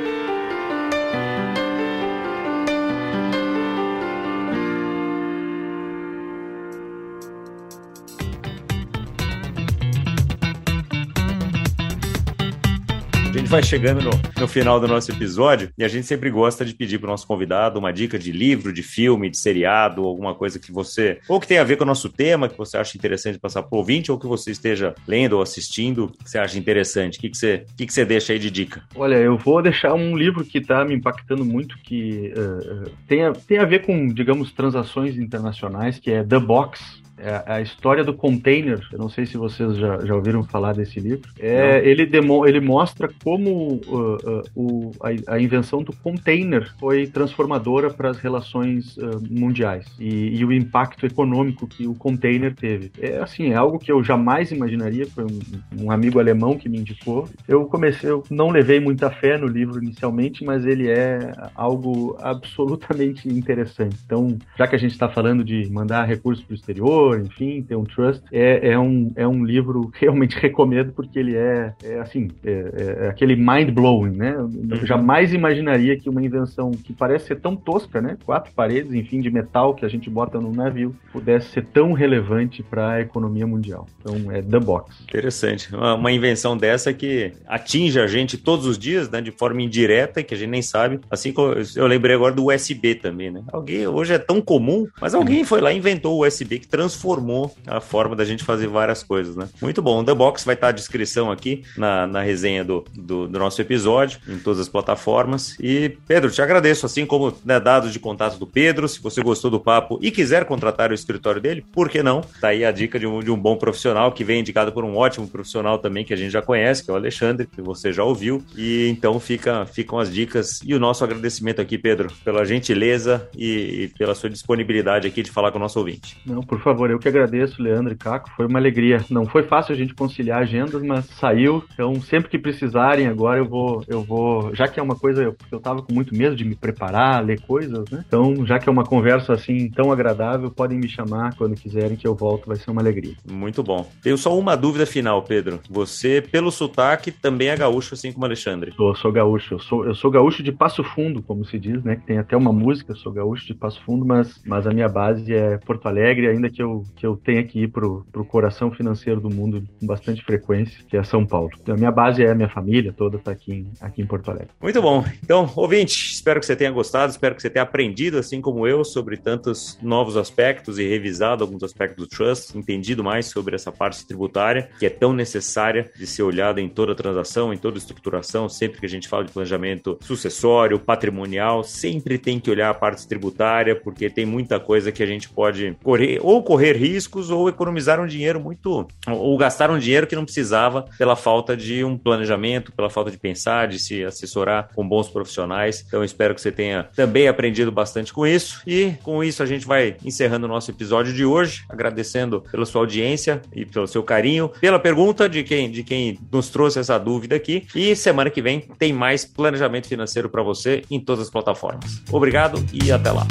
Vai 13.51 13.61
chegando 13.61 14.01
no, 14.01 14.11
no 14.39 14.47
final 14.47 14.79
do 14.79 14.87
nosso 14.87 15.11
episódio 15.11 15.73
e 15.77 15.83
a 15.83 15.87
gente 15.89 16.07
sempre 16.07 16.29
gosta 16.29 16.63
de 16.63 16.73
pedir 16.73 16.99
para 16.99 17.07
o 17.07 17.11
nosso 17.11 17.27
convidado 17.27 17.77
uma 17.77 17.91
dica 17.91 18.17
de 18.17 18.31
livro, 18.31 18.71
de 18.71 18.81
filme, 18.81 19.29
de 19.29 19.37
seriado, 19.37 20.05
alguma 20.05 20.33
coisa 20.33 20.57
que 20.57 20.71
você, 20.71 21.19
ou 21.27 21.37
que 21.37 21.47
tenha 21.47 21.59
a 21.59 21.65
ver 21.65 21.75
com 21.75 21.83
o 21.83 21.87
nosso 21.87 22.07
tema, 22.07 22.47
que 22.47 22.57
você 22.57 22.77
acha 22.77 22.97
interessante 22.97 23.37
passar 23.37 23.61
para 23.63 23.75
o 23.75 23.79
ouvinte, 23.79 24.09
ou 24.09 24.17
que 24.17 24.25
você 24.25 24.51
esteja 24.51 24.95
lendo 25.05 25.33
ou 25.33 25.41
assistindo, 25.41 26.13
que 26.23 26.29
você 26.29 26.39
acha 26.39 26.57
interessante. 26.57 27.17
O 27.17 27.21
que, 27.21 27.29
que, 27.29 27.37
você, 27.37 27.65
que, 27.75 27.85
que 27.85 27.93
você 27.93 28.05
deixa 28.05 28.31
aí 28.31 28.39
de 28.39 28.49
dica? 28.49 28.83
Olha, 28.95 29.15
eu 29.15 29.37
vou 29.37 29.61
deixar 29.61 29.93
um 29.95 30.15
livro 30.15 30.45
que 30.45 30.59
está 30.59 30.85
me 30.85 30.95
impactando 30.95 31.43
muito, 31.43 31.77
que 31.79 32.31
uh, 32.33 32.89
tem, 33.05 33.25
a, 33.25 33.33
tem 33.33 33.57
a 33.57 33.65
ver 33.65 33.85
com, 33.85 34.07
digamos, 34.07 34.53
transações 34.53 35.17
internacionais, 35.17 35.99
que 35.99 36.09
é 36.09 36.23
The 36.23 36.39
Box, 36.39 37.00
é 37.21 37.43
a 37.45 37.61
história 37.61 38.03
do 38.03 38.13
container. 38.13 38.79
Eu 38.91 38.97
não 38.97 39.09
sei 39.09 39.25
se 39.25 39.37
vocês 39.37 39.77
já, 39.77 39.99
já 40.03 40.15
ouviram 40.15 40.43
falar 40.43 40.73
desse 40.73 40.99
livro. 40.99 41.29
É, 41.39 41.81
ele, 41.87 42.05
demo, 42.05 42.47
ele 42.47 42.59
mostra 42.59 43.09
como 43.23 43.79
uh, 43.87 44.15
uh, 44.15 44.43
o, 44.55 44.91
a, 45.01 45.35
a, 45.35 45.39
invenção 45.39 45.83
do 45.83 45.93
container 45.93 46.73
foi 46.79 47.05
transformadora 47.05 47.91
para 47.91 48.09
as 48.09 48.17
relações 48.17 48.97
uh, 48.97 49.21
mundiais 49.29 49.85
e, 49.99 50.37
e, 50.37 50.43
o 50.43 50.51
impacto 50.51 51.05
econômico 51.05 51.67
que 51.67 51.87
o 51.87 51.93
container 51.93 52.55
teve. 52.55 52.91
É 52.99 53.19
assim, 53.19 53.51
é 53.51 53.55
algo 53.55 53.77
que 53.77 53.91
eu 53.91 54.03
jamais 54.03 54.51
imaginaria. 54.51 55.05
Foi 55.05 55.23
um, 55.23 55.39
um 55.83 55.91
amigo 55.91 56.19
alemão 56.19 56.57
que 56.57 56.67
me 56.67 56.79
indicou. 56.79 57.29
Eu 57.47 57.65
comecei, 57.65 58.09
eu 58.09 58.23
não 58.31 58.49
levei 58.49 58.79
muita 58.79 59.11
fé 59.11 59.37
no 59.37 59.47
livro 59.47 59.81
inicialmente, 59.81 60.43
mas 60.43 60.65
ele 60.65 60.89
é 60.89 61.33
algo 61.53 62.17
absolutamente 62.19 63.29
interessante. 63.29 63.95
Então, 64.05 64.37
já 64.57 64.67
que 64.67 64.75
a 64.75 64.79
gente 64.79 64.91
está 64.91 65.07
falando 65.07 65.43
de 65.43 65.69
mandar 65.71 66.05
recursos 66.05 66.43
para 66.43 66.53
o 66.53 66.55
exterior 66.55 67.10
enfim, 67.19 67.61
ter 67.61 67.75
um 67.75 67.83
trust, 67.83 68.23
é, 68.31 68.71
é, 68.71 68.79
um, 68.79 69.11
é 69.15 69.27
um 69.27 69.43
livro 69.43 69.89
que 69.91 70.05
realmente 70.05 70.37
recomendo 70.39 70.91
porque 70.93 71.19
ele 71.19 71.35
é, 71.35 71.73
é 71.83 71.99
assim, 71.99 72.29
é, 72.43 73.05
é 73.05 73.09
aquele 73.09 73.35
mind-blowing, 73.35 74.15
né? 74.15 74.35
Eu 74.35 74.45
uhum. 74.45 74.85
jamais 74.85 75.33
imaginaria 75.33 75.97
que 75.97 76.09
uma 76.09 76.23
invenção 76.23 76.71
que 76.71 76.93
parece 76.93 77.27
ser 77.27 77.39
tão 77.39 77.55
tosca, 77.55 78.01
né? 78.01 78.17
Quatro 78.25 78.53
paredes, 78.53 78.93
enfim, 78.93 79.21
de 79.21 79.29
metal 79.29 79.73
que 79.73 79.85
a 79.85 79.89
gente 79.89 80.09
bota 80.09 80.39
no 80.39 80.51
navio, 80.51 80.95
pudesse 81.11 81.49
ser 81.49 81.65
tão 81.65 81.93
relevante 81.93 82.63
para 82.63 82.93
a 82.93 83.01
economia 83.01 83.45
mundial. 83.45 83.87
Então, 83.99 84.31
é 84.31 84.41
The 84.41 84.59
Box. 84.59 85.03
Interessante. 85.03 85.73
Uma, 85.73 85.95
uma 85.95 86.11
invenção 86.11 86.57
dessa 86.57 86.93
que 86.93 87.33
atinge 87.47 87.99
a 87.99 88.07
gente 88.07 88.37
todos 88.37 88.65
os 88.65 88.77
dias, 88.77 89.09
né? 89.09 89.21
De 89.21 89.31
forma 89.31 89.61
indireta, 89.61 90.23
que 90.23 90.33
a 90.33 90.37
gente 90.37 90.49
nem 90.49 90.61
sabe. 90.61 90.99
Assim 91.09 91.31
como 91.31 91.53
eu 91.75 91.87
lembrei 91.87 92.15
agora 92.15 92.33
do 92.33 92.51
USB 92.51 92.95
também, 92.95 93.31
né? 93.31 93.43
Alguém, 93.51 93.87
hoje 93.87 94.13
é 94.13 94.19
tão 94.19 94.41
comum, 94.41 94.87
mas 94.99 95.13
alguém 95.13 95.43
foi 95.43 95.61
lá 95.61 95.71
e 95.71 95.77
inventou 95.77 96.17
o 96.17 96.25
USB 96.25 96.59
que 96.59 96.67
transformou 96.67 97.00
transformou 97.01 97.53
a 97.65 97.81
forma 97.81 98.15
da 98.15 98.23
gente 98.23 98.43
fazer 98.43 98.67
várias 98.67 99.03
coisas, 99.03 99.35
né? 99.35 99.49
Muito 99.61 99.81
bom. 99.81 99.99
O 99.99 100.03
The 100.03 100.13
Box 100.13 100.45
vai 100.45 100.53
estar 100.53 100.67
à 100.67 100.71
descrição 100.71 101.31
aqui 101.31 101.63
na, 101.75 102.05
na 102.05 102.21
resenha 102.21 102.63
do, 102.63 102.85
do, 102.93 103.27
do, 103.27 103.39
nosso 103.39 103.59
episódio, 103.59 104.19
em 104.27 104.37
todas 104.37 104.59
as 104.59 104.69
plataformas. 104.69 105.57
E, 105.59 105.97
Pedro, 106.07 106.29
te 106.29 106.41
agradeço, 106.41 106.85
assim 106.85 107.05
como 107.05 107.33
né, 107.43 107.59
dados 107.59 107.91
de 107.91 107.99
contato 107.99 108.37
do 108.37 108.45
Pedro. 108.45 108.87
Se 108.87 109.01
você 109.01 109.21
gostou 109.21 109.49
do 109.49 109.59
papo 109.59 109.97
e 110.01 110.11
quiser 110.11 110.45
contratar 110.45 110.91
o 110.91 110.93
escritório 110.93 111.41
dele, 111.41 111.65
por 111.73 111.89
que 111.89 112.03
não? 112.03 112.21
Tá 112.39 112.49
aí 112.49 112.63
a 112.63 112.71
dica 112.71 112.99
de 112.99 113.07
um, 113.07 113.19
de 113.19 113.31
um 113.31 113.37
bom 113.37 113.55
profissional 113.55 114.11
que 114.11 114.23
vem 114.23 114.41
indicado 114.41 114.71
por 114.71 114.83
um 114.83 114.95
ótimo 114.95 115.27
profissional 115.27 115.79
também 115.79 116.05
que 116.05 116.13
a 116.13 116.17
gente 116.17 116.31
já 116.31 116.41
conhece, 116.41 116.83
que 116.83 116.91
é 116.91 116.93
o 116.93 116.97
Alexandre, 116.97 117.47
que 117.47 117.61
você 117.61 117.91
já 117.91 118.03
ouviu. 118.03 118.43
E 118.55 118.87
então 118.89 119.19
fica, 119.19 119.65
ficam 119.65 119.97
as 119.97 120.11
dicas 120.13 120.59
e 120.63 120.75
o 120.75 120.79
nosso 120.79 121.03
agradecimento 121.03 121.61
aqui, 121.61 121.77
Pedro, 121.77 122.11
pela 122.23 122.45
gentileza 122.45 123.27
e, 123.35 123.83
e 123.83 123.87
pela 123.97 124.13
sua 124.13 124.29
disponibilidade 124.29 125.07
aqui 125.07 125.23
de 125.23 125.31
falar 125.31 125.51
com 125.51 125.57
o 125.57 125.61
nosso 125.61 125.79
ouvinte. 125.79 126.17
Não, 126.25 126.41
por 126.41 126.59
favor, 126.61 126.90
eu 126.91 126.99
que 126.99 127.07
agradeço, 127.07 127.61
Leandro 127.61 127.93
e 127.93 127.97
Caco. 127.97 128.29
Foi 128.35 128.45
uma 128.45 128.59
alegria. 128.59 129.03
Não 129.09 129.25
foi 129.25 129.43
fácil 129.43 129.73
a 129.73 129.77
gente 129.77 129.93
conciliar 129.93 130.41
agendas, 130.41 130.81
mas 130.81 131.05
saiu. 131.05 131.63
Então, 131.73 131.99
sempre 132.01 132.29
que 132.29 132.37
precisarem, 132.37 133.07
agora 133.07 133.39
eu 133.39 133.47
vou, 133.47 133.83
eu 133.87 134.03
vou, 134.03 134.53
já 134.55 134.67
que 134.67 134.79
é 134.79 134.83
uma 134.83 134.95
coisa, 134.95 135.23
eu, 135.23 135.35
eu 135.51 135.59
tava 135.59 135.81
com 135.81 135.93
muito 135.93 136.15
medo 136.15 136.35
de 136.35 136.43
me 136.43 136.55
preparar, 136.55 137.23
ler 137.23 137.39
coisas, 137.41 137.89
né? 137.89 138.03
Então, 138.07 138.45
já 138.45 138.59
que 138.59 138.67
é 138.67 138.71
uma 138.71 138.83
conversa 138.83 139.33
assim 139.33 139.69
tão 139.69 139.91
agradável, 139.91 140.51
podem 140.51 140.79
me 140.79 140.87
chamar 140.87 141.35
quando 141.35 141.55
quiserem 141.55 141.97
que 141.97 142.07
eu 142.07 142.15
volto, 142.15 142.47
vai 142.47 142.57
ser 142.57 142.71
uma 142.71 142.81
alegria. 142.81 143.13
Muito 143.29 143.63
bom. 143.63 143.89
Tenho 144.01 144.17
só 144.17 144.37
uma 144.37 144.55
dúvida 144.55 144.85
final, 144.85 145.21
Pedro. 145.23 145.59
Você, 145.69 146.21
pelo 146.21 146.51
sotaque, 146.51 147.11
também 147.11 147.49
é 147.49 147.55
gaúcho, 147.55 147.93
assim 147.93 148.11
como 148.11 148.25
Alexandre? 148.25 148.73
Eu 148.77 148.95
sou 148.95 149.11
gaúcho. 149.11 149.55
Eu 149.55 149.59
sou, 149.59 149.85
eu 149.85 149.95
sou 149.95 150.11
gaúcho 150.11 150.43
de 150.43 150.51
Passo 150.51 150.83
Fundo, 150.83 151.21
como 151.21 151.45
se 151.45 151.57
diz, 151.59 151.83
né? 151.83 151.95
Que 151.95 152.05
tem 152.05 152.17
até 152.17 152.35
uma 152.35 152.51
música, 152.51 152.95
sou 152.95 153.11
gaúcho 153.11 153.45
de 153.45 153.53
Passo 153.53 153.81
Fundo, 153.83 154.05
mas, 154.05 154.41
mas 154.45 154.67
a 154.67 154.71
minha 154.71 154.89
base 154.89 155.33
é 155.33 155.57
Porto 155.57 155.87
Alegre, 155.87 156.27
ainda 156.27 156.49
que 156.49 156.61
eu, 156.61 156.80
que 156.95 157.05
eu 157.05 157.15
tenha 157.15 157.43
que 157.43 157.63
ir 157.63 157.67
pro, 157.67 158.05
pro 158.11 158.25
coração 158.25 158.71
financeiro 158.71 159.19
do 159.19 159.29
mundo 159.29 159.63
com 159.79 159.85
bastante 159.85 160.23
frequência, 160.23 160.83
que 160.87 160.97
é 160.97 161.03
São 161.03 161.25
Paulo. 161.25 161.51
Então, 161.61 161.75
a 161.75 161.77
minha 161.77 161.91
base 161.91 162.23
é 162.23 162.31
a 162.31 162.35
minha 162.35 162.49
família 162.49 162.93
toda, 162.93 163.17
tá 163.17 163.31
aqui 163.31 163.53
em, 163.53 163.71
aqui 163.79 164.01
em 164.01 164.05
Porto 164.05 164.29
Alegre. 164.29 164.49
Muito 164.61 164.81
bom. 164.81 165.03
Então, 165.23 165.51
ouvinte, 165.55 166.13
espero 166.13 166.39
que 166.39 166.45
você 166.45 166.55
tenha 166.55 166.71
gostado, 166.71 167.11
espero 167.11 167.35
que 167.35 167.41
você 167.41 167.49
tenha 167.49 167.63
aprendido, 167.63 168.17
assim 168.17 168.41
como 168.41 168.67
eu, 168.67 168.83
sobre 168.83 169.17
tantos 169.17 169.77
novos 169.81 170.17
aspectos 170.17 170.79
e 170.79 170.87
revisado 170.87 171.43
alguns 171.43 171.63
aspectos 171.63 171.97
do 171.97 172.07
Trust, 172.07 172.57
entendido 172.57 173.03
mais 173.03 173.27
sobre 173.27 173.55
essa 173.55 173.71
parte 173.71 174.05
tributária, 174.05 174.69
que 174.79 174.85
é 174.85 174.89
tão 174.89 175.13
necessária 175.13 175.91
de 175.97 176.07
ser 176.07 176.23
olhada 176.23 176.61
em 176.61 176.69
toda 176.69 176.95
transação, 176.95 177.53
em 177.53 177.57
toda 177.57 177.77
estruturação, 177.77 178.47
sempre 178.49 178.79
que 178.79 178.85
a 178.85 178.89
gente 178.89 179.07
fala 179.07 179.23
de 179.23 179.31
planejamento 179.31 179.97
sucessório, 180.01 180.79
patrimonial, 180.79 181.63
sempre 181.63 182.17
tem 182.17 182.39
que 182.39 182.49
olhar 182.49 182.69
a 182.69 182.73
parte 182.73 183.07
tributária, 183.07 183.75
porque 183.75 184.09
tem 184.09 184.25
muita 184.25 184.59
coisa 184.59 184.91
que 184.91 185.03
a 185.03 185.05
gente 185.05 185.29
pode 185.29 185.75
correr, 185.83 186.19
ou 186.21 186.43
correr 186.43 186.60
riscos, 186.69 187.29
ou 187.29 187.49
economizar 187.49 187.99
um 187.99 188.07
dinheiro 188.07 188.39
muito, 188.39 188.87
ou 189.07 189.37
gastar 189.37 189.69
um 189.71 189.79
dinheiro 189.79 190.07
que 190.07 190.15
não 190.15 190.25
precisava 190.25 190.85
pela 190.97 191.15
falta 191.15 191.55
de 191.55 191.83
um 191.83 191.97
planejamento, 191.97 192.71
pela 192.71 192.89
falta 192.89 193.11
de 193.11 193.17
pensar, 193.17 193.67
de 193.67 193.79
se 193.79 194.03
assessorar 194.03 194.69
com 194.75 194.87
bons 194.87 195.09
profissionais. 195.09 195.83
Então, 195.87 196.03
espero 196.03 196.35
que 196.35 196.41
você 196.41 196.51
tenha 196.51 196.83
também 196.95 197.27
aprendido 197.27 197.71
bastante 197.71 198.13
com 198.13 198.25
isso. 198.25 198.61
E 198.65 198.93
com 199.03 199.23
isso, 199.23 199.41
a 199.41 199.45
gente 199.45 199.65
vai 199.65 199.95
encerrando 200.03 200.45
o 200.45 200.49
nosso 200.49 200.71
episódio 200.71 201.13
de 201.13 201.25
hoje, 201.25 201.63
agradecendo 201.69 202.41
pela 202.51 202.65
sua 202.65 202.81
audiência 202.81 203.41
e 203.53 203.65
pelo 203.65 203.87
seu 203.87 204.03
carinho, 204.03 204.49
pela 204.59 204.79
pergunta 204.79 205.27
de 205.27 205.43
quem, 205.43 205.69
de 205.69 205.83
quem 205.83 206.19
nos 206.31 206.49
trouxe 206.49 206.79
essa 206.79 206.97
dúvida 206.97 207.35
aqui. 207.35 207.65
E 207.75 207.95
semana 207.95 208.29
que 208.29 208.41
vem 208.41 208.59
tem 208.77 208.93
mais 208.93 209.25
planejamento 209.25 209.87
financeiro 209.87 210.29
para 210.29 210.43
você 210.43 210.83
em 210.89 210.99
todas 210.99 211.25
as 211.25 211.29
plataformas. 211.29 212.01
Obrigado 212.11 212.63
e 212.73 212.91
até 212.91 213.11
lá. 213.11 213.25